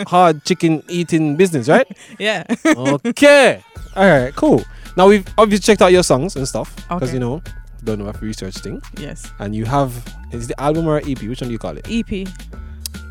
hard 0.06 0.44
chicken 0.44 0.82
eating 0.88 1.36
business, 1.36 1.68
right? 1.68 1.86
Yeah. 2.18 2.44
okay. 2.66 3.62
All 3.96 4.06
right. 4.06 4.34
Cool. 4.34 4.62
Now 4.96 5.08
we've 5.08 5.26
obviously 5.38 5.62
checked 5.64 5.82
out 5.82 5.92
your 5.92 6.02
songs 6.02 6.36
and 6.36 6.46
stuff 6.46 6.74
because 6.88 7.02
Okay. 7.04 7.12
you 7.14 7.20
know 7.20 7.42
don't 7.84 7.98
know 7.98 8.08
if 8.08 8.20
research 8.22 8.54
thing. 8.56 8.82
Yes. 8.98 9.30
And 9.38 9.54
you 9.54 9.64
have 9.64 9.92
is 10.32 10.48
the 10.48 10.60
album 10.60 10.86
or 10.86 10.98
EP? 10.98 11.20
Which 11.22 11.40
one 11.40 11.48
do 11.48 11.52
you 11.52 11.58
call 11.58 11.76
it? 11.76 11.86
EP. 11.90 12.28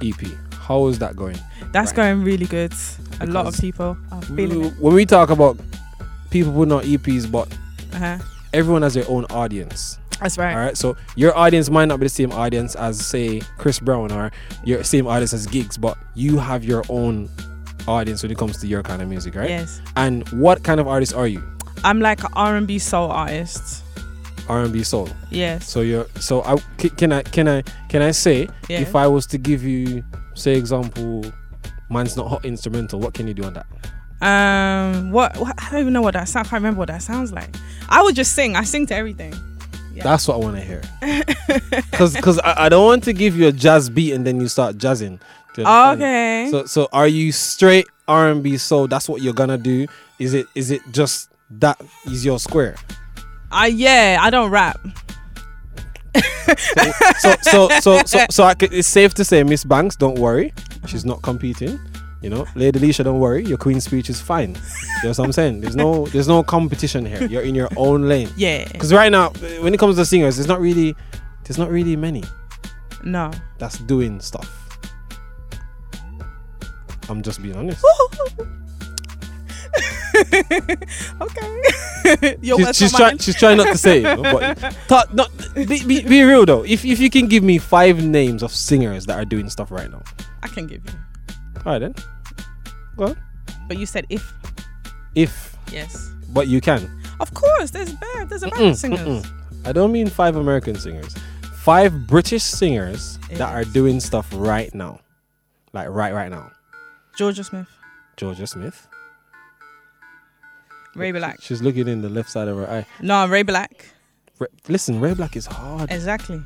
EP. 0.02 0.22
How 0.54 0.88
is 0.88 1.00
that 1.00 1.16
going? 1.16 1.38
That's 1.72 1.92
going 1.92 2.24
really 2.24 2.46
good. 2.46 2.74
A 3.22 3.26
lot 3.26 3.48
of 3.48 3.58
people 3.60 3.98
are 4.12 4.22
feeling 4.22 4.66
it. 4.66 4.74
When 4.80 4.94
we 4.94 5.06
talk 5.06 5.30
about 5.30 5.58
people 6.30 6.52
putting 6.54 6.74
out 6.74 6.84
EPs, 6.84 7.32
but 7.32 7.48
Uh-huh. 7.94 8.18
everyone 8.54 8.82
has 8.82 8.94
their 8.94 9.10
own 9.10 9.26
audience. 9.26 9.98
That's 10.20 10.38
right. 10.38 10.54
All 10.54 10.60
right. 10.60 10.78
So 10.78 10.98
your 11.16 11.36
audience 11.38 11.70
might 11.70 11.86
not 11.86 12.00
be 12.00 12.06
the 12.06 12.10
same 12.10 12.32
audience 12.32 12.76
as 12.76 13.00
say 13.06 13.40
Chris 13.58 13.80
Brown 13.80 14.12
or 14.12 14.32
your 14.64 14.84
same 14.84 15.08
audience 15.08 15.34
as 15.34 15.46
Giggs, 15.48 15.78
but 15.78 15.98
you 16.16 16.38
have 16.38 16.64
your 16.66 16.84
own 16.90 17.30
audience 17.88 18.24
when 18.24 18.32
it 18.32 18.38
comes 18.38 18.58
to 18.60 18.68
your 18.68 18.84
kind 18.84 19.02
of 19.02 19.08
music, 19.08 19.36
right? 19.36 19.50
Yes. 19.50 19.80
And 19.96 20.28
what 20.30 20.64
kind 20.64 20.80
of 20.80 20.88
artist 20.88 21.14
are 21.14 21.28
you? 21.28 21.42
I'm 21.84 22.00
like 22.02 22.24
an 22.24 22.32
R&B 22.34 22.80
soul 22.80 23.10
artist. 23.12 23.84
R&B 24.50 24.84
soul. 24.84 25.10
Yes. 25.30 25.68
So 25.70 25.82
you're 25.82 26.08
so 26.20 26.44
I 26.44 26.56
can 26.78 27.12
I 27.12 27.22
can 27.24 27.48
I 27.48 27.62
can 27.90 28.02
I 28.02 28.12
say 28.12 28.48
Yeah. 28.70 28.80
if 28.80 28.96
I 28.96 29.08
was 29.08 29.26
to 29.28 29.38
give 29.38 29.64
you 29.64 30.04
say 30.36 30.56
example, 30.56 31.26
mine's 31.90 32.16
not 32.18 32.28
hot 32.28 32.46
instrumental. 32.46 33.00
What 33.00 33.14
can 33.14 33.28
you 33.28 33.34
do 33.34 33.44
on 33.44 33.54
that? 33.54 33.66
Um, 34.20 35.12
what, 35.12 35.38
what? 35.38 35.54
I 35.62 35.70
don't 35.70 35.82
even 35.82 35.94
know 35.94 36.02
what 36.02 36.16
that 36.16 36.28
sound. 36.28 36.48
I 36.48 36.50
can't 36.50 36.62
remember 36.62 36.80
what 36.80 36.88
that 36.88 37.04
sounds 37.04 37.32
like. 37.32 37.56
I 37.88 38.02
would 38.02 38.16
just 38.16 38.34
sing. 38.34 38.56
I 38.56 38.64
sing 38.64 38.88
to 38.88 38.96
everything. 38.96 39.34
Yeah. 39.94 40.04
That's 40.04 40.28
what 40.28 40.36
I 40.36 40.38
want 40.38 40.56
to 40.58 40.62
hear. 40.64 40.82
Because 41.92 42.16
because 42.16 42.40
I, 42.40 42.66
I 42.66 42.70
don't 42.70 42.86
want 42.86 43.04
to 43.06 43.14
give 43.14 43.36
you 43.38 43.48
a 43.48 43.52
jazz 43.52 43.90
beat 43.90 44.14
and 44.14 44.26
then 44.26 44.40
you 44.40 44.48
start 44.48 44.78
jazzing. 44.78 45.20
You? 45.58 45.66
Okay. 45.66 46.48
So 46.52 46.66
so 46.66 46.88
are 46.94 47.08
you 47.08 47.32
straight 47.32 47.88
R 48.08 48.30
and 48.30 48.44
B 48.44 48.58
soul? 48.58 48.88
That's 48.88 49.10
what 49.10 49.22
you're 49.24 49.34
gonna 49.34 49.58
do. 49.58 49.88
Is 50.20 50.34
it 50.36 50.46
is 50.54 50.70
it 50.70 50.82
just 50.92 51.32
that 51.50 51.82
is 52.06 52.24
your 52.24 52.38
square? 52.40 52.76
I 53.52 53.68
yeah. 53.68 54.18
I 54.22 54.30
don't 54.30 54.52
rap. 54.52 54.80
so 57.20 57.36
so 57.42 57.70
so 57.80 58.02
so 58.06 58.26
so 58.30 58.44
I 58.44 58.54
could, 58.54 58.74
it's 58.74 58.88
safe 58.88 59.14
to 59.16 59.24
say 59.26 59.44
Miss 59.44 59.64
Banks, 59.64 59.96
don't 59.96 60.18
worry, 60.18 60.54
she's 60.88 61.06
not 61.06 61.22
competing. 61.22 61.80
You 62.22 62.32
know, 62.32 62.48
Lady 62.56 62.80
Leshurr, 62.80 63.04
don't 63.04 63.20
worry, 63.20 63.46
your 63.46 63.60
queen 63.60 63.80
speech 63.80 64.10
is 64.10 64.20
fine. 64.20 64.50
You 64.56 65.04
know 65.04 65.10
what 65.10 65.20
I'm 65.20 65.32
saying? 65.32 65.62
There's 65.62 65.76
no 65.76 66.08
there's 66.08 66.28
no 66.28 66.42
competition 66.44 67.06
here. 67.06 67.24
You're 67.28 67.44
in 67.44 67.54
your 67.54 67.70
own 67.78 68.08
lane. 68.10 68.30
Yeah. 68.36 68.68
Because 68.72 68.92
right 68.92 69.12
now, 69.12 69.30
when 69.62 69.74
it 69.74 69.80
comes 69.80 69.98
to 69.98 70.06
singers, 70.06 70.38
there's 70.38 70.48
not 70.48 70.60
really 70.60 70.96
there's 71.44 71.60
not 71.60 71.70
really 71.70 71.96
many 71.96 72.24
No. 73.04 73.32
that's 73.60 73.78
doing 73.80 74.20
stuff. 74.20 74.50
I'm 77.10 77.22
just 77.22 77.42
being 77.42 77.56
honest. 77.56 77.86
okay. 81.22 82.38
She's 82.42 82.78
she's 82.78 82.94
trying 82.94 83.18
she's 83.18 83.36
trying 83.36 83.58
not 83.58 83.68
to 83.68 83.78
say 83.78 84.02
it, 84.04 84.18
but 84.90 85.14
not, 85.14 85.30
be, 85.56 85.84
be, 85.84 86.02
be 86.04 86.24
real 86.24 86.46
though. 86.46 86.64
If 86.64 86.86
if 86.86 87.00
you 87.00 87.10
can 87.10 87.28
give 87.28 87.44
me 87.44 87.58
five 87.58 88.04
names 88.04 88.44
of 88.44 88.52
singers 88.52 89.06
that 89.08 89.18
are 89.18 89.26
doing 89.26 89.50
stuff 89.50 89.72
right 89.72 89.90
now, 89.92 90.02
I 90.42 90.48
can 90.48 90.68
give 90.68 90.84
you. 90.86 90.92
all 91.66 91.74
right 91.74 91.80
then. 91.80 91.96
Go 92.96 93.06
on. 93.08 93.18
But 93.68 93.78
you 93.78 93.86
said 93.86 94.06
if. 94.10 94.32
If 95.16 95.58
Yes. 95.72 96.10
but 96.30 96.48
you 96.48 96.62
can. 96.62 96.90
Of 97.20 97.34
course. 97.34 97.72
There's 97.72 97.92
bad. 97.94 98.30
There's 98.30 98.44
American 98.44 98.76
singers. 98.76 99.00
mm-mm. 99.02 99.68
I 99.68 99.72
don't 99.74 99.92
mean 99.92 100.08
five 100.08 100.36
American 100.38 100.76
singers. 100.76 101.14
Five 101.56 102.08
British 102.08 102.44
singers 102.44 103.20
that 103.32 103.54
are 103.54 103.66
doing 103.66 104.00
stuff 104.00 104.30
right 104.34 104.74
now. 104.74 105.00
Like 105.74 105.90
right 105.90 106.14
right 106.14 106.32
now. 106.32 106.52
Jorja 107.20 107.44
Smith, 107.44 107.68
Jorja 108.16 108.48
Smith. 108.48 108.88
Ray 110.98 111.12
BLK. 111.12 111.42
She's 111.42 111.62
looking 111.62 111.88
in 111.88 112.02
the 112.02 112.10
left 112.10 112.30
side 112.30 112.48
of 112.48 112.58
her 112.58 112.70
eye. 112.70 112.86
No, 113.02 113.28
Ray 113.28 113.44
BLK. 113.44 113.68
Ray, 114.40 114.48
listen, 114.68 115.00
Ray 115.00 115.14
BLK 115.14 115.36
is 115.38 115.46
hard. 115.46 115.92
Exactly. 115.92 116.42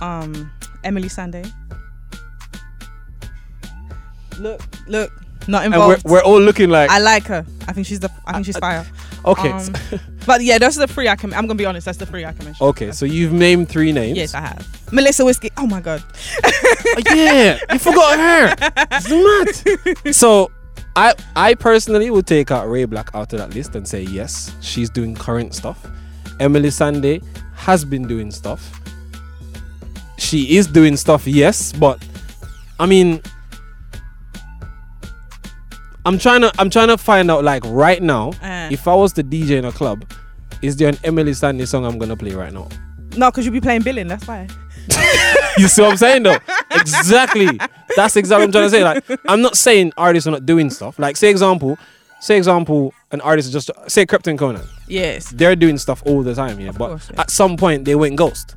Um, 0.00 0.50
Emeli 0.84 1.10
Sandé. 1.10 1.50
Look, 4.38 4.62
look, 4.88 5.12
not 5.48 5.64
And 5.64 5.74
we're, 5.74 5.94
involved. 5.96 6.04
we're 6.04 6.22
all 6.22 6.40
looking 6.40 6.70
like 6.70 6.90
I 6.90 6.98
like 6.98 7.26
her. 7.26 7.44
I 7.68 7.72
think 7.72 7.86
she's 7.86 8.00
the. 8.00 8.10
I 8.26 8.32
think 8.32 8.46
she's 8.46 8.56
fire. 8.56 8.86
Okay. 9.26 9.50
Um, 9.50 9.72
but 10.26 10.42
yeah, 10.42 10.56
those 10.56 10.78
are 10.78 10.86
the 10.86 10.92
three 10.92 11.08
I 11.08 11.16
can. 11.16 11.34
I'm 11.34 11.46
gonna 11.46 11.56
be 11.56 11.66
honest. 11.66 11.84
That's 11.84 11.98
the 11.98 12.06
three 12.06 12.24
I 12.24 12.32
can 12.32 12.46
mention. 12.46 12.66
Okay, 12.68 12.92
so 12.92 13.04
you've 13.04 13.32
named 13.32 13.68
three 13.68 13.92
names. 13.92 14.16
Yes, 14.16 14.32
I 14.34 14.40
have. 14.40 14.66
Melissa 14.92 15.24
Whiskey. 15.26 15.50
Oh 15.58 15.66
my 15.66 15.80
god. 15.80 16.02
yeah, 17.14 17.58
you 17.70 17.78
forgot 17.78 18.18
her. 18.18 18.72
It's 18.92 19.94
mad. 20.06 20.14
So 20.14 20.50
I 20.96 21.14
I 21.36 21.54
personally 21.54 22.10
would 22.10 22.26
take 22.26 22.50
out 22.50 22.68
Ray 22.68 22.84
BLK 22.86 23.14
out 23.14 23.32
of 23.32 23.38
that 23.38 23.54
list 23.54 23.74
and 23.76 23.86
say 23.86 24.02
yes, 24.02 24.52
she's 24.60 24.90
doing 24.90 25.14
current 25.14 25.54
stuff. 25.54 25.86
Emeli 26.38 26.66
Sandé 26.70 27.22
has 27.54 27.84
been 27.84 28.06
doing 28.08 28.30
stuff. 28.30 28.80
She 30.18 30.56
is 30.56 30.66
doing 30.66 30.96
stuff, 30.96 31.26
yes, 31.26 31.72
but 31.72 32.02
I 32.78 32.86
mean 32.86 33.22
I'm 36.06 36.18
trying 36.18 36.40
to 36.40 36.52
I'm 36.58 36.70
trying 36.70 36.88
to 36.88 36.96
find 36.98 37.30
out 37.30 37.44
like 37.44 37.62
right 37.66 38.02
now, 38.02 38.32
Uh. 38.42 38.68
if 38.70 38.88
I 38.88 38.94
was 38.94 39.12
the 39.12 39.22
DJ 39.22 39.58
in 39.58 39.64
a 39.66 39.72
club, 39.72 40.04
is 40.62 40.76
there 40.76 40.88
an 40.88 40.96
Emeli 40.96 41.30
Sandé 41.34 41.66
song 41.68 41.84
I'm 41.84 41.98
gonna 41.98 42.16
play 42.16 42.34
right 42.34 42.52
now? 42.52 42.68
No, 43.16 43.30
because 43.30 43.44
you'll 43.44 43.52
be 43.52 43.60
playing 43.60 43.82
billing. 43.82 44.08
That's 44.08 44.26
why. 44.26 44.46
You 45.58 45.68
see 45.68 45.82
what 45.82 45.92
I'm 45.92 45.96
saying 45.96 46.22
though? 46.22 46.38
exactly. 46.70 47.58
That's 47.96 48.16
exactly 48.16 48.46
what 48.46 48.48
I'm 48.48 48.52
trying 48.52 48.64
to 48.64 48.70
say. 48.70 48.84
Like, 48.84 49.20
I'm 49.28 49.42
not 49.42 49.56
saying 49.56 49.92
artists 49.96 50.26
are 50.26 50.30
not 50.30 50.46
doing 50.46 50.70
stuff. 50.70 50.98
Like, 50.98 51.16
say 51.16 51.30
example, 51.30 51.78
say 52.20 52.36
example, 52.36 52.94
an 53.10 53.20
artist 53.20 53.48
is 53.48 53.52
just 53.52 53.70
say 53.90 54.06
Krept 54.06 54.26
and 54.26 54.38
Konan. 54.38 54.66
Yes. 54.86 55.30
They're 55.30 55.56
doing 55.56 55.78
stuff 55.78 56.02
all 56.06 56.22
the 56.22 56.34
time, 56.34 56.60
yeah. 56.60 56.72
but 56.72 56.88
course, 56.90 57.10
at 57.18 57.30
some 57.30 57.56
point 57.56 57.84
they 57.84 57.94
went 57.94 58.16
ghost. 58.16 58.54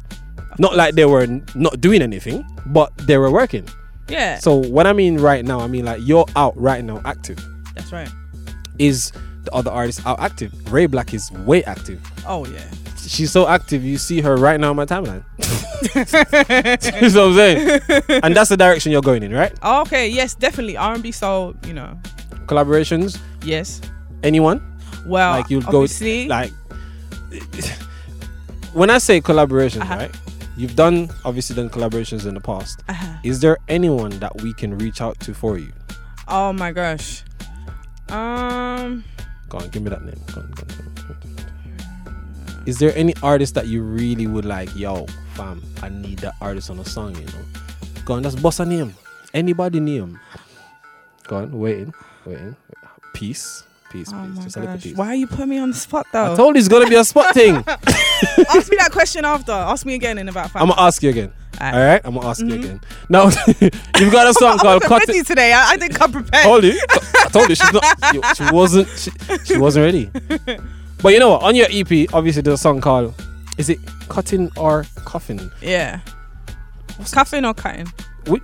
Not 0.59 0.75
like 0.75 0.93
they 0.95 1.05
were 1.05 1.27
not 1.55 1.81
doing 1.81 2.01
anything, 2.01 2.45
but 2.67 2.95
they 2.99 3.17
were 3.17 3.31
working. 3.31 3.67
Yeah. 4.07 4.37
So 4.37 4.55
what 4.55 4.85
I 4.85 4.93
mean 4.93 5.17
right 5.17 5.43
now, 5.43 5.59
I 5.59 5.67
mean 5.67 5.85
like 5.85 6.01
you're 6.03 6.25
out 6.35 6.55
right 6.59 6.83
now, 6.83 7.01
active. 7.05 7.43
That's 7.73 7.91
right. 7.91 8.09
Is 8.77 9.11
the 9.43 9.51
other 9.53 9.71
artists 9.71 10.05
are 10.05 10.15
active? 10.19 10.51
Ray 10.71 10.87
BLK 10.87 11.13
is 11.13 11.31
way 11.31 11.63
active. 11.65 11.99
Oh 12.27 12.45
yeah. 12.45 12.63
She's 13.05 13.31
so 13.31 13.47
active, 13.47 13.83
you 13.83 13.97
see 13.97 14.21
her 14.21 14.37
right 14.37 14.59
now 14.59 14.69
on 14.69 14.75
my 14.77 14.85
timeline. 14.85 15.23
you 17.03 17.09
know 17.09 17.25
what 17.25 17.29
I'm 17.29 17.35
saying? 17.35 17.81
And 18.23 18.35
that's 18.35 18.49
the 18.49 18.55
direction 18.57 18.91
you're 18.93 19.01
going 19.01 19.23
in, 19.23 19.33
right? 19.33 19.51
Okay. 19.63 20.07
Yes, 20.07 20.33
definitely 20.35 20.77
R&B 20.77 21.11
soul. 21.11 21.53
You 21.67 21.73
know. 21.73 21.99
Collaborations? 22.47 23.19
Yes. 23.43 23.81
Anyone? 24.23 24.61
Well, 25.05 25.31
like 25.31 25.49
you'd 25.49 25.65
go 25.65 25.81
obviously- 25.81 26.27
like 26.29 26.51
when 28.73 28.89
I 28.89 28.97
say 28.99 29.19
collaborations, 29.21 29.81
Uh-huh. 29.81 29.95
right? 29.95 30.15
You've 30.55 30.75
done 30.75 31.09
obviously 31.25 31.55
done 31.55 31.69
collaborations 31.69 32.25
in 32.27 32.35
the 32.35 32.39
past. 32.41 32.83
Uh-huh. 32.87 33.17
Is 33.23 33.39
there 33.39 33.57
anyone 33.67 34.11
that 34.19 34.41
we 34.41 34.53
can 34.53 34.77
reach 34.77 35.01
out 35.01 35.19
to 35.21 35.33
for 35.33 35.57
you? 35.57 35.71
Oh 36.27 36.53
my 36.53 36.71
gosh. 36.71 37.23
Um. 38.09 39.03
Go 39.53 39.59
on, 39.59 39.69
give 39.69 39.83
me 39.83 39.89
that 39.91 40.03
name. 40.03 40.19
Go 40.33 40.41
on, 40.41 40.49
go 40.49 40.63
on. 40.63 42.63
Is 42.65 42.79
there 42.79 42.91
any 42.97 43.13
artist 43.21 43.53
that 43.53 43.67
you 43.67 43.83
really 43.83 44.25
would 44.25 44.45
like? 44.45 44.75
Yo, 44.75 45.05
fam, 45.35 45.61
I 45.83 45.89
need 45.89 46.17
that 46.19 46.33
artist 46.41 46.71
on 46.71 46.79
a 46.79 46.85
song. 46.85 47.15
You 47.15 47.25
know, 47.25 47.45
go 48.03 48.15
on, 48.15 48.23
that's 48.23 48.35
boss 48.35 48.59
a 48.59 48.65
name. 48.65 48.95
Anybody 49.31 49.79
name? 49.79 50.19
Go 51.27 51.35
on, 51.37 51.59
waiting, 51.59 51.93
waiting. 52.25 52.55
Peace, 53.13 53.63
peace, 53.91 54.09
Oh 54.11 54.25
peace. 54.25 54.35
my 54.37 54.43
Just 54.43 54.57
a 54.57 54.61
little 54.61 54.77
peace. 54.79 54.97
Why 54.97 55.07
are 55.09 55.15
you 55.15 55.27
putting 55.27 55.49
me 55.49 55.59
on 55.59 55.69
the 55.69 55.77
spot 55.77 56.07
though? 56.11 56.33
I 56.33 56.35
told 56.35 56.55
you 56.55 56.59
it's 56.59 56.67
gonna 56.67 56.89
be 56.89 56.95
a 56.95 57.03
spot 57.03 57.35
thing. 57.35 57.55
Ask 57.67 58.71
me 58.71 58.77
that 58.77 58.89
question 58.91 59.23
after. 59.23 59.51
Ask 59.51 59.85
me 59.85 59.93
again 59.93 60.17
in 60.17 60.29
about 60.29 60.49
five. 60.49 60.63
I'm 60.63 60.69
gonna 60.69 60.81
ask 60.81 61.03
you 61.03 61.11
again. 61.11 61.31
Alright. 61.61 62.01
I'm 62.03 62.15
gonna 62.15 62.27
ask 62.27 62.41
you 62.41 62.47
Mhm. 62.47 62.59
again. 62.63 62.81
Now 63.09 63.25
you've 63.99 64.11
got 64.11 64.27
a 64.27 64.33
song 64.41 64.57
called 64.57 64.81
"Cut." 64.83 65.07
ready 65.07 65.23
today. 65.23 65.53
I, 65.53 65.71
I 65.73 65.77
think 65.77 66.01
I'm 66.01 66.11
prepared. 66.11 66.43
Told 66.43 66.63
you. 66.63 66.79
I 66.89 67.27
told 67.31 67.49
you 67.49 67.55
she's 67.55 67.73
not. 67.73 67.85
She, 68.11 68.43
she 68.43 68.51
wasn't. 68.51 68.87
She, 68.97 69.11
she 69.45 69.57
wasn't 69.57 69.85
ready. 69.85 70.09
But 71.01 71.13
you 71.13 71.19
know 71.19 71.29
what? 71.31 71.43
On 71.43 71.55
your 71.55 71.67
EP, 71.69 72.13
obviously 72.13 72.41
there's 72.41 72.59
a 72.59 72.61
song 72.61 72.81
called. 72.81 73.13
Is 73.57 73.69
it 73.69 73.79
cutting 74.09 74.49
or 74.57 74.85
coffin? 75.05 75.51
Yeah. 75.61 75.99
Cuffing 77.11 77.45
or 77.45 77.53
cutting? 77.53 77.91
We, 78.27 78.39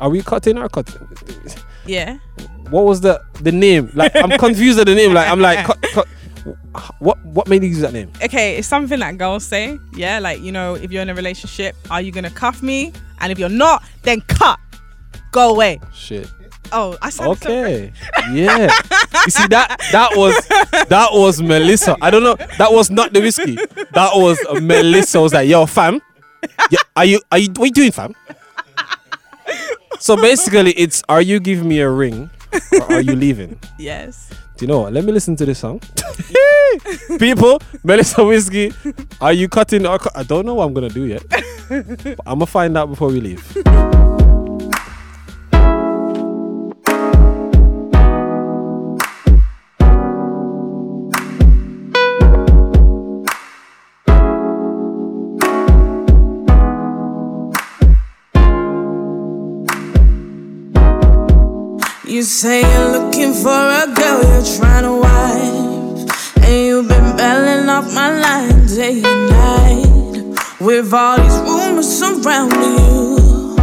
are 0.00 0.08
we 0.08 0.22
cutting 0.22 0.58
or 0.58 0.68
cutting? 0.68 1.06
Yeah. 1.86 2.18
What 2.70 2.84
was 2.86 3.00
the 3.02 3.20
the 3.42 3.52
name? 3.52 3.90
Like 3.94 4.14
I'm 4.16 4.30
confused 4.38 4.78
at 4.78 4.86
the 4.86 4.94
name. 4.94 5.12
Like 5.12 5.28
I'm 5.28 5.40
like 5.40 5.66
cut, 5.66 5.82
cut. 5.92 6.08
What 6.98 7.24
what 7.24 7.48
made 7.48 7.62
you 7.62 7.68
use 7.68 7.80
that 7.80 7.92
name? 7.92 8.10
Okay, 8.22 8.56
it's 8.56 8.68
something 8.68 8.98
that 9.00 9.16
girls 9.18 9.44
say. 9.44 9.78
Yeah, 9.94 10.18
like 10.18 10.40
you 10.40 10.52
know, 10.52 10.74
if 10.74 10.90
you're 10.90 11.02
in 11.02 11.10
a 11.10 11.14
relationship, 11.14 11.76
are 11.90 12.00
you 12.00 12.12
gonna 12.12 12.30
cuff 12.30 12.62
me? 12.62 12.92
And 13.20 13.30
if 13.30 13.38
you're 13.38 13.48
not, 13.48 13.82
then 14.02 14.20
cut. 14.22 14.58
Go 15.32 15.50
away. 15.50 15.80
Shit. 15.92 16.30
Oh, 16.72 16.96
I 17.02 17.10
said 17.10 17.26
Okay. 17.28 17.92
Yeah. 18.32 18.72
You 19.24 19.30
see 19.30 19.46
that 19.48 19.80
that 19.92 20.16
was 20.16 20.34
that 20.88 21.08
was 21.12 21.40
Melissa. 21.40 21.96
I 22.02 22.10
don't 22.10 22.22
know. 22.22 22.36
That 22.58 22.72
was 22.72 22.90
not 22.90 23.12
the 23.12 23.20
whiskey. 23.20 23.56
That 23.92 24.10
was 24.14 24.38
Melissa. 24.60 25.20
Was 25.20 25.32
like, 25.34 25.48
yo, 25.48 25.66
fam. 25.66 26.00
Yeah, 26.70 26.78
are 26.96 27.04
you 27.04 27.20
are 27.30 27.38
you 27.38 27.48
what 27.56 27.66
you 27.66 27.72
doing, 27.72 27.92
fam? 27.92 28.14
So 30.00 30.16
basically, 30.16 30.72
it's 30.72 31.02
are 31.08 31.22
you 31.22 31.40
giving 31.40 31.68
me 31.68 31.80
a 31.80 31.88
ring 31.88 32.30
or 32.72 32.92
are 32.92 33.00
you 33.00 33.14
leaving? 33.14 33.58
Yes. 33.78 34.30
Do 34.56 34.64
you 34.64 34.68
know 34.68 34.80
what? 34.80 34.92
Let 34.92 35.04
me 35.04 35.12
listen 35.12 35.34
to 35.36 35.44
this 35.44 35.58
song. 35.58 35.80
People, 37.18 37.60
Melissa 37.82 38.24
Whiskey, 38.24 38.72
are 39.20 39.32
you 39.32 39.48
cutting? 39.48 39.84
I 39.86 40.22
don't 40.22 40.46
know 40.46 40.54
what 40.54 40.66
I'm 40.66 40.74
gonna 40.74 40.88
do 40.88 41.04
yet. 41.04 41.22
I'm 42.26 42.38
gonna 42.38 42.46
find 42.46 42.76
out 42.78 42.88
before 42.88 43.08
we 43.08 43.20
leave. 43.20 44.03
Say 62.24 62.62
you're 62.62 62.92
looking 62.92 63.34
for 63.34 63.50
a 63.50 63.86
girl 63.94 64.22
you're 64.22 64.56
trying 64.56 64.84
to 64.84 64.94
wife, 64.96 66.36
and 66.42 66.66
you've 66.66 66.88
been 66.88 67.16
battling 67.16 67.68
off 67.68 67.92
my 67.94 68.18
line 68.18 68.66
day 68.66 69.02
and 69.04 69.28
night 69.28 70.38
with 70.58 70.92
all 70.94 71.18
these 71.20 71.38
rumors 71.40 71.86
surrounding 71.86 72.78
you. 72.78 73.56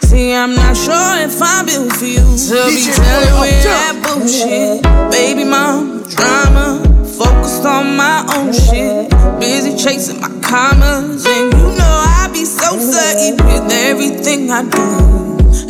See, 0.00 0.32
I'm 0.32 0.54
not 0.54 0.76
sure 0.76 1.18
if 1.18 1.36
I'm 1.42 1.66
built 1.66 1.92
for 1.92 2.06
you 2.06 2.24
to 2.24 2.54
be 2.72 2.82
telling 2.94 3.40
with 3.40 3.62
that 3.64 4.00
bullshit. 4.02 4.82
Baby 5.10 5.44
mom, 5.44 6.08
drama, 6.08 6.80
focused 7.18 7.66
on 7.66 7.96
my 7.96 8.24
own 8.34 8.52
shit. 8.52 9.10
Busy 9.38 9.76
chasing 9.76 10.20
my 10.20 10.30
commas, 10.40 11.26
and 11.26 11.52
you 11.52 11.66
know 11.76 12.02
I 12.18 12.30
be 12.32 12.46
so 12.46 12.78
certain 12.78 13.36
with 13.44 13.70
everything 13.70 14.50
I 14.50 14.62
do. 14.62 15.25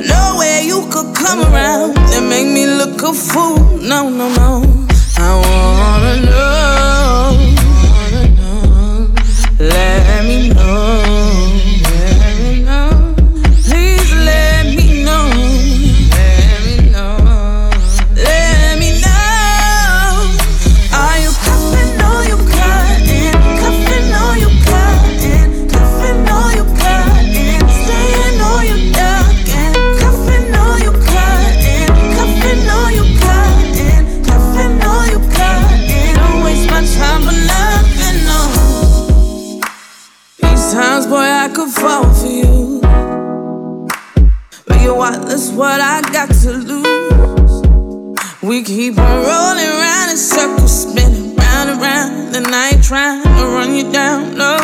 Nowhere 0.08 0.60
you 0.62 0.86
could 0.90 1.14
come 1.14 1.40
around 1.40 1.98
and 2.14 2.28
make 2.28 2.46
me 2.46 2.66
look 2.66 3.02
a 3.02 3.12
fool. 3.12 3.58
No, 3.80 4.08
no, 4.08 4.28
no. 4.40 4.62
I 5.18 5.30
wanna 5.44 6.16
know. 6.30 7.56
Let 9.58 10.24
me 10.24 10.48
know. 10.50 11.05
What? 45.56 45.80
I 45.80 46.02
got 46.12 46.28
to 46.42 46.50
lose. 46.52 47.62
We 48.42 48.62
keep 48.62 48.98
on 48.98 49.16
rolling 49.24 49.72
round 49.80 50.10
in 50.10 50.16
circles, 50.18 50.82
spinning 50.82 51.34
round 51.36 51.70
and 51.70 51.80
round. 51.80 52.54
I 52.54 52.70
ain't 52.74 52.84
trying 52.84 53.22
to 53.22 53.44
run 53.56 53.74
you 53.74 53.90
down, 53.90 54.36
no. 54.36 54.58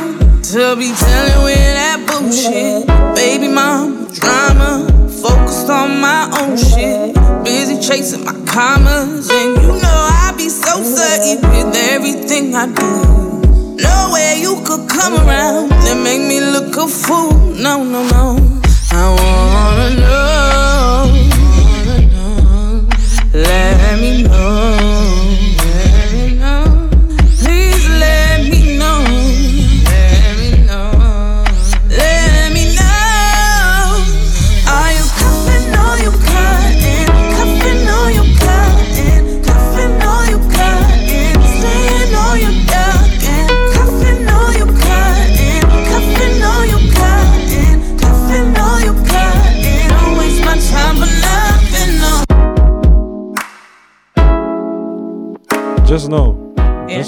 To 0.53 0.77
be 0.77 0.93
telling 0.93 1.45
with 1.45 1.57
that 1.57 2.05
bullshit. 2.07 2.87
Baby 3.17 3.49
mom, 3.49 4.07
drama, 4.13 4.87
focused 5.23 5.71
on 5.71 6.01
my 6.01 6.29
own 6.41 6.57
shit. 6.57 7.15
Busy 7.43 7.81
chasing 7.81 8.25
my 8.25 8.35
commas. 8.47 9.31
And 9.31 9.63
you 9.63 9.69
know 9.69 9.99
I 10.25 10.35
be 10.37 10.49
so 10.49 10.83
certain 10.83 11.41
with 11.51 11.75
everything 11.75 12.55
I 12.55 12.67
do. 12.67 13.77
Nowhere 13.83 14.35
you 14.37 14.63
could 14.67 14.89
come 14.89 15.15
around 15.27 15.73
and 15.73 16.05
make 16.05 16.21
me 16.21 16.41
look 16.41 16.77
a 16.77 16.87
fool. 16.87 17.33
No, 17.57 17.83
no, 17.83 18.07
no. 18.09 18.61
I 18.93 19.09
wanna 19.19 19.97
know. 19.97 20.62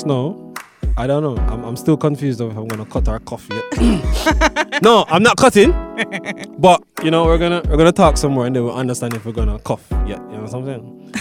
Just 0.05 0.09
know. 0.09 0.55
I 0.99 1.07
don't 1.07 1.23
know. 1.23 1.37
I'm, 1.47 1.65
I'm 1.65 1.77
still 1.77 1.97
confused 1.97 2.39
of 2.43 2.51
if 2.51 2.59
I'm 2.59 2.69
gonna 2.69 2.85
cut 2.85 3.09
our 3.09 3.21
coffee. 3.21 3.55
yet. 3.55 4.83
no, 4.83 5.07
I'm 5.09 5.23
not 5.23 5.39
cutting. 5.39 5.73
But 6.59 6.83
you 7.03 7.11
know, 7.11 7.25
we're 7.25 7.39
gonna 7.39 7.63
we're 7.69 7.77
gonna 7.77 7.93
talk 7.93 8.17
somewhere 8.17 8.47
and 8.47 8.55
then 8.55 8.65
we'll 8.65 8.77
understand 8.77 9.15
if 9.15 9.25
we're 9.25 9.33
gonna 9.33 9.59
cough. 9.61 9.87
Yeah, 9.91 10.21
you 10.31 10.37
know 10.37 10.43
what 10.43 10.55
I'm 10.55 10.65
saying? 10.65 11.13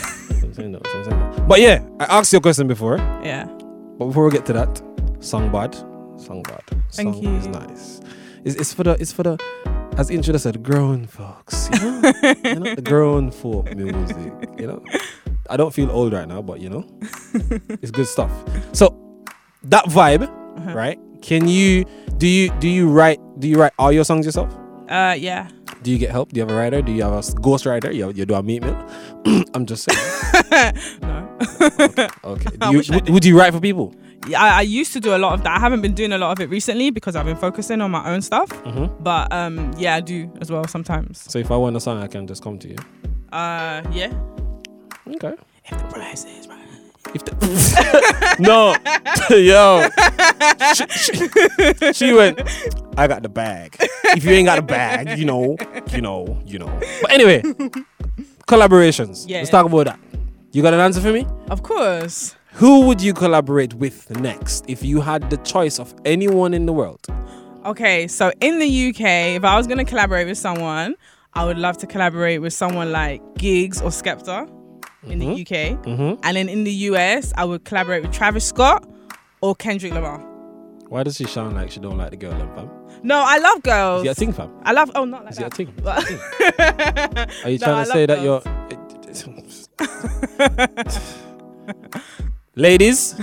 I'm 0.44 0.54
saying, 0.54 0.72
though, 0.74 0.82
I'm 0.96 1.04
saying. 1.04 1.48
But 1.48 1.60
yeah, 1.62 1.86
I 2.00 2.20
asked 2.20 2.34
you 2.34 2.40
a 2.40 2.42
question 2.42 2.68
before. 2.68 2.98
Yeah. 3.24 3.46
But 3.98 4.08
before 4.08 4.26
we 4.26 4.32
get 4.32 4.46
to 4.48 4.54
that, 4.54 4.82
song 5.20 5.52
bad. 5.52 5.76
Song 6.18 6.44
bad. 6.44 6.64
Thank 6.92 7.16
song 7.16 7.24
you. 7.24 7.36
is 7.36 7.48
nice. 7.48 8.02
It's, 8.44 8.56
it's 8.56 8.74
for 8.74 8.84
the 8.84 8.92
it's 9.00 9.14
for 9.14 9.24
the 9.24 9.38
as 9.98 10.08
the 10.08 10.16
intro 10.16 10.36
said, 10.38 10.62
grown 10.64 11.08
folks. 11.08 11.70
You 11.72 11.80
know? 11.80 12.14
you 12.44 12.56
know? 12.60 12.76
The 12.76 12.84
grown 12.84 13.32
folk 13.32 13.74
music. 13.76 14.34
You 14.58 14.68
know? 14.68 14.84
I 15.50 15.58
don't 15.58 15.74
feel 15.74 15.92
old 15.92 16.14
right 16.14 16.28
now, 16.28 16.42
but 16.42 16.60
you 16.62 16.70
know, 16.70 16.86
it's 17.82 17.92
good 17.92 18.08
stuff. 18.08 18.32
So 18.74 18.96
that 19.64 19.86
vibe, 19.86 20.24
Uh-huh. 20.58 20.74
right? 20.74 21.00
Can 21.22 21.48
you 21.48 21.86
do 22.18 22.28
you 22.28 22.50
do 22.60 22.68
you 22.70 22.90
write 22.90 23.20
do 23.40 23.48
you 23.48 23.58
write 23.60 23.74
all 23.80 23.92
your 23.92 24.04
songs 24.06 24.26
yourself? 24.26 24.54
Uh, 24.90 25.16
yeah. 25.18 25.48
Do 25.82 25.92
you 25.92 25.98
get 25.98 26.12
help? 26.12 26.32
Do 26.32 26.40
you 26.40 26.46
have 26.46 26.52
a 26.52 26.56
writer? 26.56 26.82
Do 26.82 26.92
you 26.92 27.04
have 27.04 27.14
a 27.14 27.24
ghost 27.42 27.66
writer? 27.66 27.92
You, 27.92 28.12
you 28.12 28.26
do 28.26 28.36
a 28.36 28.44
Meek 28.44 28.62
Mill? 28.62 28.78
I'm 29.54 29.66
just 29.66 29.84
saying. 29.90 30.74
no. 31.02 31.38
Okay. 32.24 32.50
Do 32.60 32.72
you, 32.72 32.82
would, 32.94 33.10
would 33.10 33.26
you 33.26 33.38
write 33.38 33.54
for 33.54 33.60
people? 33.60 33.94
Yeah, 34.28 34.42
I, 34.42 34.60
I 34.60 34.62
used 34.62 34.94
to 34.94 35.00
do 35.02 35.14
a 35.16 35.18
lot 35.18 35.34
of 35.34 35.44
that. 35.44 35.58
I 35.58 35.60
haven't 35.60 35.82
been 35.82 35.94
doing 35.94 36.14
a 36.14 36.18
lot 36.18 36.32
of 36.32 36.40
it 36.42 36.50
recently 36.50 36.90
because 36.92 37.16
I've 37.18 37.26
been 37.26 37.36
focusing 37.38 37.82
on 37.82 37.92
my 37.92 38.14
own 38.14 38.22
stuff. 38.22 38.50
Mhm. 38.64 39.04
But 39.04 39.32
um, 39.34 39.72
yeah, 39.78 39.96
I 39.96 40.00
do 40.02 40.32
as 40.40 40.50
well 40.52 40.66
sometimes. 40.68 41.20
So 41.30 41.40
if 41.40 41.52
I 41.52 41.58
want 41.58 41.76
a 41.76 41.80
song, 41.82 42.02
I 42.02 42.08
can 42.08 42.26
just 42.28 42.42
come 42.44 42.58
to 42.60 42.70
you. 42.70 42.78
Uh, 43.34 43.82
yeah. 43.92 44.14
Okay. 45.08 45.34
If 45.66 45.78
the 45.78 45.84
price 45.94 46.26
is 46.26 46.48
right. 46.48 46.60
If 47.14 47.26
the 47.26 48.36
no, 48.40 48.76
yo, 49.38 49.90
she, 50.74 50.88
she, 50.88 51.94
she 51.94 52.14
went. 52.14 52.42
I 52.98 53.08
got 53.08 53.22
the 53.22 53.30
bag. 53.30 53.76
If 54.06 54.24
you 54.24 54.32
ain't 54.32 54.48
got 54.48 54.56
the 54.56 54.62
bag, 54.62 55.20
you 55.20 55.26
know, 55.26 55.58
you 55.92 56.02
know, 56.02 56.42
you 56.46 56.60
know. 56.60 56.80
But 57.02 57.12
anyway, 57.12 57.42
collaborations. 58.48 59.26
Yeah. 59.28 59.40
Let's 59.40 59.50
talk 59.50 59.66
about 59.66 59.86
that. 59.88 60.00
You 60.54 60.62
got 60.62 60.74
an 60.74 60.80
answer 60.80 61.02
for 61.02 61.12
me? 61.12 61.28
Of 61.50 61.64
course. 61.64 62.36
Who 62.54 62.86
would 62.88 63.02
you 63.02 63.14
collaborate 63.14 63.74
with 63.74 64.10
next 64.20 64.66
if 64.70 64.84
you 64.84 65.02
had 65.02 65.30
the 65.30 65.38
choice 65.38 65.80
of 65.80 65.94
anyone 66.06 66.54
in 66.54 66.66
the 66.66 66.74
world? 66.74 67.06
Okay, 67.66 68.08
so 68.08 68.32
in 68.42 68.60
the 68.60 68.90
UK, 68.90 69.36
if 69.36 69.44
I 69.44 69.58
was 69.58 69.68
gonna 69.68 69.86
collaborate 69.86 70.28
with 70.28 70.38
someone, 70.38 70.96
I 71.34 71.46
would 71.46 71.58
love 71.58 71.78
to 71.80 71.88
collaborate 71.88 72.42
with 72.42 72.54
someone 72.54 72.92
like 72.92 73.22
Giggs 73.38 73.82
or 73.82 73.90
Skepta 73.90 74.50
in 75.08 75.20
the 75.20 75.26
UK. 75.28 75.76
Mhm. 75.84 76.18
And 76.24 76.38
then 76.38 76.48
in 76.50 76.64
the 76.64 76.72
US, 76.92 77.32
I 77.38 77.44
would 77.46 77.64
collaborate 77.66 78.02
with 78.04 78.12
Travis 78.14 78.46
Scott 78.48 78.88
or 79.42 79.54
Kendrick 79.56 79.94
Lamar. 79.94 80.20
Why 80.90 81.04
does 81.04 81.16
she 81.18 81.24
sound 81.26 81.56
like 81.56 81.72
she 81.72 81.80
don't 81.80 81.98
like 81.98 82.12
the 82.12 82.18
girl, 82.18 82.34
then, 82.38 82.50
fam? 82.54 82.70
No, 83.02 83.24
I 83.26 83.38
love 83.40 83.64
girls. 83.64 84.02
Is 84.04 84.10
it 84.10 84.12
a 84.12 84.16
thing, 84.16 84.32
fam? 84.34 84.52
I 84.64 84.72
love. 84.74 84.92
Oh, 84.96 85.06
not 85.06 85.24
like 85.26 85.34
Is 85.34 85.40
it 85.40 85.46
a 85.46 85.50
that. 85.50 85.56
thing? 85.56 86.20
Are 87.44 87.50
you 87.50 87.58
No, 87.58 87.66
trying 87.66 87.86
to 87.86 87.92
say 87.92 88.06
love 88.06 88.08
that 88.08 88.22
you're. 88.24 88.42
ladies, 92.56 93.16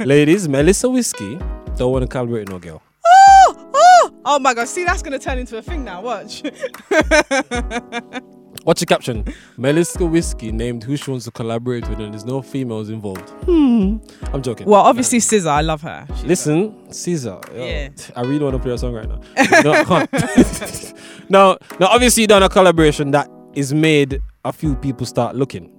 ladies, 0.00 0.48
Melissa 0.48 0.88
Whiskey 0.88 1.38
don't 1.76 1.92
want 1.92 2.02
to 2.02 2.08
collaborate 2.08 2.48
with 2.48 2.50
no 2.50 2.58
girl. 2.58 2.82
oh, 3.06 3.70
oh, 3.74 4.10
oh 4.24 4.38
my 4.38 4.54
god! 4.54 4.68
See, 4.68 4.84
that's 4.84 5.02
gonna 5.02 5.18
turn 5.18 5.38
into 5.38 5.56
a 5.58 5.62
thing 5.62 5.84
now. 5.84 6.00
Watch. 6.02 6.42
What's 8.64 8.82
your 8.82 8.86
caption? 8.86 9.24
Melissa 9.56 10.04
Whiskey 10.04 10.52
named 10.52 10.84
who 10.84 10.96
she 10.96 11.10
wants 11.10 11.24
to 11.24 11.30
collaborate 11.30 11.88
with, 11.88 11.98
and 11.98 12.12
there's 12.12 12.26
no 12.26 12.42
females 12.42 12.90
involved. 12.90 13.28
Hmm. 13.46 13.96
I'm 14.34 14.42
joking. 14.42 14.66
well, 14.66 14.82
obviously, 14.82 15.18
SZA. 15.18 15.46
I 15.48 15.60
love 15.62 15.80
her. 15.82 16.06
She's 16.16 16.24
Listen, 16.24 16.72
SZA. 16.88 17.56
yo, 17.56 17.64
Yeah. 17.64 17.88
I 18.14 18.20
really 18.22 18.44
want 18.44 18.56
to 18.56 18.62
play 18.62 18.72
a 18.72 18.78
song 18.78 18.92
right 18.92 19.08
now. 19.08 19.20
no, 19.62 19.72
I 19.72 19.84
can't. 19.84 20.94
now, 21.30 21.56
now, 21.78 21.86
obviously, 21.86 22.22
you 22.22 22.26
done 22.26 22.42
a 22.42 22.48
collaboration 22.50 23.10
that 23.12 23.30
is 23.54 23.72
made 23.72 24.20
a 24.44 24.52
few 24.52 24.76
people 24.76 25.06
start 25.06 25.36
looking. 25.36 25.72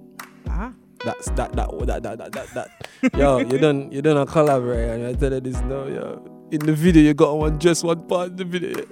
Ah. 0.48 0.72
That's 1.04 1.30
that 1.30 1.52
that 1.54 1.68
that 1.86 2.02
that 2.02 2.18
that 2.18 2.32
that. 2.32 2.54
that. 2.54 3.14
yo, 3.18 3.38
you 3.38 3.58
done 3.58 3.90
you 3.90 4.02
done 4.02 4.16
a 4.18 4.26
collaborate, 4.26 4.90
and 4.90 5.06
I 5.06 5.12
tell 5.14 5.32
you 5.32 5.40
this 5.40 5.60
no, 5.62 5.86
yo. 5.88 6.48
In 6.52 6.60
the 6.60 6.72
video, 6.74 7.02
you 7.02 7.14
got 7.14 7.36
one 7.38 7.58
just 7.58 7.82
one 7.84 8.06
part 8.06 8.30
in 8.30 8.36
the 8.36 8.44
video. 8.44 8.84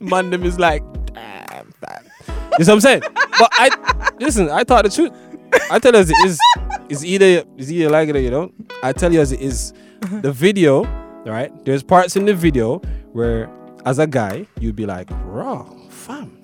Man, 0.00 0.30
them 0.30 0.42
is 0.44 0.58
like, 0.58 0.82
damn, 1.12 1.70
fam. 1.80 2.04
You 2.26 2.32
know 2.32 2.48
what 2.58 2.68
I'm 2.68 2.80
saying? 2.80 3.02
But 3.38 3.50
I 3.52 4.12
listen. 4.20 4.48
I 4.50 4.64
thought 4.64 4.84
the 4.84 4.90
truth. 4.90 5.12
I 5.70 5.78
tell 5.78 5.92
you 5.92 6.00
as 6.00 6.10
it 6.10 6.16
is. 6.24 6.38
It's 6.88 7.04
either 7.04 7.44
it's 7.56 7.70
either 7.70 7.90
like 7.90 8.08
it 8.08 8.16
or 8.16 8.20
you 8.20 8.30
don't. 8.30 8.52
I 8.82 8.92
tell 8.92 9.12
you 9.12 9.20
as 9.20 9.32
it 9.32 9.40
is. 9.40 9.72
The 10.00 10.32
video, 10.32 10.84
right? 11.24 11.52
There's 11.64 11.82
parts 11.82 12.16
in 12.16 12.24
the 12.24 12.34
video 12.34 12.78
where, 13.12 13.48
as 13.86 14.00
a 14.00 14.06
guy, 14.06 14.46
you'd 14.58 14.74
be 14.74 14.84
like, 14.84 15.08
raw, 15.24 15.62
fam, 15.88 16.40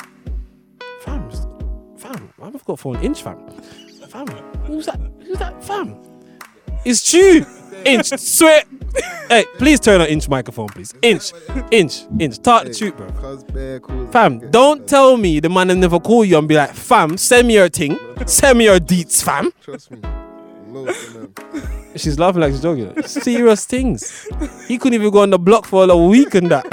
fam, 1.00 1.28
fam. 1.96 2.32
I've 2.40 2.64
got 2.64 2.78
for 2.78 2.96
an 2.96 3.02
inch, 3.02 3.22
fam, 3.22 3.38
fam. 4.08 4.28
Who's 4.64 4.86
that? 4.86 5.00
Who's 5.26 5.38
that, 5.38 5.64
fam? 5.64 5.96
It's 6.84 7.10
true. 7.10 7.44
Inch, 7.84 8.06
swear. 8.18 8.62
hey, 9.28 9.44
please 9.56 9.80
turn 9.80 10.00
on 10.00 10.08
inch 10.08 10.28
microphone, 10.28 10.68
please. 10.68 10.94
Inch, 11.02 11.32
inch, 11.70 12.04
inch. 12.18 12.38
Talk 12.40 12.64
the 12.64 12.74
truth, 12.74 12.96
bro. 12.96 14.10
Fam, 14.10 14.50
don't 14.50 14.86
tell 14.88 15.16
me 15.16 15.40
the 15.40 15.48
man 15.48 15.68
will 15.68 15.76
never 15.76 16.00
call 16.00 16.24
you 16.24 16.38
and 16.38 16.48
be 16.48 16.54
like, 16.56 16.72
fam, 16.74 17.16
send 17.16 17.48
me 17.48 17.54
your 17.54 17.68
thing, 17.68 17.98
send 18.26 18.58
me 18.58 18.64
your 18.64 18.78
deets, 18.78 19.22
fam. 19.22 19.52
Trust 19.62 19.90
me. 19.90 20.00
She's 21.96 22.18
laughing 22.18 22.40
like 22.40 22.52
she's 22.52 22.62
joking. 22.62 23.02
Serious 23.02 23.64
things. 23.64 24.28
He 24.68 24.78
couldn't 24.78 24.94
even 24.94 25.10
go 25.10 25.22
on 25.22 25.30
the 25.30 25.38
block 25.38 25.66
for 25.66 25.90
a 25.90 25.96
week 25.96 26.34
and 26.34 26.50
that. 26.50 26.64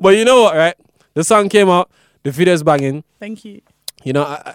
but 0.00 0.10
you 0.16 0.24
know 0.24 0.42
what, 0.42 0.56
right? 0.56 0.74
The 1.14 1.24
song 1.24 1.48
came 1.48 1.68
out, 1.68 1.90
the 2.22 2.30
video's 2.30 2.62
banging. 2.62 3.02
Thank 3.18 3.44
you. 3.44 3.62
You 4.06 4.12
know, 4.12 4.22
I, 4.22 4.54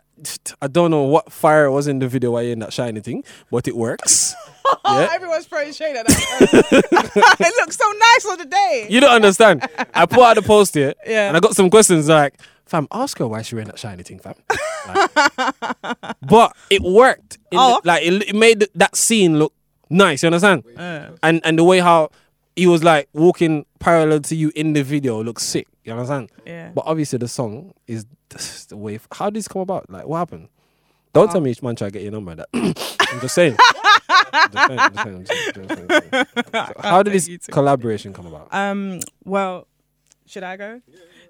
I, 0.62 0.68
don't 0.68 0.91
know 0.91 1.04
what 1.04 1.30
fire 1.30 1.70
was 1.70 1.86
in 1.88 1.99
the 1.99 2.08
video 2.08 2.32
while 2.32 2.41
you're 2.41 2.54
in 2.54 2.60
that 2.60 2.72
shiny 2.72 3.02
thing, 3.02 3.26
but 3.52 3.68
it 3.68 3.76
works. 3.76 4.34
yeah. 4.86 5.10
Everyone's 5.12 5.45
throwing 5.45 5.74
shade 5.74 5.97
at 5.97 6.08
that. 6.08 7.36
it 7.38 7.54
looks 7.58 7.76
so 7.76 7.91
nice 7.91 8.26
on 8.32 8.38
the 8.38 8.45
day. 8.45 8.88
You 8.89 9.02
don't 9.02 9.12
understand. 9.12 9.68
I 9.93 10.06
put 10.06 10.20
out 10.22 10.36
the 10.38 10.41
post 10.41 10.74
here, 10.74 10.93
Yeah. 11.06 11.28
and 11.28 11.36
I 11.36 11.41
got 11.41 11.54
some 11.54 11.70
questions 11.70 12.08
like, 12.08 12.39
fam, 12.66 12.88
ask 12.93 13.18
her 13.18 13.28
why 13.28 13.41
she 13.41 13.56
wearing 13.56 13.68
that 13.68 13.78
shiny 13.78 14.04
thing, 14.04 14.20
fam. 14.20 14.36
Like, 14.88 16.08
but 16.22 16.56
it 16.70 16.82
worked. 16.82 17.38
It- 17.52 17.58
Oh. 17.58 17.82
Like 17.84 18.04
it, 18.04 18.30
it 18.30 18.36
made 18.36 18.66
that 18.76 18.95
scene 18.95 19.38
look 19.38 19.54
nice. 19.89 20.24
You 20.24 20.28
understand? 20.28 20.64
Uh. 20.78 21.10
And 21.22 21.41
and 21.43 21.60
the 21.60 21.66
way 21.66 21.80
how 21.80 22.10
he 22.56 22.68
was 22.68 22.86
like 22.86 23.10
walking 23.12 23.66
parallel 23.80 24.22
to 24.22 24.36
you 24.36 24.54
in 24.56 24.72
the 24.72 24.82
video 24.84 25.22
looks 25.22 25.43
sick. 25.43 25.68
You 25.84 25.91
understand? 25.91 26.30
Yeah. 26.45 26.72
But 26.74 26.86
obviously 26.88 27.18
the 27.18 27.28
song 27.28 27.74
is 27.86 28.06
just 28.32 28.69
the 28.69 28.77
way. 28.77 28.99
How 29.11 29.29
did 29.29 29.36
this 29.39 29.47
come 29.47 29.61
about? 29.61 29.89
Like 29.89 30.05
what 30.05 30.17
happened? 30.19 30.49
Don't 31.13 31.29
tell 31.29 31.41
me 31.41 31.51
each 31.51 31.61
man 31.61 31.75
try 31.75 31.88
to 31.88 31.91
get 31.91 32.03
your 32.03 32.11
number. 32.13 32.36
That 32.36 32.47
I'm 32.53 33.19
just 33.19 33.36
saying. 33.36 33.57
How 36.82 37.03
did 37.03 37.13
this 37.13 37.29
collaboration 37.47 38.13
come 38.13 38.27
about? 38.27 38.47
Um, 38.53 39.01
well, 39.25 39.67
should 40.25 40.43
I 40.43 40.55
go? 40.55 40.82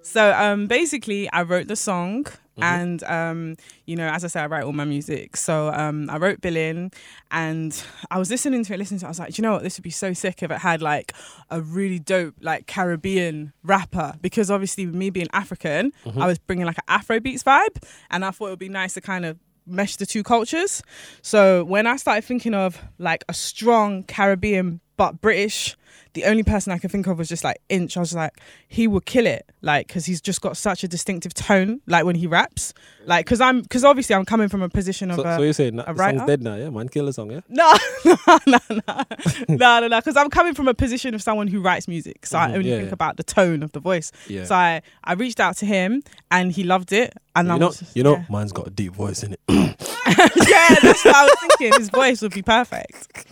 So 0.02 0.32
um, 0.32 0.66
basically, 0.66 1.30
I 1.30 1.42
wrote 1.42 1.68
the 1.68 1.76
song, 1.76 2.26
Mm-hmm. 2.52 2.62
and 2.62 3.02
um, 3.04 3.56
you 3.86 3.96
know, 3.96 4.08
as 4.08 4.24
I 4.24 4.28
said, 4.28 4.44
I 4.44 4.46
write 4.46 4.64
all 4.64 4.72
my 4.74 4.84
music. 4.84 5.36
So 5.38 5.72
um, 5.72 6.10
I 6.10 6.18
wrote 6.18 6.42
Billin, 6.42 6.90
and 7.30 7.82
I 8.10 8.18
was 8.18 8.30
listening 8.30 8.62
to 8.64 8.74
it, 8.74 8.78
listening 8.78 9.00
to 9.00 9.06
it. 9.06 9.08
I 9.08 9.10
was 9.10 9.18
like, 9.18 9.32
"Do 9.34 9.40
you 9.40 9.42
know 9.42 9.52
what? 9.54 9.62
This 9.62 9.78
would 9.78 9.84
be 9.84 9.90
so 9.90 10.12
sick 10.12 10.42
if 10.42 10.50
it 10.50 10.58
had 10.58 10.82
like 10.82 11.14
a 11.50 11.62
really 11.62 11.98
dope 11.98 12.34
like 12.42 12.66
Caribbean 12.66 13.52
rapper, 13.62 14.14
because 14.20 14.50
obviously 14.50 14.84
with 14.86 14.94
me 14.94 15.08
being 15.10 15.28
African, 15.32 15.92
Mm-hmm. 16.04 16.20
I 16.20 16.26
was 16.26 16.38
bringing 16.38 16.66
like 16.66 16.78
an 16.78 16.84
Afro 16.88 17.20
beats 17.20 17.42
vibe, 17.42 17.82
and 18.10 18.24
I 18.24 18.30
thought 18.32 18.48
it 18.48 18.50
would 18.50 18.58
be 18.58 18.68
nice 18.68 18.94
to 18.94 19.00
kind 19.00 19.24
of 19.24 19.38
mesh 19.66 19.96
the 19.96 20.04
two 20.04 20.22
cultures. 20.22 20.82
So 21.22 21.64
when 21.64 21.86
I 21.86 21.96
started 21.96 22.24
thinking 22.24 22.52
of 22.54 22.82
like 22.98 23.24
a 23.28 23.34
strong 23.34 24.02
Caribbean 24.02 24.80
but 24.96 25.20
British, 25.20 25.76
the 26.14 26.24
only 26.24 26.42
person 26.42 26.72
I 26.72 26.78
could 26.78 26.90
think 26.90 27.06
of 27.06 27.18
was 27.18 27.28
just 27.28 27.42
like 27.44 27.58
Inch. 27.68 27.96
I 27.96 28.00
was 28.00 28.14
like, 28.14 28.38
he 28.68 28.86
would 28.86 29.06
kill 29.06 29.26
it, 29.26 29.50
like 29.62 29.86
because 29.86 30.04
he's 30.06 30.20
just 30.20 30.40
got 30.40 30.56
such 30.56 30.84
a 30.84 30.88
distinctive 30.88 31.32
tone, 31.34 31.80
like 31.86 32.04
when 32.04 32.16
he 32.16 32.26
raps, 32.26 32.74
like 33.06 33.24
because 33.24 33.40
I'm 33.40 33.62
because 33.62 33.84
obviously 33.84 34.14
I'm 34.14 34.24
coming 34.24 34.48
from 34.48 34.62
a 34.62 34.68
position 34.68 35.10
of 35.10 35.16
So, 35.16 35.22
a, 35.26 35.36
so 35.36 35.42
you're 35.42 35.52
saying 35.52 35.78
a 35.78 35.94
writer. 35.94 36.18
song's 36.18 36.28
dead 36.28 36.42
now, 36.42 36.56
yeah? 36.56 36.68
Man, 36.70 36.88
kill 36.88 37.06
the 37.06 37.12
song, 37.12 37.30
yeah? 37.30 37.40
No, 37.48 37.72
no, 38.04 38.16
no, 38.46 38.58
no, 38.70 38.82
no, 39.48 39.80
no, 39.80 39.88
no. 39.88 39.98
Because 40.00 40.16
I'm 40.16 40.28
coming 40.30 40.54
from 40.54 40.68
a 40.68 40.74
position 40.74 41.14
of 41.14 41.22
someone 41.22 41.48
who 41.48 41.60
writes 41.60 41.88
music, 41.88 42.26
so 42.26 42.38
I 42.38 42.48
Mhm, 42.48 42.54
only 42.56 42.70
yeah, 42.70 42.76
think 42.76 42.88
yeah. 42.88 42.94
about 42.94 43.16
the 43.16 43.24
tone 43.24 43.62
of 43.62 43.72
the 43.72 43.80
voice. 43.80 44.12
Yeah. 44.28 44.44
So 44.44 44.54
I, 44.54 44.82
I 45.04 45.14
reached 45.14 45.40
out 45.40 45.56
to 45.58 45.66
him, 45.66 46.02
and 46.30 46.52
he 46.52 46.62
loved 46.64 46.92
it, 46.92 47.14
and 47.34 47.50
I 47.50 47.54
you 47.54 47.60
know, 47.60 47.66
was, 47.68 47.82
you 47.96 48.02
know, 48.02 48.24
man's 48.28 48.52
got 48.52 48.66
a 48.66 48.70
deep 48.70 48.92
voice 48.94 49.22
in 49.22 49.32
it. 49.32 49.40
yeah, 49.48 50.76
that's 50.82 51.04
what 51.04 51.14
I 51.14 51.24
was 51.24 51.36
thinking. 51.40 51.78
His 51.80 51.88
voice 51.90 52.20
would 52.22 52.34
be 52.34 52.42
perfect. 52.42 53.26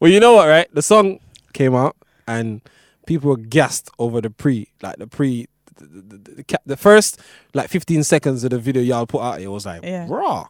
well, 0.00 0.10
you 0.10 0.20
know 0.20 0.34
what, 0.34 0.48
right? 0.48 0.68
The 0.74 0.82
song 0.82 1.20
came 1.54 1.74
out 1.74 1.96
and 2.28 2.60
people 3.06 3.30
were 3.30 3.36
gassed 3.36 3.90
over 3.98 4.20
the 4.20 4.30
pre, 4.30 4.68
like 4.82 4.96
the 4.96 5.06
pre, 5.06 5.48
the, 5.76 5.86
the, 5.86 6.42
the, 6.44 6.60
the, 6.66 6.76
first 6.76 7.20
like 7.54 7.68
15 7.70 8.04
seconds 8.04 8.44
of 8.44 8.50
the 8.50 8.58
video 8.58 8.82
y'all 8.82 9.06
put 9.06 9.22
out. 9.22 9.40
It 9.40 9.48
was 9.48 9.66
like, 9.66 9.82
Yeah. 9.82 10.06
raw. 10.08 10.46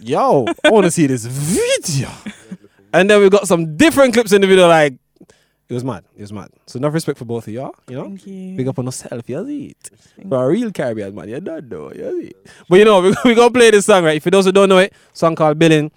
Yo, 0.00 0.46
I 0.64 0.70
want 0.70 0.84
to 0.84 0.90
see 0.90 1.06
this 1.06 1.24
video. 1.24 2.08
and 2.92 3.08
then 3.08 3.20
we 3.20 3.28
got 3.30 3.46
some 3.46 3.76
different 3.76 4.14
clips 4.14 4.32
in 4.32 4.40
the 4.40 4.46
video. 4.46 4.68
Like, 4.68 4.94
it 5.68 5.74
was 5.74 5.84
mad. 5.84 6.04
It 6.16 6.20
was 6.22 6.32
mad. 6.32 6.48
So 6.66 6.78
enough 6.78 6.94
respect 6.94 7.18
for 7.18 7.24
both 7.24 7.46
of 7.48 7.52
y'all. 7.52 7.74
You 7.88 7.96
know, 7.96 8.04
Thank 8.04 8.26
you. 8.26 8.56
big 8.56 8.68
up 8.68 8.78
on 8.78 8.84
yourself. 8.86 9.28
You 9.28 9.44
see 9.46 9.66
it. 9.66 9.90
For 10.28 10.44
a 10.44 10.48
real 10.48 10.70
Caribbean 10.70 11.14
man, 11.14 11.28
you 11.28 11.40
don't 11.40 11.68
know. 11.68 11.92
You 11.92 12.22
see 12.22 12.28
it. 12.28 12.46
But 12.68 12.78
you 12.78 12.84
know, 12.84 13.00
we 13.02 13.14
we 13.24 13.34
gonna 13.34 13.50
play 13.50 13.70
this 13.70 13.86
song 13.86 14.04
right. 14.04 14.22
For 14.22 14.30
those 14.30 14.44
who 14.46 14.52
don't 14.52 14.68
know 14.68 14.78
it, 14.78 14.92
song 15.12 15.34
called 15.34 15.58
Billing, 15.58 15.90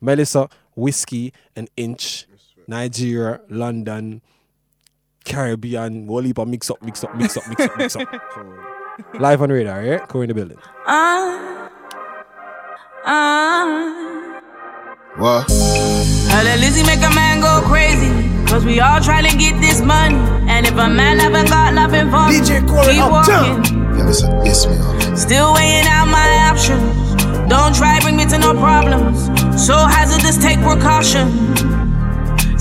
Melissa, 0.00 0.48
Whiskey, 0.74 1.32
and 1.54 1.70
Inch, 1.76 2.26
Nigeria, 2.68 3.40
London, 3.48 4.22
Caribbean, 5.24 6.06
whole 6.06 6.20
heap 6.22 6.38
of 6.38 6.48
mix 6.48 6.70
up, 6.70 6.82
mix 6.82 7.04
up, 7.04 7.14
mix 7.16 7.36
up, 7.36 7.46
mix 7.48 7.62
up, 7.66 7.78
mix 7.78 7.96
up. 7.96 8.08
Live 9.18 9.40
on 9.42 9.50
radar, 9.50 9.82
yeah? 9.82 10.04
Go 10.06 10.20
in 10.22 10.28
the 10.28 10.34
building. 10.34 10.58
Ah, 10.86 11.70
ah. 13.04 14.40
What? 15.16 15.50
Her 15.50 16.42
little 16.44 16.60
Lizzie 16.60 16.84
make 16.84 17.00
a 17.00 17.14
man 17.14 17.40
go 17.40 17.60
crazy. 17.68 18.10
Cause 18.46 18.64
we 18.66 18.80
all 18.80 19.00
trying 19.00 19.30
to 19.30 19.36
get 19.36 19.58
this 19.60 19.80
money. 19.80 20.16
And 20.48 20.66
if 20.66 20.72
a 20.72 20.88
man 20.88 21.18
haven't 21.18 21.48
got 21.48 21.72
nothing 21.72 22.10
for 22.10 22.28
me, 22.28 22.40
DJ 22.40 22.68
Corey 22.68 22.94
keep 22.94 23.10
walking. 23.10 23.64
Yeah, 23.96 24.04
listen, 24.04 24.44
yes, 24.44 24.66
me 24.66 24.76
up. 24.76 25.16
Still 25.16 25.54
weighing 25.54 25.86
out 25.86 26.06
my 26.06 26.50
options. 26.50 26.82
Don't 27.48 27.74
try 27.74 27.98
bring 28.00 28.16
me 28.16 28.26
to 28.26 28.38
no 28.38 28.52
problems. 28.52 29.24
So 29.66 29.76
hazardous, 29.76 30.36
take 30.38 30.58
precaution. 30.60 31.28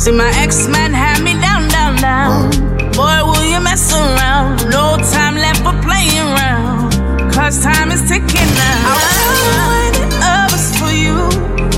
See 0.02 0.12
my 0.12 0.32
ex-man 0.38 0.96
had 0.96 1.22
me 1.22 1.34
down, 1.40 1.68
down, 1.70 1.96
down. 1.98 2.50
Uh. 2.50 2.90
Boy, 2.98 3.22
will 3.22 3.46
you 3.46 3.62
mess 3.62 3.94
around? 3.94 4.58
No 4.72 4.98
time 5.14 5.36
left 5.36 5.62
for 5.62 5.78
playing 5.86 6.26
around. 6.26 6.90
Cause 7.32 7.62
time 7.62 7.92
is 7.92 8.02
ticking 8.10 8.52
now. 8.58 8.98
I 8.98 9.04
will 9.30 10.02
others 10.26 10.74
for 10.82 10.90
you, 10.90 11.22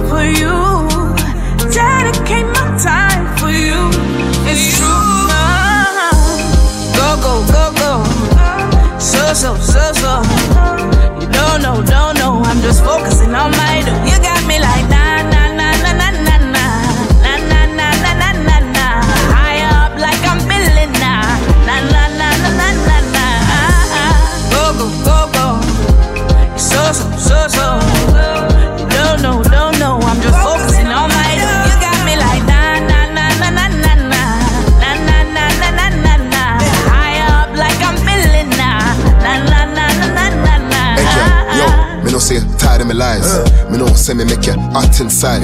for 0.07 0.23
you. 0.23 0.55
Dedicate 1.67 2.47
my 2.55 2.71
time 2.79 3.27
for 3.35 3.51
you. 3.51 3.91
It's 4.47 4.79
true. 4.79 5.03
Go, 6.95 7.09
go, 7.19 7.33
go, 7.51 7.65
go. 7.75 7.91
So, 8.99 9.33
so, 9.33 9.57
so, 9.59 9.91
so. 9.91 10.23
You 11.19 11.27
don't 11.27 11.61
know, 11.61 11.83
don't 11.83 12.15
know. 12.15 12.39
I'm 12.45 12.61
just 12.61 12.85
focusing 12.85 13.35
on 13.35 13.51
my. 13.51 13.79
You 14.07 14.15
got 14.23 14.47
me 14.47 14.59
like 14.59 14.87
na 14.87 15.02
hot 44.93 45.01
inside. 45.01 45.41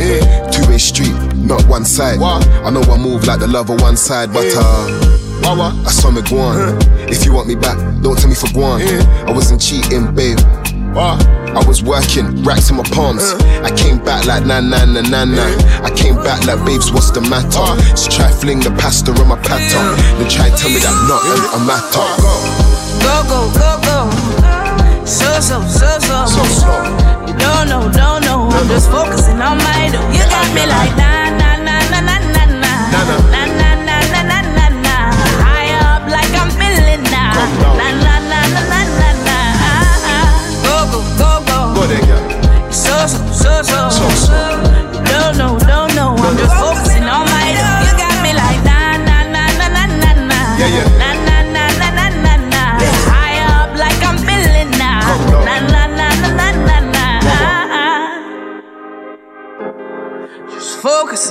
Two 0.52 0.68
way 0.70 0.78
street, 0.78 1.14
not 1.36 1.64
one 1.68 1.86
side. 1.86 2.20
I 2.22 2.70
know 2.70 2.82
I 2.82 2.98
move 2.98 3.26
like 3.26 3.40
the 3.40 3.48
love 3.48 3.70
of 3.70 3.82
one 3.82 3.98
side, 3.98 4.32
but 4.34 4.46
uh. 4.56 5.16
I 5.42 5.90
saw 5.90 6.12
me 6.12 6.22
go 6.22 6.38
on. 6.38 6.78
If 7.10 7.26
you 7.26 7.34
want 7.34 7.48
me 7.48 7.56
back, 7.56 7.78
don't 8.04 8.18
tell 8.20 8.30
me 8.30 8.36
for 8.36 8.48
guan. 8.48 8.82
I 9.28 9.32
wasn't 9.32 9.62
cheating, 9.62 10.14
babe. 10.14 10.38
I 10.96 11.64
was 11.66 11.82
working, 11.82 12.44
racks 12.44 12.70
in 12.70 12.78
my 12.78 12.84
palms. 12.84 13.24
I 13.64 13.76
came 13.76 13.98
back 13.98 14.26
like 14.26 14.46
na 14.46 14.60
na 14.60 14.86
na 14.86 15.02
na 15.02 15.26
na. 15.26 15.46
I 15.82 15.92
came 15.96 16.16
back 16.18 16.46
like 16.46 16.64
babes, 16.66 16.92
what's 16.92 17.10
the 17.10 17.22
matter? 17.22 17.66
She 17.98 18.10
try 18.10 18.30
fling 18.32 18.60
the 18.60 18.70
pasta 18.78 19.12
on 19.12 19.28
my 19.28 19.42
platter. 19.42 19.82
Then 20.20 20.30
try 20.30 20.50
tell 20.50 20.70
me 20.70 20.78
that 20.86 20.94
not 21.10 21.26
a, 21.56 21.60
matter. 21.66 22.06
Go, 23.02 23.16
go, 23.26 23.50
go, 23.58 23.72
go. 23.82 25.06
So, 25.06 25.40
so, 25.40 25.66
so, 25.66 25.98
so. 25.98 27.19
Don't 27.40 27.68
know, 27.70 27.84
don't 27.92 28.22
know. 28.26 28.50
I'm 28.52 28.68
just 28.68 28.90
focusing 28.92 29.40
on 29.42 29.58
my 29.58 29.90
do. 29.92 30.00
You 30.16 30.24
got 30.30 30.48
me 30.56 30.64
like 30.66 30.94
na, 30.98 31.30
na, 31.40 31.50
na, 31.68 31.76
na, 31.92 32.00
na, 32.02 32.18
na, 32.36 32.44
na. 32.64 32.74
Na, 32.94 33.00
na, 33.06 33.18
na, 33.62 33.98
na, 34.14 34.22
na, 34.30 34.40
na, 34.58 34.66
na. 34.86 34.96
High 35.46 35.74
up 35.90 36.04
like 36.16 36.34
I'm 36.42 36.50
feeling 36.60 37.04
na. 37.14 37.24
Na, 37.34 37.88
na, 38.06 38.14
na, 38.32 38.42
na, 38.62 38.72
na, 38.72 38.82
na, 39.00 39.10
na. 39.28 40.18
Go, 40.66 40.76
go, 40.92 41.00
go, 41.20 41.62
go. 41.76 41.84
So, 42.72 42.96
so, 43.08 43.52
so, 43.64 43.90
so. 43.90 44.38
You 44.94 45.02
don't 45.06 45.38
know, 45.38 45.54
don't 45.60 45.94
know. 45.96 46.16
I'm 46.18 46.36
just 46.38 46.56
focusing 46.56 47.04
on 47.04 47.26
my 47.26 47.48
do. 47.58 47.68
You 47.86 47.94
got 47.98 48.16
me 48.24 48.32
like 48.34 48.62
na, 48.70 48.98
na, 49.08 49.18
na, 49.34 49.44
na, 49.60 49.68
na, 49.76 49.84
na, 50.04 50.12
na. 50.30 50.40
Yeah, 50.60 50.68
yeah. 50.76 50.89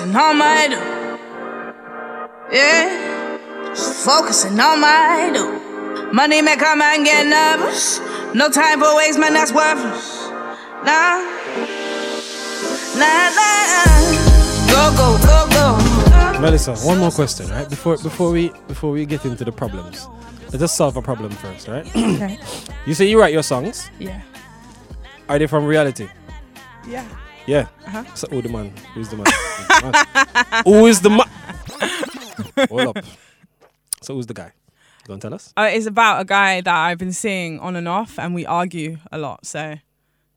Focusing 0.08 0.16
on 0.16 0.38
my 0.38 0.68
do. 0.68 2.56
Yeah, 2.56 3.68
just 3.68 4.04
focusing 4.04 4.60
on 4.60 4.80
my 4.80 5.30
do. 5.34 6.12
Money 6.12 6.40
make 6.40 6.60
a 6.60 6.76
man 6.76 7.04
get 7.04 7.26
nervous. 7.26 8.00
No 8.34 8.48
time 8.48 8.80
for 8.80 8.96
waste, 8.96 9.18
man, 9.18 9.34
that's 9.34 9.52
worthless. 9.52 10.28
Nah, 10.84 11.20
nah, 12.96 13.30
nah. 13.36 13.58
Go, 14.70 14.94
go, 14.96 15.18
go, 15.26 15.46
go. 15.50 16.40
Melissa, 16.40 16.74
one 16.76 16.98
more 16.98 17.10
question, 17.10 17.48
right? 17.48 17.68
Before 17.68 17.96
before 17.98 18.30
we 18.30 18.50
before 18.66 18.90
we 18.92 19.04
get 19.04 19.24
into 19.26 19.44
the 19.44 19.52
problems, 19.52 20.06
let's 20.44 20.58
just 20.58 20.76
solve 20.76 20.96
a 20.96 21.02
problem 21.02 21.30
first, 21.32 21.68
right? 21.68 21.86
Okay. 21.86 22.38
you 22.86 22.94
say 22.94 23.06
you 23.06 23.20
write 23.20 23.32
your 23.32 23.42
songs. 23.42 23.90
Yeah. 23.98 24.22
Are 25.28 25.38
they 25.38 25.46
from 25.46 25.66
reality? 25.66 26.08
Yeah. 26.86 27.06
Yeah. 27.48 27.68
Uh-huh. 27.86 28.04
So 28.14 28.28
who 28.28 28.42
the 28.42 28.50
man? 28.50 28.74
Who's 28.92 29.08
the 29.08 29.16
man? 29.16 29.24
Who 30.64 30.84
is 30.84 31.00
the 31.00 31.08
man? 31.08 32.68
Hold 32.68 32.98
up. 32.98 33.04
So 34.02 34.14
who's 34.14 34.26
the 34.26 34.34
guy? 34.34 34.52
You 34.52 35.06
gonna 35.06 35.20
tell 35.20 35.32
us? 35.32 35.54
Uh, 35.56 35.70
it's 35.72 35.86
about 35.86 36.20
a 36.20 36.26
guy 36.26 36.60
that 36.60 36.74
I've 36.76 36.98
been 36.98 37.14
seeing 37.14 37.58
on 37.60 37.74
and 37.74 37.88
off, 37.88 38.18
and 38.18 38.34
we 38.34 38.44
argue 38.44 38.98
a 39.10 39.16
lot. 39.16 39.46
So, 39.46 39.76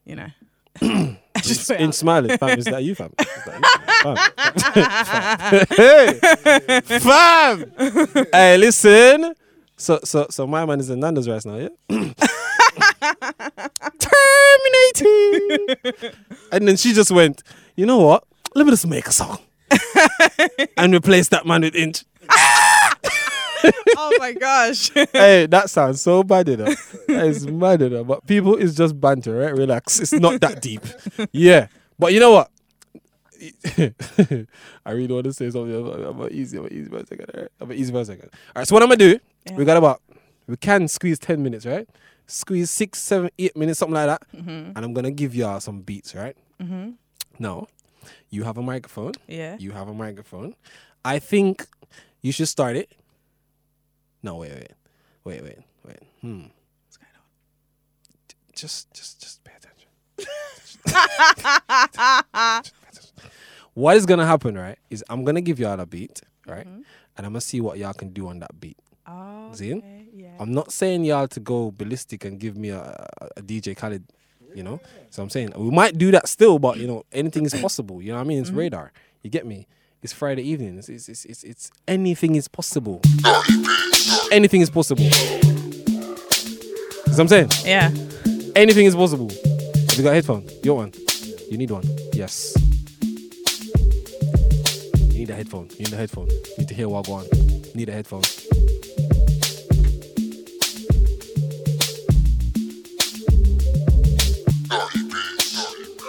you 0.06 0.16
know. 0.16 0.30
Just 1.42 1.70
In 1.72 1.92
smiling, 1.92 2.38
fam, 2.38 2.58
is 2.58 2.64
that 2.66 2.82
you, 2.82 2.96
fam? 2.96 3.12
Is 3.20 3.28
that 3.46 3.60
you, 3.60 3.68
fam? 4.04 4.18
hey, 6.88 7.00
fam. 7.00 8.28
hey, 8.32 8.58
listen. 8.58 9.36
So, 9.76 10.00
so, 10.06 10.28
so 10.30 10.48
my 10.48 10.66
man 10.66 10.80
is 10.80 10.90
in 10.90 11.02
Nando's 11.02 11.28
right 11.28 11.46
now, 11.46 11.58
yeah. 11.58 12.14
Terminating. 14.96 16.12
and 16.52 16.68
then 16.68 16.78
she 16.78 16.94
just 16.94 17.12
went, 17.12 17.44
you 17.76 17.86
know 17.86 18.00
what? 18.00 18.26
Let 18.56 18.66
me 18.66 18.72
just 18.72 18.88
make 18.88 19.08
a 19.08 19.12
song 19.12 19.40
and 20.78 20.94
replace 20.94 21.30
that 21.30 21.46
man 21.46 21.62
with 21.62 21.76
Inch. 21.76 22.04
oh 22.30 24.16
my 24.20 24.34
gosh. 24.34 24.92
hey, 25.14 25.46
that 25.46 25.70
sounds 25.70 26.02
so 26.02 26.24
bad, 26.24 26.48
know. 26.48 26.74
That 27.08 27.26
is 27.28 27.48
mad, 27.48 27.80
know. 27.82 28.04
But 28.04 28.26
people, 28.28 28.58
it's 28.58 28.76
just 28.76 29.00
banter, 29.00 29.40
right? 29.40 29.54
Relax. 29.54 30.00
It's 30.00 30.14
not 30.14 30.42
that 30.42 30.62
deep. 30.62 30.82
Yeah. 31.32 31.68
But 31.98 32.14
you 32.14 32.20
know 32.20 32.32
what? 32.32 32.52
I 34.86 34.92
really 34.92 35.14
want 35.14 35.26
to 35.26 35.34
say 35.34 35.50
something 35.50 35.76
about, 35.76 36.00
about 36.02 36.32
easy, 36.32 36.58
about 36.58 36.72
easy 36.72 36.90
for 36.90 36.98
a 36.98 37.06
second. 37.06 37.28
Right? 37.34 37.48
About 37.60 37.76
easy 37.76 37.92
for 37.92 38.00
a 38.00 38.06
second. 38.06 38.30
All 38.34 38.60
right. 38.60 38.68
So 38.68 38.76
what 38.76 38.84
I'm 38.84 38.90
gonna 38.90 38.98
do? 38.98 39.20
We 39.54 39.66
got 39.66 39.78
about 39.78 40.02
we 40.48 40.58
can 40.58 40.88
squeeze 40.88 41.18
ten 41.18 41.42
minutes, 41.42 41.66
right? 41.66 41.88
Squeeze 42.32 42.70
six, 42.72 43.00
seven, 43.00 43.30
eight 43.38 43.56
minutes, 43.58 43.80
something 43.80 43.94
like 43.96 44.08
that. 44.08 44.22
Mhm. 44.34 44.72
And 44.76 44.78
I'm 44.78 44.94
gonna 44.94 45.12
give 45.12 45.36
y'all 45.36 45.60
some 45.60 45.82
beats, 45.82 46.16
right? 46.16 46.36
Mm-hmm. 46.62 46.92
Now, 47.40 47.68
you 48.30 48.44
have 48.44 48.58
a 48.58 48.62
microphone. 48.62 49.14
Yeah. 49.28 49.58
You 49.60 49.72
have 49.72 49.88
a 49.90 49.94
microphone. 49.94 50.56
I 51.04 51.20
think 51.20 51.68
you 52.22 52.32
should 52.32 52.48
start 52.48 52.76
it. 52.78 52.90
No, 54.24 54.36
wait, 54.38 54.52
wait, 54.54 54.72
wait, 55.26 55.44
wait, 55.44 55.58
wait. 55.86 56.00
Hmm. 56.22 56.44
What's 56.86 56.98
going 56.98 57.12
on? 57.16 57.24
Just, 58.56 58.94
just, 58.94 59.20
just 59.22 59.44
pay 59.44 59.54
attention. 59.58 59.90
What 63.74 63.96
is 63.96 64.06
gonna 64.06 64.26
happen, 64.28 64.58
right? 64.58 64.78
Is 64.90 65.04
I'm 65.10 65.24
gonna 65.24 65.40
give 65.42 65.58
y'all 65.60 65.80
a 65.80 65.86
beat, 65.86 66.22
right? 66.46 66.66
And 66.68 66.86
I'm 67.18 67.32
gonna 67.32 67.40
see 67.42 67.62
what 67.62 67.78
y'all 67.78 67.94
can 67.94 68.10
do 68.12 68.28
on 68.28 68.40
that 68.40 68.60
beat. 68.60 68.78
Oh, 69.08 69.50
See? 69.54 69.82
I'm 70.40 70.54
not 70.54 70.72
saying 70.72 71.06
y'all 71.06 71.28
to 71.30 71.40
go 71.40 71.72
ballistic 71.72 72.26
and 72.26 72.40
give 72.40 72.58
me 72.58 72.70
a, 72.70 72.82
a, 73.22 73.28
a 73.38 73.42
DJ 73.42 73.76
Khaled, 73.76 74.04
you 74.54 74.64
know. 74.64 74.80
So 75.10 75.24
I'm 75.24 75.30
saying 75.30 75.54
we 75.56 75.72
might 75.72 75.98
do 75.98 76.12
that 76.12 76.28
still, 76.28 76.60
but 76.60 76.78
you 76.78 76.88
know 76.88 77.04
anything 77.12 77.46
is 77.46 77.54
possible. 77.54 78.02
You 78.02 78.12
know 78.12 78.18
what 78.18 78.26
I 78.26 78.28
mean? 78.28 78.42
It's 78.42 78.52
Mhm. 78.52 78.58
radar. 78.58 78.92
You 79.24 79.30
get 79.30 79.46
me? 79.46 79.68
It's 80.04 80.14
Friday 80.14 80.42
evening. 80.44 80.78
It's 80.80 80.90
it's, 80.90 81.08
it's 81.10 81.26
it's 81.26 81.44
it's 81.44 81.72
anything 81.88 82.36
is 82.36 82.48
possible. 82.48 83.02
anything 84.32 84.62
is 84.62 84.70
possible. 84.70 85.04
See 85.10 85.40
what 87.12 87.20
I'm 87.20 87.28
saying? 87.28 87.50
Yeah. 87.66 87.92
Anything 88.56 88.86
is 88.88 88.96
possible. 88.96 89.30
Have 89.30 89.98
you 89.98 90.04
got 90.04 90.12
a 90.12 90.16
headphone? 90.16 90.48
You 90.64 90.74
want 90.74 90.96
one? 90.98 91.06
You 91.50 91.58
need 91.58 91.72
one? 91.72 91.84
Yes. 92.14 92.56
You 95.12 95.28
need 95.28 95.30
a 95.30 95.36
headphone. 95.36 95.70
You 95.78 95.86
need 95.86 95.94
a 95.94 95.98
headphone. 95.98 96.28
You 96.30 96.56
need 96.60 96.68
to 96.70 96.74
hear 96.74 96.90
what 96.90 97.08
I 97.08 97.12
on. 97.12 97.26
You 97.32 97.76
need 97.76 97.90
a 97.90 97.94
headphone. 97.94 98.24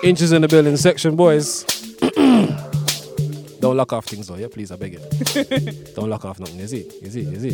Inches 0.03 0.33
in 0.33 0.43
the 0.43 0.49
building 0.49 0.77
section, 0.77 1.15
boys. 1.15 1.63
Don't 3.61 3.77
lock 3.77 3.93
off 3.93 4.05
things 4.07 4.27
though, 4.27 4.35
yeah, 4.35 4.49
please, 4.51 4.73
I 4.73 4.77
beg 4.77 4.95
you. 4.95 4.99
Don't 5.95 6.11
lock 6.11 6.25
off 6.25 6.41
nothing, 6.41 6.59
you 6.59 6.67
see? 6.67 6.91
You 7.01 7.09
see? 7.09 7.21
You 7.21 7.39
see? 7.39 7.51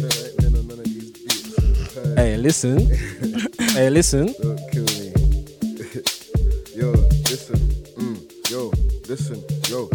Hey, 2.17 2.39
listen. 2.39 2.89
hey, 3.75 3.91
listen. 3.91 4.35
Don't 4.41 4.59
kill 4.73 4.85
me. 4.85 5.13
yo, 6.75 6.93
listen. 7.29 7.59
Mm, 7.99 8.51
yo, 8.51 8.73
listen. 9.07 9.45
Yo. 9.69 9.91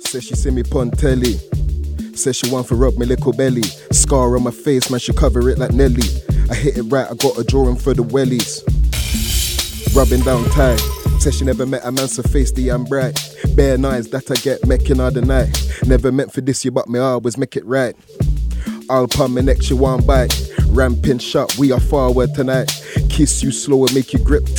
Say 0.00 0.18
she 0.18 0.34
see 0.34 0.50
me 0.50 0.64
pon 0.64 0.90
telly. 0.90 1.34
Say 2.16 2.32
she 2.32 2.50
want 2.50 2.66
to 2.66 2.74
rub 2.74 2.98
my 2.98 3.04
little 3.04 3.32
belly. 3.32 3.62
Scar 3.92 4.34
on 4.34 4.42
my 4.42 4.50
face, 4.50 4.90
man, 4.90 4.98
she 4.98 5.12
cover 5.12 5.48
it 5.48 5.58
like 5.58 5.70
Nelly. 5.70 6.02
I 6.50 6.54
hit 6.56 6.78
it 6.78 6.82
right, 6.82 7.06
I 7.08 7.14
got 7.14 7.38
a 7.38 7.44
drawing 7.44 7.76
for 7.76 7.94
the 7.94 8.02
wellies. 8.02 8.66
Rubbing 9.94 10.22
down 10.22 10.44
tight. 10.50 10.99
Say 11.20 11.30
she 11.32 11.44
never 11.44 11.66
met 11.66 11.84
a 11.84 11.92
man 11.92 12.08
so 12.08 12.22
feisty 12.22 12.74
and 12.74 12.82
um, 12.82 12.84
bright. 12.84 13.14
Bare 13.54 13.76
eyes 13.84 14.08
that 14.08 14.30
I 14.30 14.36
get 14.36 14.66
making 14.66 15.00
all 15.00 15.10
the 15.10 15.20
night. 15.20 15.54
Never 15.84 16.10
meant 16.10 16.32
for 16.32 16.40
this, 16.40 16.64
you 16.64 16.70
but 16.70 16.88
me 16.88 16.98
always 16.98 17.36
make 17.36 17.56
it 17.56 17.64
right. 17.66 17.94
I'll 18.88 19.06
palm 19.06 19.34
my 19.34 19.42
neck, 19.42 19.60
she 19.60 19.74
want 19.74 20.06
bite. 20.06 20.34
Ramping 20.68 21.18
shut, 21.18 21.58
we 21.58 21.72
are 21.72 21.80
forward 21.80 22.34
tonight. 22.34 22.70
Kiss 23.10 23.42
you 23.42 23.52
slow 23.52 23.84
and 23.84 23.94
make 23.94 24.14
you 24.14 24.18
grip. 24.18 24.48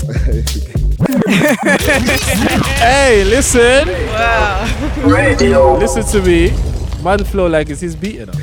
hey, 2.78 3.24
listen. 3.26 3.88
Wow. 3.88 5.02
Radio. 5.04 5.80
Listen 5.80 6.04
to 6.04 6.22
me. 6.22 6.52
Man 7.04 7.24
flow 7.24 7.48
like 7.48 7.72
it's 7.72 7.82
his 7.82 7.96
beat, 7.96 8.20
you 8.20 8.28
know. 8.28 8.34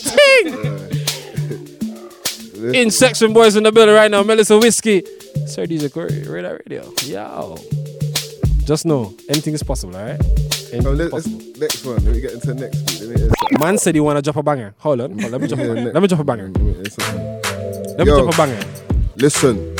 Martin! 0.00 0.88
In 2.74 2.90
section 2.90 3.34
boys 3.34 3.54
in 3.54 3.64
the 3.64 3.70
building 3.70 3.94
right 3.94 4.10
now, 4.10 4.22
Melissa 4.22 4.56
Whiskey. 4.56 5.04
Sir 5.48 5.66
DJ 5.66 5.90
Corey, 5.92 6.22
Radar 6.28 6.60
Radio. 6.66 6.92
Yo. 7.04 7.56
Just 8.64 8.84
know, 8.84 9.14
anything 9.28 9.54
is 9.54 9.62
possible, 9.62 9.96
alright? 9.96 10.20
Anything 10.72 10.86
Oh, 10.86 10.92
is 10.92 10.98
let, 10.98 11.10
possible. 11.10 11.38
let's, 11.38 11.58
next 11.60 11.84
one. 11.86 11.96
Let 12.04 12.14
me 12.14 12.20
get 12.20 12.32
into 12.32 12.46
the 12.48 12.54
next 12.54 12.78
beat. 12.82 13.00
Let 13.00 13.08
me 13.08 13.16
hear 13.20 13.28
something. 13.40 13.58
Man 13.60 13.78
said 13.78 13.94
he 13.94 14.00
wanna 14.00 14.20
drop 14.22 14.36
a 14.36 14.42
banger. 14.42 14.74
Hold 14.78 15.00
on, 15.00 15.10
hold 15.18 15.24
on, 15.24 15.30
let 15.32 15.40
me 15.40 15.48
drop 15.48 15.60
a 15.60 15.62
Yeah, 15.62 15.68
banger. 15.74 15.84
ne- 15.86 15.92
Let 15.92 16.02
me 16.02 16.08
drop 16.08 16.20
a 16.20 16.24
banger. 16.24 16.48
Let 16.48 16.62
me. 16.62 16.72
Let 16.74 17.98
me 17.98 18.04
Yo, 18.06 18.22
drop 18.22 18.34
a 18.34 18.36
banger. 18.36 18.64
Listen. 19.16 19.74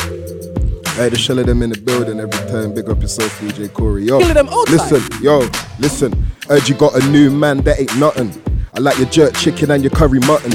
I 0.99 1.03
had 1.03 1.13
to 1.13 1.19
shell 1.19 1.39
of 1.39 1.47
them 1.47 1.63
in 1.63 1.71
the 1.71 1.79
building 1.81 2.19
every 2.19 2.49
time. 2.51 2.75
Big 2.75 2.89
up 2.89 3.01
yourself, 3.01 3.39
DJ 3.41 3.73
Corey. 3.73 4.05
Yo, 4.05 4.19
them 4.21 4.47
listen, 4.69 5.01
yo, 5.23 5.49
listen. 5.79 6.13
Heard 6.49 6.69
you 6.69 6.75
got 6.75 6.95
a 7.01 7.07
new 7.11 7.31
man 7.31 7.59
that 7.59 7.79
ain't 7.79 7.97
nothing. 7.99 8.33
I 8.75 8.81
like 8.81 8.99
your 8.99 9.07
jerk 9.09 9.35
chicken 9.35 9.71
and 9.71 9.83
your 9.85 9.91
curry 9.93 10.19
mutton. 10.21 10.53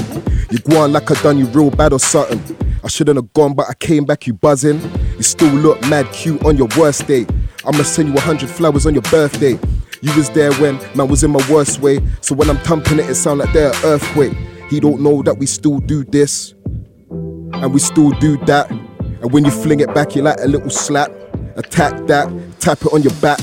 You 0.50 0.58
go 0.58 0.82
on 0.82 0.92
like 0.92 1.10
I 1.10 1.14
done 1.22 1.38
you 1.38 1.46
real 1.46 1.70
bad 1.70 1.92
or 1.94 1.98
something. 2.00 2.40
I 2.84 2.88
shouldn't 2.88 3.16
have 3.16 3.32
gone, 3.32 3.54
but 3.54 3.66
I 3.70 3.74
came 3.74 4.04
back, 4.04 4.26
you 4.26 4.34
buzzing. 4.34 4.78
You 5.16 5.22
still 5.22 5.52
look 5.52 5.80
mad 5.88 6.10
cute 6.12 6.44
on 6.44 6.56
your 6.56 6.68
worst 6.76 7.06
day. 7.06 7.26
I'ma 7.64 7.82
send 7.82 8.08
you 8.08 8.14
a 8.16 8.20
hundred 8.20 8.50
flowers 8.50 8.86
on 8.86 8.94
your 8.94 9.02
birthday. 9.02 9.58
You 10.00 10.14
was 10.16 10.28
there 10.30 10.52
when 10.54 10.76
man 10.96 11.08
was 11.08 11.24
in 11.24 11.30
my 11.30 11.44
worst 11.50 11.80
way. 11.80 12.00
So 12.20 12.34
when 12.34 12.50
I'm 12.50 12.58
thumping 12.58 12.98
it, 12.98 13.08
it 13.08 13.14
sound 13.14 13.38
like 13.38 13.52
they're 13.52 13.70
an 13.70 13.84
earthquake. 13.84 14.34
He 14.68 14.80
don't 14.80 15.00
know 15.00 15.22
that 15.22 15.38
we 15.38 15.46
still 15.46 15.78
do 15.78 16.04
this 16.04 16.54
and 17.10 17.72
we 17.72 17.80
still 17.80 18.10
do 18.12 18.36
that. 18.44 18.70
And 18.70 19.32
when 19.32 19.44
you 19.44 19.50
fling 19.50 19.80
it 19.80 19.94
back, 19.94 20.14
you 20.14 20.22
like 20.22 20.38
a 20.40 20.48
little 20.48 20.70
slap. 20.70 21.10
Attack 21.56 22.06
that, 22.08 22.28
tap 22.60 22.82
it 22.82 22.92
on 22.92 23.02
your 23.02 23.14
back. 23.14 23.40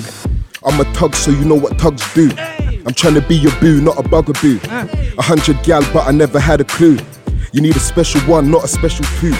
I'm 0.63 0.79
a 0.79 0.83
tug, 0.93 1.15
so 1.15 1.31
you 1.31 1.45
know 1.45 1.55
what 1.55 1.79
tugs 1.79 2.13
do. 2.13 2.29
I'm 2.85 2.93
trying 2.93 3.15
to 3.15 3.21
be 3.21 3.35
your 3.35 3.53
boo, 3.59 3.81
not 3.81 3.97
a 3.97 4.07
bugaboo. 4.07 4.59
A 5.17 5.21
hundred 5.21 5.63
gal, 5.63 5.81
but 5.93 6.07
I 6.07 6.11
never 6.11 6.39
had 6.39 6.61
a 6.61 6.65
clue. 6.65 6.97
You 7.53 7.61
need 7.61 7.75
a 7.75 7.79
special 7.79 8.21
one, 8.21 8.51
not 8.51 8.63
a 8.63 8.67
special 8.67 9.05
two. 9.19 9.33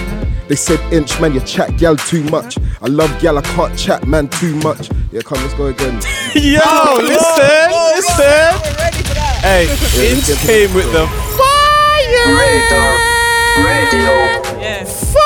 They 0.48 0.56
said 0.56 0.80
inch, 0.92 1.20
man, 1.20 1.34
you 1.34 1.40
chat 1.40 1.76
gal 1.78 1.96
too 1.96 2.24
much. 2.24 2.58
I 2.80 2.86
love 2.88 3.10
gal, 3.20 3.38
I 3.38 3.42
can't 3.42 3.78
chat 3.78 4.06
man 4.06 4.28
too 4.28 4.54
much. 4.56 4.90
Yeah, 5.12 5.22
come, 5.22 5.40
let's 5.42 5.54
go 5.54 5.66
again. 5.66 5.94
Yo, 6.34 6.98
listen, 7.00 7.70
listen. 7.94 8.60
Hey, 9.42 9.66
Yeah, 9.94 10.10
Inch 10.12 10.28
let's 10.28 10.28
get 10.28 10.38
to 10.40 10.46
came 10.46 10.74
with 10.74 10.92
the 10.92 11.06
fire. 11.38 12.10
Yeah. 14.60 14.84
Fire. 14.84 15.21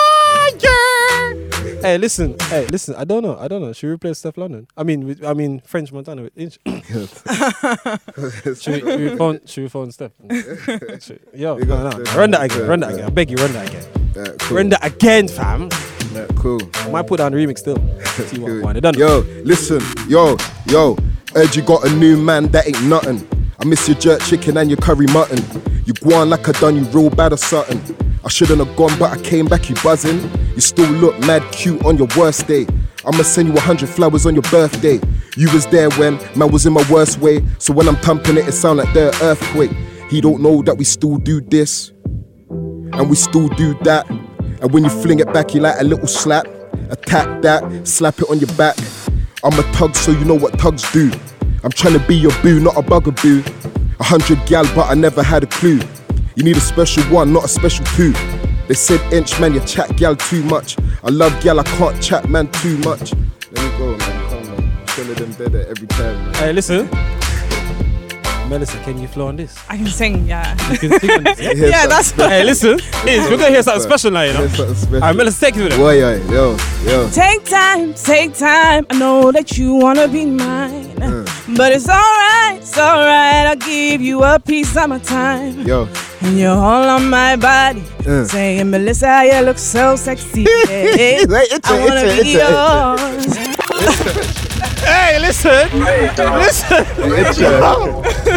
Hey, 1.87 1.99
listen. 1.99 2.35
Hey, 2.51 2.67
listen. 2.67 2.97
I 2.97 3.05
don't 3.05 3.23
know. 3.23 3.39
I 3.39 3.47
don't 3.47 3.63
know. 3.63 3.73
Should 3.73 3.87
we 3.87 3.93
replace 3.93 4.21
Steflon 4.21 4.51
Don? 4.51 4.67
I 4.77 4.83
mean, 4.83 5.07
with, 5.07 5.25
I 5.25 5.35
mean 5.35 5.61
French 5.61 5.93
Montana 5.93 6.23
with 6.23 6.37
Inch. 6.37 6.59
should, 6.67 6.85
we, 8.83 8.91
should 8.91 9.01
we 9.13 9.17
phone? 9.17 9.39
Should 9.47 9.63
we 9.63 9.69
phone 9.69 9.93
Steph? 9.93 10.11
Should- 11.01 11.21
Yo, 11.33 11.57
You 11.59 11.65
no, 11.65 11.89
got 11.91 11.99
no. 12.05 12.13
Run 12.17 12.33
that 12.33 12.43
again. 12.43 12.59
Yeah, 12.59 12.67
Run 12.67 12.81
that 12.81 12.89
yeah. 12.91 12.95
again. 12.97 13.07
I 13.07 13.11
beg 13.11 13.31
you, 13.31 13.37
run 13.37 13.53
that 13.53 13.69
again. 13.69 13.85
Yeah, 14.17 14.33
cool. 14.41 14.57
Run 14.57 14.69
that 14.71 14.85
again, 14.85 15.29
fam. 15.29 15.69
Yeah, 16.13 16.27
cool. 16.35 16.61
I 16.75 16.91
might 16.91 17.07
put 17.07 17.19
down 17.19 17.31
the 17.31 17.39
remix 17.39 17.59
still. 17.59 17.77
See 18.27 18.41
what 18.41 18.49
Cool. 18.49 18.63
one. 18.63 18.81
Done. 18.81 18.95
Yo, 18.99 19.21
listen, 19.45 19.81
yo, 20.09 20.37
yo. 20.67 20.97
Heard 21.37 21.55
you 21.55 21.63
got 21.63 21.85
a 21.87 21.91
new 21.95 22.17
man, 22.21 22.49
that 22.49 22.67
ain't 22.67 22.83
nothing. 22.83 23.25
I 23.61 23.65
miss 23.65 23.87
your 23.87 23.97
jerk 23.97 24.23
chicken 24.23 24.57
and 24.57 24.69
your 24.71 24.79
curry 24.79 25.07
mutton. 25.13 25.39
You 25.85 25.93
go 25.93 26.17
on 26.17 26.31
like 26.31 26.49
I 26.49 26.53
done 26.53 26.75
you 26.75 26.83
real 26.87 27.11
bad 27.11 27.33
or 27.33 27.37
something. 27.37 27.81
I 28.27 28.29
shouldn't 28.29 28.59
have 28.59 28.75
gone, 28.75 28.91
but 28.99 29.17
I 29.17 29.23
came 29.23 29.47
back, 29.47 29.69
you 29.69 29.77
buzzing. 29.85 30.19
You 30.57 30.61
still 30.61 30.91
look 30.91 31.17
mad 31.21 31.45
cute 31.53 31.85
on 31.85 31.97
your 31.97 32.09
worst 32.17 32.49
day. 32.49 32.67
I'ma 33.05 33.23
send 33.23 33.47
you 33.47 33.55
a 33.55 33.61
hundred 33.61 33.89
flowers 33.89 34.27
on 34.27 34.35
your 34.35 34.43
birthday. 34.43 34.99
You 35.37 35.49
was 35.53 35.65
there 35.67 35.91
when 35.91 36.19
man 36.37 36.51
was 36.51 36.67
in 36.67 36.73
my 36.73 36.85
worst 36.91 37.21
way. 37.21 37.45
So 37.59 37.73
when 37.73 37.87
I'm 37.87 37.95
pumping 37.95 38.37
it, 38.37 38.49
it 38.49 38.53
sound 38.53 38.79
like 38.79 38.93
the 38.95 39.17
earthquake. 39.23 39.71
He 40.11 40.21
don't 40.21 40.43
know 40.43 40.61
that 40.63 40.75
we 40.77 40.83
still 40.83 41.19
do 41.19 41.41
this, 41.41 41.93
and 42.51 43.09
we 43.09 43.15
still 43.15 43.49
do 43.51 43.75
that. 43.85 44.11
And 44.11 44.73
when 44.73 44.83
you 44.83 44.91
fling 44.91 45.21
it 45.21 45.33
back, 45.33 45.55
you 45.55 45.61
like 45.61 45.81
a 45.81 45.85
little 45.85 46.09
slap. 46.09 46.49
Attack 46.91 47.43
that, 47.43 47.87
slap 47.87 48.19
it 48.19 48.29
on 48.29 48.41
your 48.41 48.53
back. 48.55 48.77
I'm 49.45 49.57
a 49.57 49.63
tug, 49.73 49.95
so 49.95 50.11
you 50.11 50.25
know 50.25 50.35
what 50.35 50.59
tugs 50.59 50.91
do. 50.91 51.13
I'm 51.63 51.71
trying 51.71 51.97
to 51.97 52.05
be 52.09 52.17
your 52.17 52.33
boo, 52.43 52.59
not 52.59 52.77
a 52.77 52.83
bugaboo. 52.83 53.45
A 54.01 54.05
hundred 54.05 54.45
gal, 54.47 54.65
but 54.75 54.91
I 54.91 54.95
never 54.95 55.23
had 55.23 55.45
a 55.45 55.47
clue. 55.47 55.81
You 56.37 56.43
need 56.43 56.59
a 56.59 56.61
special 56.61 57.03
one, 57.05 57.33
not 57.33 57.47
a 57.47 57.49
special 57.49 57.83
two. 57.97 58.13
They 58.69 58.75
said 58.75 59.01
inch 59.11 59.41
man, 59.41 59.55
you 59.55 59.61
chat 59.61 59.97
gal 59.97 60.15
too 60.15 60.43
much. 60.43 60.77
I 61.03 61.09
love 61.09 61.33
gal, 61.43 61.59
I 61.59 61.63
can't 61.63 62.01
chat 62.03 62.29
man 62.29 62.53
too 62.53 62.77
much. 62.79 63.15
Let 63.53 63.65
me 63.65 63.79
go, 63.79 63.97
man. 63.97 64.29
Come 64.29 64.55
on, 64.55 64.87
killing 64.87 65.15
them 65.15 65.33
better 65.33 65.67
every 65.67 65.87
time, 65.87 66.25
man. 66.27 66.35
Hey, 66.35 66.53
listen. 66.53 66.91
Melissa, 68.51 68.79
can 68.85 68.99
you 68.99 69.09
flow 69.09 69.27
on 69.27 69.37
this? 69.37 69.59
I 69.69 69.77
can 69.77 69.87
sing, 69.87 70.25
yeah. 70.27 70.55
You 70.71 70.79
can 70.79 71.01
sing 71.01 71.11
on 71.11 71.25
this, 71.25 71.41
yeah? 71.41 71.53
yeah, 71.55 71.87
that's 71.87 72.11
Hey, 72.13 72.45
listen, 72.45 72.77
Liz, 73.05 73.29
we're 73.29 73.39
gonna 73.39 73.49
hear 73.49 73.63
something 73.63 73.83
special 73.83 74.11
now, 74.13 74.23
you 74.23 74.35
know. 74.35 74.43
Alright, 74.95 75.17
Melissa, 75.17 75.47
take 75.47 75.57
it 75.57 75.65
with 75.65 75.73
it. 75.73 75.79
Boy, 75.79 75.99
yo, 75.99 76.15
yo, 76.31 76.57
yo. 76.85 77.11
Take 77.11 77.45
time, 77.45 77.93
take 77.95 78.35
time. 78.35 78.87
I 78.91 78.99
know 78.99 79.33
that 79.33 79.59
you 79.59 79.75
wanna 79.75 80.07
be 80.07 80.27
mine. 80.27 81.03
Uh. 81.03 81.27
But 81.57 81.73
it's 81.73 81.89
alright, 81.89 82.46
it's 82.67 82.79
alright. 82.79 83.47
I'll 83.47 83.57
give 83.57 84.01
you 84.01 84.23
a 84.25 84.39
piece 84.41 84.77
of 84.77 84.89
my 84.89 84.99
time. 84.99 85.61
Yo. 85.63 85.89
And 86.23 86.39
you're 86.39 86.51
all 86.51 86.89
on 86.89 87.09
my 87.09 87.37
body. 87.37 87.83
Uh. 88.07 88.25
Saying, 88.25 88.71
Melissa, 88.71 89.23
you 89.25 89.41
look 89.45 89.59
so 89.59 89.97
sexy. 89.97 90.43
Yeah. 90.69 91.25
Wait, 91.29 91.49
it's 91.53 91.71
I 91.71 91.77
a- 91.77 91.81
wanna 91.81 92.01
it's 92.05 92.21
a- 92.21 92.23
be 92.23 92.33
it's 92.33 92.43
a- 92.43 92.51
yours. 92.51 93.37
Hey, 94.87 95.19
listen, 95.19 95.69
listen. 95.81 96.85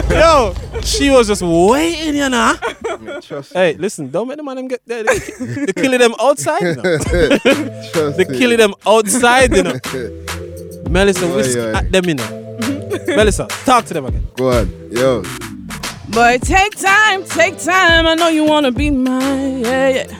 Yo, 0.10 0.54
she 0.82 1.10
was 1.10 1.28
just 1.28 1.42
waiting, 1.44 2.16
you 2.16 2.30
know. 2.30 2.56
Hey, 3.54 3.76
listen, 3.78 4.10
don't 4.10 4.28
make 4.28 4.38
the 4.38 4.44
man 4.44 4.56
them 4.58 4.68
get 4.68 4.82
there. 4.86 5.04
They, 5.04 5.20
they 5.66 5.74
killing 5.74 6.00
them 6.00 6.16
outside. 6.20 6.62
You 6.62 6.76
know? 6.76 6.98
they 8.18 8.26
killing 8.26 8.58
them 8.58 8.74
outside, 8.86 9.56
you 9.56 9.64
know. 9.64 9.80
Melissa, 10.90 11.26
Oi, 11.32 11.36
whisk 11.36 11.58
at 11.58 11.92
them, 11.92 12.06
you 12.06 12.16
know. 12.16 12.39
Melissa, 13.16 13.48
talk 13.66 13.86
to 13.86 13.94
them 13.94 14.06
again. 14.06 14.28
Go 14.36 14.52
on, 14.52 14.92
yo. 14.92 15.24
But 16.10 16.42
take 16.42 16.76
time, 16.76 17.24
take 17.24 17.58
time. 17.58 18.08
I 18.08 18.16
know 18.16 18.30
you 18.30 18.44
wanna 18.44 18.72
be 18.72 18.90
mine, 18.90 19.62
yeah, 19.62 19.90
yeah. 19.90 20.18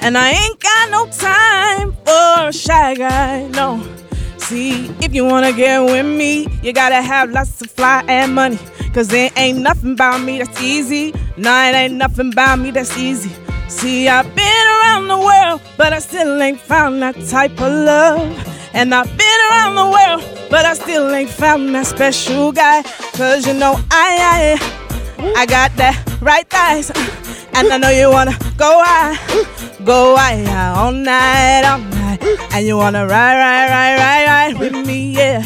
And 0.00 0.16
I 0.16 0.30
ain't 0.30 0.58
got 0.60 0.90
no 0.90 1.06
time 1.06 1.92
for 2.04 2.48
a 2.48 2.52
shy 2.52 2.94
guy, 2.94 3.46
no. 3.48 3.82
See, 4.38 4.86
if 5.00 5.14
you 5.14 5.24
wanna 5.24 5.52
get 5.52 5.80
with 5.80 6.06
me, 6.06 6.48
you 6.62 6.72
gotta 6.72 7.00
have 7.02 7.30
lots 7.30 7.60
of 7.60 7.70
fly 7.70 8.04
and 8.08 8.34
money. 8.34 8.58
Cause 8.92 9.08
there 9.08 9.30
ain't 9.36 9.58
nothing 9.58 9.92
about 9.92 10.20
me 10.20 10.38
that's 10.38 10.60
easy. 10.60 11.14
Nah, 11.36 11.68
it 11.68 11.74
ain't 11.74 11.94
nothing 11.94 12.32
about 12.32 12.58
me 12.58 12.72
that's 12.72 12.96
easy. 12.96 13.30
See, 13.70 14.08
I've 14.08 14.34
been 14.34 14.66
around 14.66 15.06
the 15.06 15.16
world, 15.16 15.60
but 15.76 15.92
I 15.92 16.00
still 16.00 16.42
ain't 16.42 16.60
found 16.60 17.00
that 17.02 17.14
type 17.28 17.52
of 17.52 17.72
love. 17.72 18.20
And 18.74 18.92
I've 18.92 19.06
been 19.16 19.40
around 19.48 19.76
the 19.76 19.84
world, 19.84 20.50
but 20.50 20.66
I 20.66 20.74
still 20.74 21.08
ain't 21.14 21.30
found 21.30 21.72
that 21.76 21.86
special 21.86 22.50
guy. 22.50 22.82
Cause 23.14 23.46
you 23.46 23.54
know, 23.54 23.76
I, 23.92 24.58
I, 24.58 25.32
I 25.36 25.46
got 25.46 25.74
that 25.76 25.96
right 26.20 26.46
thighs. 26.50 26.90
And 27.54 27.72
I 27.72 27.78
know 27.78 27.90
you 27.90 28.10
wanna 28.10 28.36
go 28.56 28.82
high, 28.84 29.16
go 29.84 30.16
high 30.16 30.74
all 30.74 30.90
night, 30.90 31.62
all 31.64 31.78
night. 31.78 32.20
And 32.52 32.66
you 32.66 32.76
wanna 32.76 33.06
ride, 33.06 33.36
ride, 33.36 33.70
ride, 33.70 33.96
ride, 33.96 34.26
ride 34.26 34.58
with 34.58 34.84
me, 34.84 35.12
yeah. 35.12 35.44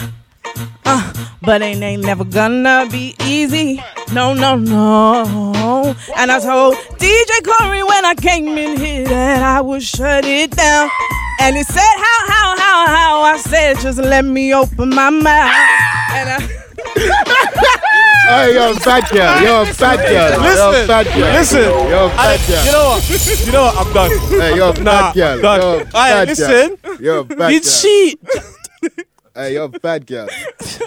Uh, 0.86 1.23
but 1.47 1.62
it 1.62 1.80
ain't 1.82 2.03
never 2.05 2.24
gonna 2.24 2.86
be 2.90 3.14
easy. 3.24 3.82
No, 4.12 4.34
no, 4.34 4.57
no. 4.57 5.95
And 6.16 6.30
I 6.30 6.38
told 6.40 6.74
DJ 6.99 7.45
Corey 7.45 7.82
when 7.82 8.05
I 8.05 8.14
came 8.14 8.49
in 8.59 8.76
here 8.78 9.05
that 9.07 9.42
I 9.42 9.61
would 9.61 9.82
shut 9.82 10.24
it 10.24 10.51
down. 10.53 10.88
And 11.40 11.57
he 11.57 11.62
said, 11.64 11.80
How, 11.80 12.26
how, 12.28 12.57
how, 12.57 12.86
how? 12.86 13.22
I 13.22 13.36
said, 13.38 13.78
Just 13.80 13.99
let 13.99 14.24
me 14.24 14.55
open 14.55 14.90
my 14.90 15.11
mouth. 15.11 15.53
And 16.12 16.30
I. 16.42 16.61
Hey, 18.26 18.55
yo, 18.55 18.74
bad 18.78 19.05
girl. 19.11 19.42
Yo, 19.42 19.64
bad 19.78 20.09
girl. 20.09 20.32
Yo, 20.32 20.70
Listen, 20.70 20.86
bad 20.88 21.07
girl. 21.07 21.32
listen. 21.34 21.61
Yo, 21.62 22.07
I- 22.16 22.38
bad 22.38 22.49
girl. 22.49 22.64
you 22.64 22.72
know 22.72 22.88
what? 22.88 23.47
You 23.47 23.53
know 23.53 23.62
what? 23.64 23.76
I'm 23.86 23.92
done. 23.92 24.40
Hey, 24.40 24.57
yo, 24.57 24.72
Nah, 24.72 25.12
bad 25.12 25.14
girl. 25.14 25.42
done. 25.42 25.61
Yo, 25.61 25.66
Alright, 25.76 25.92
bad 25.92 26.28
listen. 26.28 26.76
girl. 26.82 26.97
Yo, 27.03 27.24
bad 27.24 27.49
Did 27.51 27.62
girl. 27.62 27.70
she? 27.70 28.18
Hey, 29.35 29.55
you're 29.55 29.64
a 29.64 29.68
bad 29.68 30.07
girl. 30.07 30.28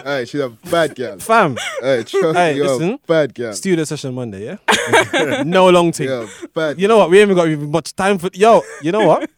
hey, 0.06 0.24
she's 0.26 0.39
a 0.39 0.48
bad 0.50 0.95
girl. 0.95 1.18
Fam. 1.20 1.58
Hey, 1.82 2.04
trust 2.04 2.38
Hey, 2.38 2.52
me, 2.54 2.58
you're 2.58 2.68
listen. 2.68 2.91
a 2.93 3.00
bad 3.06 3.36
girl. 3.36 3.52
Studio 3.52 3.84
session 3.84 4.14
Monday, 4.14 4.45
yeah? 4.45 5.43
no 5.43 5.70
long 5.70 5.91
thing. 5.91 6.08
Yeah, 6.08 6.28
bad. 6.54 6.80
You 6.80 6.88
know 6.88 6.98
what? 6.98 7.10
We 7.10 7.18
haven't 7.18 7.36
got 7.36 7.50
even 7.50 7.70
much 7.70 7.93
time 7.93 8.18
for. 8.18 8.30
Yo, 8.34 8.62
you 8.82 8.93
know 8.93 9.06
what? 9.06 9.30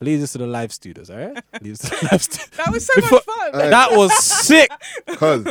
Leave 0.00 0.20
this 0.20 0.32
to 0.32 0.38
the 0.38 0.46
live 0.46 0.70
studios, 0.72 1.08
all 1.08 1.16
right? 1.16 1.42
Leave 1.62 1.78
this 1.78 1.88
to 1.88 1.96
the 1.96 2.08
live 2.12 2.22
studios. 2.22 2.50
That 2.58 2.70
was 2.70 2.86
so 2.86 2.92
much 3.00 3.24
fun. 3.24 3.52
That 3.70 3.92
was 3.92 4.14
sick. 4.24 4.70
Cause 5.16 5.46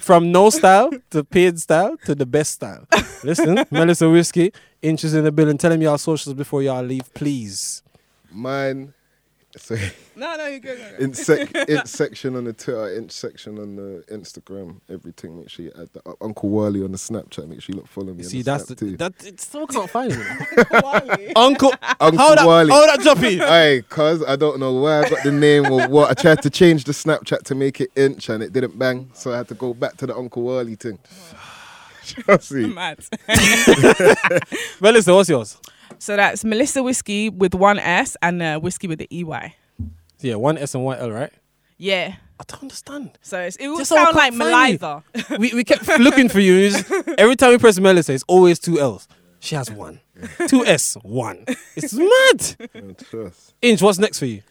From 0.00 0.32
no 0.32 0.50
style 0.50 0.90
to 1.10 1.22
paid 1.22 1.60
style 1.60 1.96
to 2.06 2.16
the 2.16 2.26
best 2.26 2.54
style. 2.54 2.84
Listen, 3.22 3.64
Melissa 3.70 4.10
Whiskey, 4.10 4.52
inches 4.82 5.14
in 5.14 5.22
the 5.22 5.30
building. 5.30 5.56
Tell 5.56 5.70
them 5.70 5.80
y'all 5.82 5.98
socials 5.98 6.34
before 6.34 6.62
y'all 6.64 6.82
leave, 6.84 7.14
please. 7.14 7.82
mine. 8.32 8.92
Sorry. 9.56 9.80
No, 10.16 10.36
no, 10.36 10.46
you're 10.46 10.60
good. 10.60 10.78
you're 10.78 10.90
good. 10.92 11.00
In, 11.00 11.12
sec- 11.14 11.54
in 11.68 11.84
section 11.86 12.36
on 12.36 12.44
the 12.44 12.52
Twitter, 12.52 12.88
in 12.94 13.08
section 13.08 13.58
on 13.58 13.74
the 13.76 14.04
Instagram, 14.12 14.80
everything. 14.88 15.38
Make 15.38 15.50
sure 15.50 15.64
you 15.64 15.72
add 15.76 15.88
that 15.92 16.06
up. 16.06 16.16
Uh, 16.20 16.24
Uncle 16.24 16.48
Wally 16.50 16.84
on 16.84 16.92
the 16.92 16.98
Snapchat. 16.98 17.48
Make 17.48 17.60
sure 17.62 17.74
you 17.74 17.80
look 17.80 17.88
follow 17.88 18.12
me. 18.14 18.22
on 18.22 18.30
See, 18.30 18.38
the 18.42 18.50
that's 18.52 18.64
the 18.66 18.74
too. 18.76 18.96
that 18.98 19.12
it 19.26 19.40
still 19.40 19.66
can't 19.66 19.90
find 19.90 20.12
it. 20.12 21.32
Uncle, 21.36 21.72
Uncle 22.00 22.18
how 22.18 22.34
that, 22.36 22.46
Wally. 22.46 22.70
how 22.70 22.86
that 22.86 23.00
jumpy? 23.02 23.38
Hey, 23.38 23.82
cuz 23.88 24.22
I 24.22 24.36
don't 24.36 24.60
know 24.60 24.80
where 24.80 25.04
I 25.04 25.08
got 25.08 25.24
the 25.24 25.32
name 25.32 25.66
or 25.66 25.88
what. 25.88 26.10
I 26.10 26.14
tried 26.14 26.42
to 26.42 26.50
change 26.50 26.84
the 26.84 26.92
Snapchat 26.92 27.42
to 27.44 27.54
make 27.56 27.80
it 27.80 27.90
inch 27.96 28.28
and 28.28 28.42
it 28.42 28.52
didn't 28.52 28.78
bang, 28.78 29.10
so 29.14 29.32
I 29.32 29.38
had 29.38 29.48
to 29.48 29.54
go 29.54 29.74
back 29.74 29.96
to 29.96 30.06
the 30.06 30.16
Uncle 30.16 30.42
Wally 30.42 30.76
thing. 30.76 30.98
Trust 32.06 32.52
me. 32.52 32.66
Mad. 32.66 32.98
Melissa, 34.80 35.14
what's 35.14 35.28
yours? 35.28 35.56
So 35.98 36.16
that's 36.16 36.44
Melissa 36.44 36.82
Whiskey 36.82 37.28
with 37.30 37.54
one 37.54 37.78
S 37.78 38.16
and 38.22 38.42
uh, 38.42 38.58
Whiskey 38.60 38.88
with 38.88 38.98
the 38.98 39.08
EY. 39.10 39.54
Yeah, 40.20 40.36
one 40.36 40.58
S 40.58 40.74
and 40.74 40.84
one 40.84 40.98
L, 40.98 41.10
right? 41.10 41.32
Yeah. 41.78 42.14
I 42.40 42.44
don't 42.48 42.62
understand. 42.62 43.16
So 43.22 43.40
it's, 43.40 43.56
it 43.56 43.68
would 43.68 43.78
Just 43.78 43.90
sound 43.90 44.14
like 44.14 44.32
can't 44.32 44.36
find 44.36 44.72
you. 44.72 44.78
Melitha. 44.78 45.38
we, 45.38 45.54
we 45.54 45.62
kept 45.64 45.86
looking 46.00 46.28
for 46.28 46.40
you. 46.40 46.56
It's- 46.66 47.14
Every 47.18 47.36
time 47.36 47.50
we 47.50 47.58
press 47.58 47.78
Melissa, 47.78 48.12
it's 48.14 48.24
always 48.26 48.58
two 48.58 48.80
L's. 48.80 49.06
She 49.40 49.54
has 49.54 49.70
one. 49.70 50.00
Two 50.48 50.64
S, 50.64 50.94
one. 51.02 51.44
It's 51.76 51.92
mad. 51.92 52.68
Yeah, 52.74 52.92
trust. 53.10 53.54
Inch, 53.62 53.82
what's 53.82 53.98
next 53.98 54.18
for 54.18 54.26
you? 54.26 54.42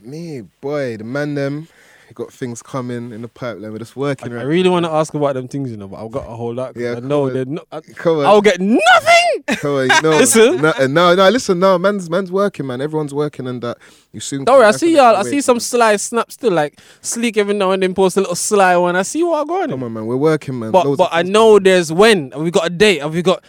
Me, 0.00 0.40
boy, 0.60 0.96
the 0.96 1.04
man 1.04 1.34
them 1.34 1.68
you 2.12 2.24
got 2.24 2.32
things 2.32 2.62
coming 2.62 3.10
in 3.10 3.22
the 3.22 3.28
pipeline. 3.28 3.72
We're 3.72 3.78
just 3.78 3.96
working 3.96 4.32
I 4.32 4.36
right 4.36 4.42
really 4.42 4.68
want 4.68 4.84
to 4.84 4.92
ask 4.92 5.14
about 5.14 5.34
them 5.34 5.48
things, 5.48 5.70
you 5.70 5.78
know, 5.78 5.88
but 5.88 6.04
I've 6.04 6.10
got 6.10 6.26
to 6.26 6.32
hold 6.32 6.58
out. 6.58 6.76
Yeah, 6.76 6.96
I 6.96 7.00
know 7.00 7.26
come 7.26 7.34
they're 7.34 7.44
not. 7.46 7.66
I, 7.72 7.80
Come 7.80 8.18
on. 8.18 8.26
I'll 8.26 8.42
get 8.42 8.60
nothing. 8.60 9.44
Come 9.56 9.70
on, 9.76 9.88
know, 10.02 10.10
Listen. 10.18 10.60
no, 10.60 10.72
no, 10.86 11.14
no, 11.14 11.28
listen, 11.30 11.58
no, 11.58 11.78
man's 11.78 12.10
man's 12.10 12.30
working, 12.30 12.66
man. 12.66 12.80
Everyone's 12.80 13.14
working, 13.14 13.46
and 13.46 13.62
that 13.62 13.78
you 14.12 14.20
soon. 14.20 14.44
Don't 14.44 14.58
worry, 14.58 14.66
I 14.66 14.72
see 14.72 14.94
y'all. 14.94 15.16
I 15.16 15.22
see 15.22 15.40
some 15.40 15.58
sly 15.58 15.96
snaps 15.96 16.34
still, 16.34 16.52
like 16.52 16.78
sleek 17.00 17.38
every 17.38 17.54
now 17.54 17.70
and 17.70 17.82
then 17.82 17.94
post 17.94 18.16
a 18.18 18.20
little 18.20 18.34
sly 18.34 18.76
one. 18.76 18.94
I 18.94 19.02
see 19.02 19.22
what 19.22 19.40
I'm 19.40 19.46
going 19.46 19.62
on. 19.64 19.70
Come 19.70 19.84
on, 19.84 19.92
man, 19.94 20.06
we're 20.06 20.16
working, 20.16 20.58
man. 20.58 20.70
But 20.70 20.86
Loads 20.86 20.98
but 20.98 21.08
I 21.12 21.22
know 21.22 21.58
there's 21.58 21.90
when. 21.90 22.30
Have 22.32 22.42
we 22.42 22.50
got 22.50 22.66
a 22.66 22.70
date? 22.70 23.00
Have 23.00 23.14
we 23.14 23.22
got? 23.22 23.42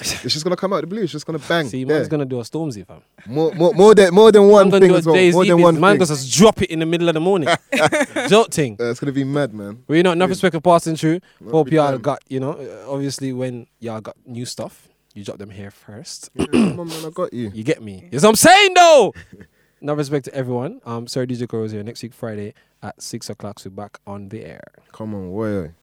It's 0.00 0.22
just 0.34 0.44
gonna 0.44 0.56
come 0.56 0.72
out 0.72 0.80
the 0.80 0.86
blue. 0.86 1.02
It's 1.02 1.12
just 1.12 1.24
gonna 1.26 1.38
bang. 1.38 1.68
See, 1.68 1.84
man's 1.84 2.08
gonna 2.08 2.24
do 2.24 2.40
a 2.40 2.42
Stormzy, 2.42 2.86
fam. 2.86 3.02
more, 3.26 3.52
more, 3.54 3.72
more 3.74 3.94
than 3.94 4.12
more 4.12 4.32
than 4.32 4.48
one 4.48 4.70
thing 4.70 4.90
as 4.92 5.06
well. 5.06 5.14
Jay-Z 5.14 5.34
More 5.34 5.44
than 5.44 5.60
one 5.62 5.78
Man 5.80 5.98
thing. 5.98 6.06
just 6.06 6.32
drop 6.34 6.60
it 6.62 6.70
in 6.70 6.80
the 6.80 6.86
middle 6.86 7.08
of 7.08 7.14
the 7.14 7.20
morning. 7.20 7.48
Joke 8.28 8.50
thing. 8.50 8.76
Uh, 8.80 8.90
it's 8.90 9.00
gonna 9.00 9.12
be 9.12 9.24
mad, 9.24 9.54
man. 9.54 9.84
Well, 9.86 9.96
you 9.96 10.02
know, 10.02 10.12
enough 10.12 10.30
respect 10.30 10.54
for 10.54 10.60
passing 10.60 10.96
through. 10.96 11.20
Hope 11.50 11.70
y'all 11.70 11.96
got, 11.98 12.20
you 12.28 12.40
know, 12.40 12.52
uh, 12.52 12.92
obviously 12.92 13.32
when 13.32 13.66
y'all 13.78 14.00
got 14.00 14.16
new 14.26 14.44
stuff, 14.44 14.88
you 15.14 15.24
drop 15.24 15.38
them 15.38 15.50
here 15.50 15.70
first. 15.70 16.30
Come 16.36 16.80
on, 16.80 16.88
man, 16.88 17.04
I 17.06 17.10
got 17.10 17.32
you. 17.32 17.50
You 17.54 17.62
get 17.64 17.82
me? 17.82 18.08
Yes, 18.10 18.24
I'm 18.24 18.34
saying 18.36 18.74
though. 18.74 19.14
Enough 19.80 19.98
respect 19.98 20.24
to 20.24 20.34
everyone. 20.34 20.80
Um, 20.84 21.06
sorry, 21.06 21.28
DJ 21.28 21.46
Corey's 21.48 21.70
here 21.70 21.84
next 21.84 22.02
week 22.02 22.12
Friday 22.12 22.52
at 22.82 23.00
six 23.00 23.30
o'clock. 23.30 23.60
So 23.60 23.70
back 23.70 24.00
on 24.08 24.28
the 24.28 24.44
air. 24.44 24.64
Come 24.92 25.14
on, 25.14 25.30
boy. 25.30 25.72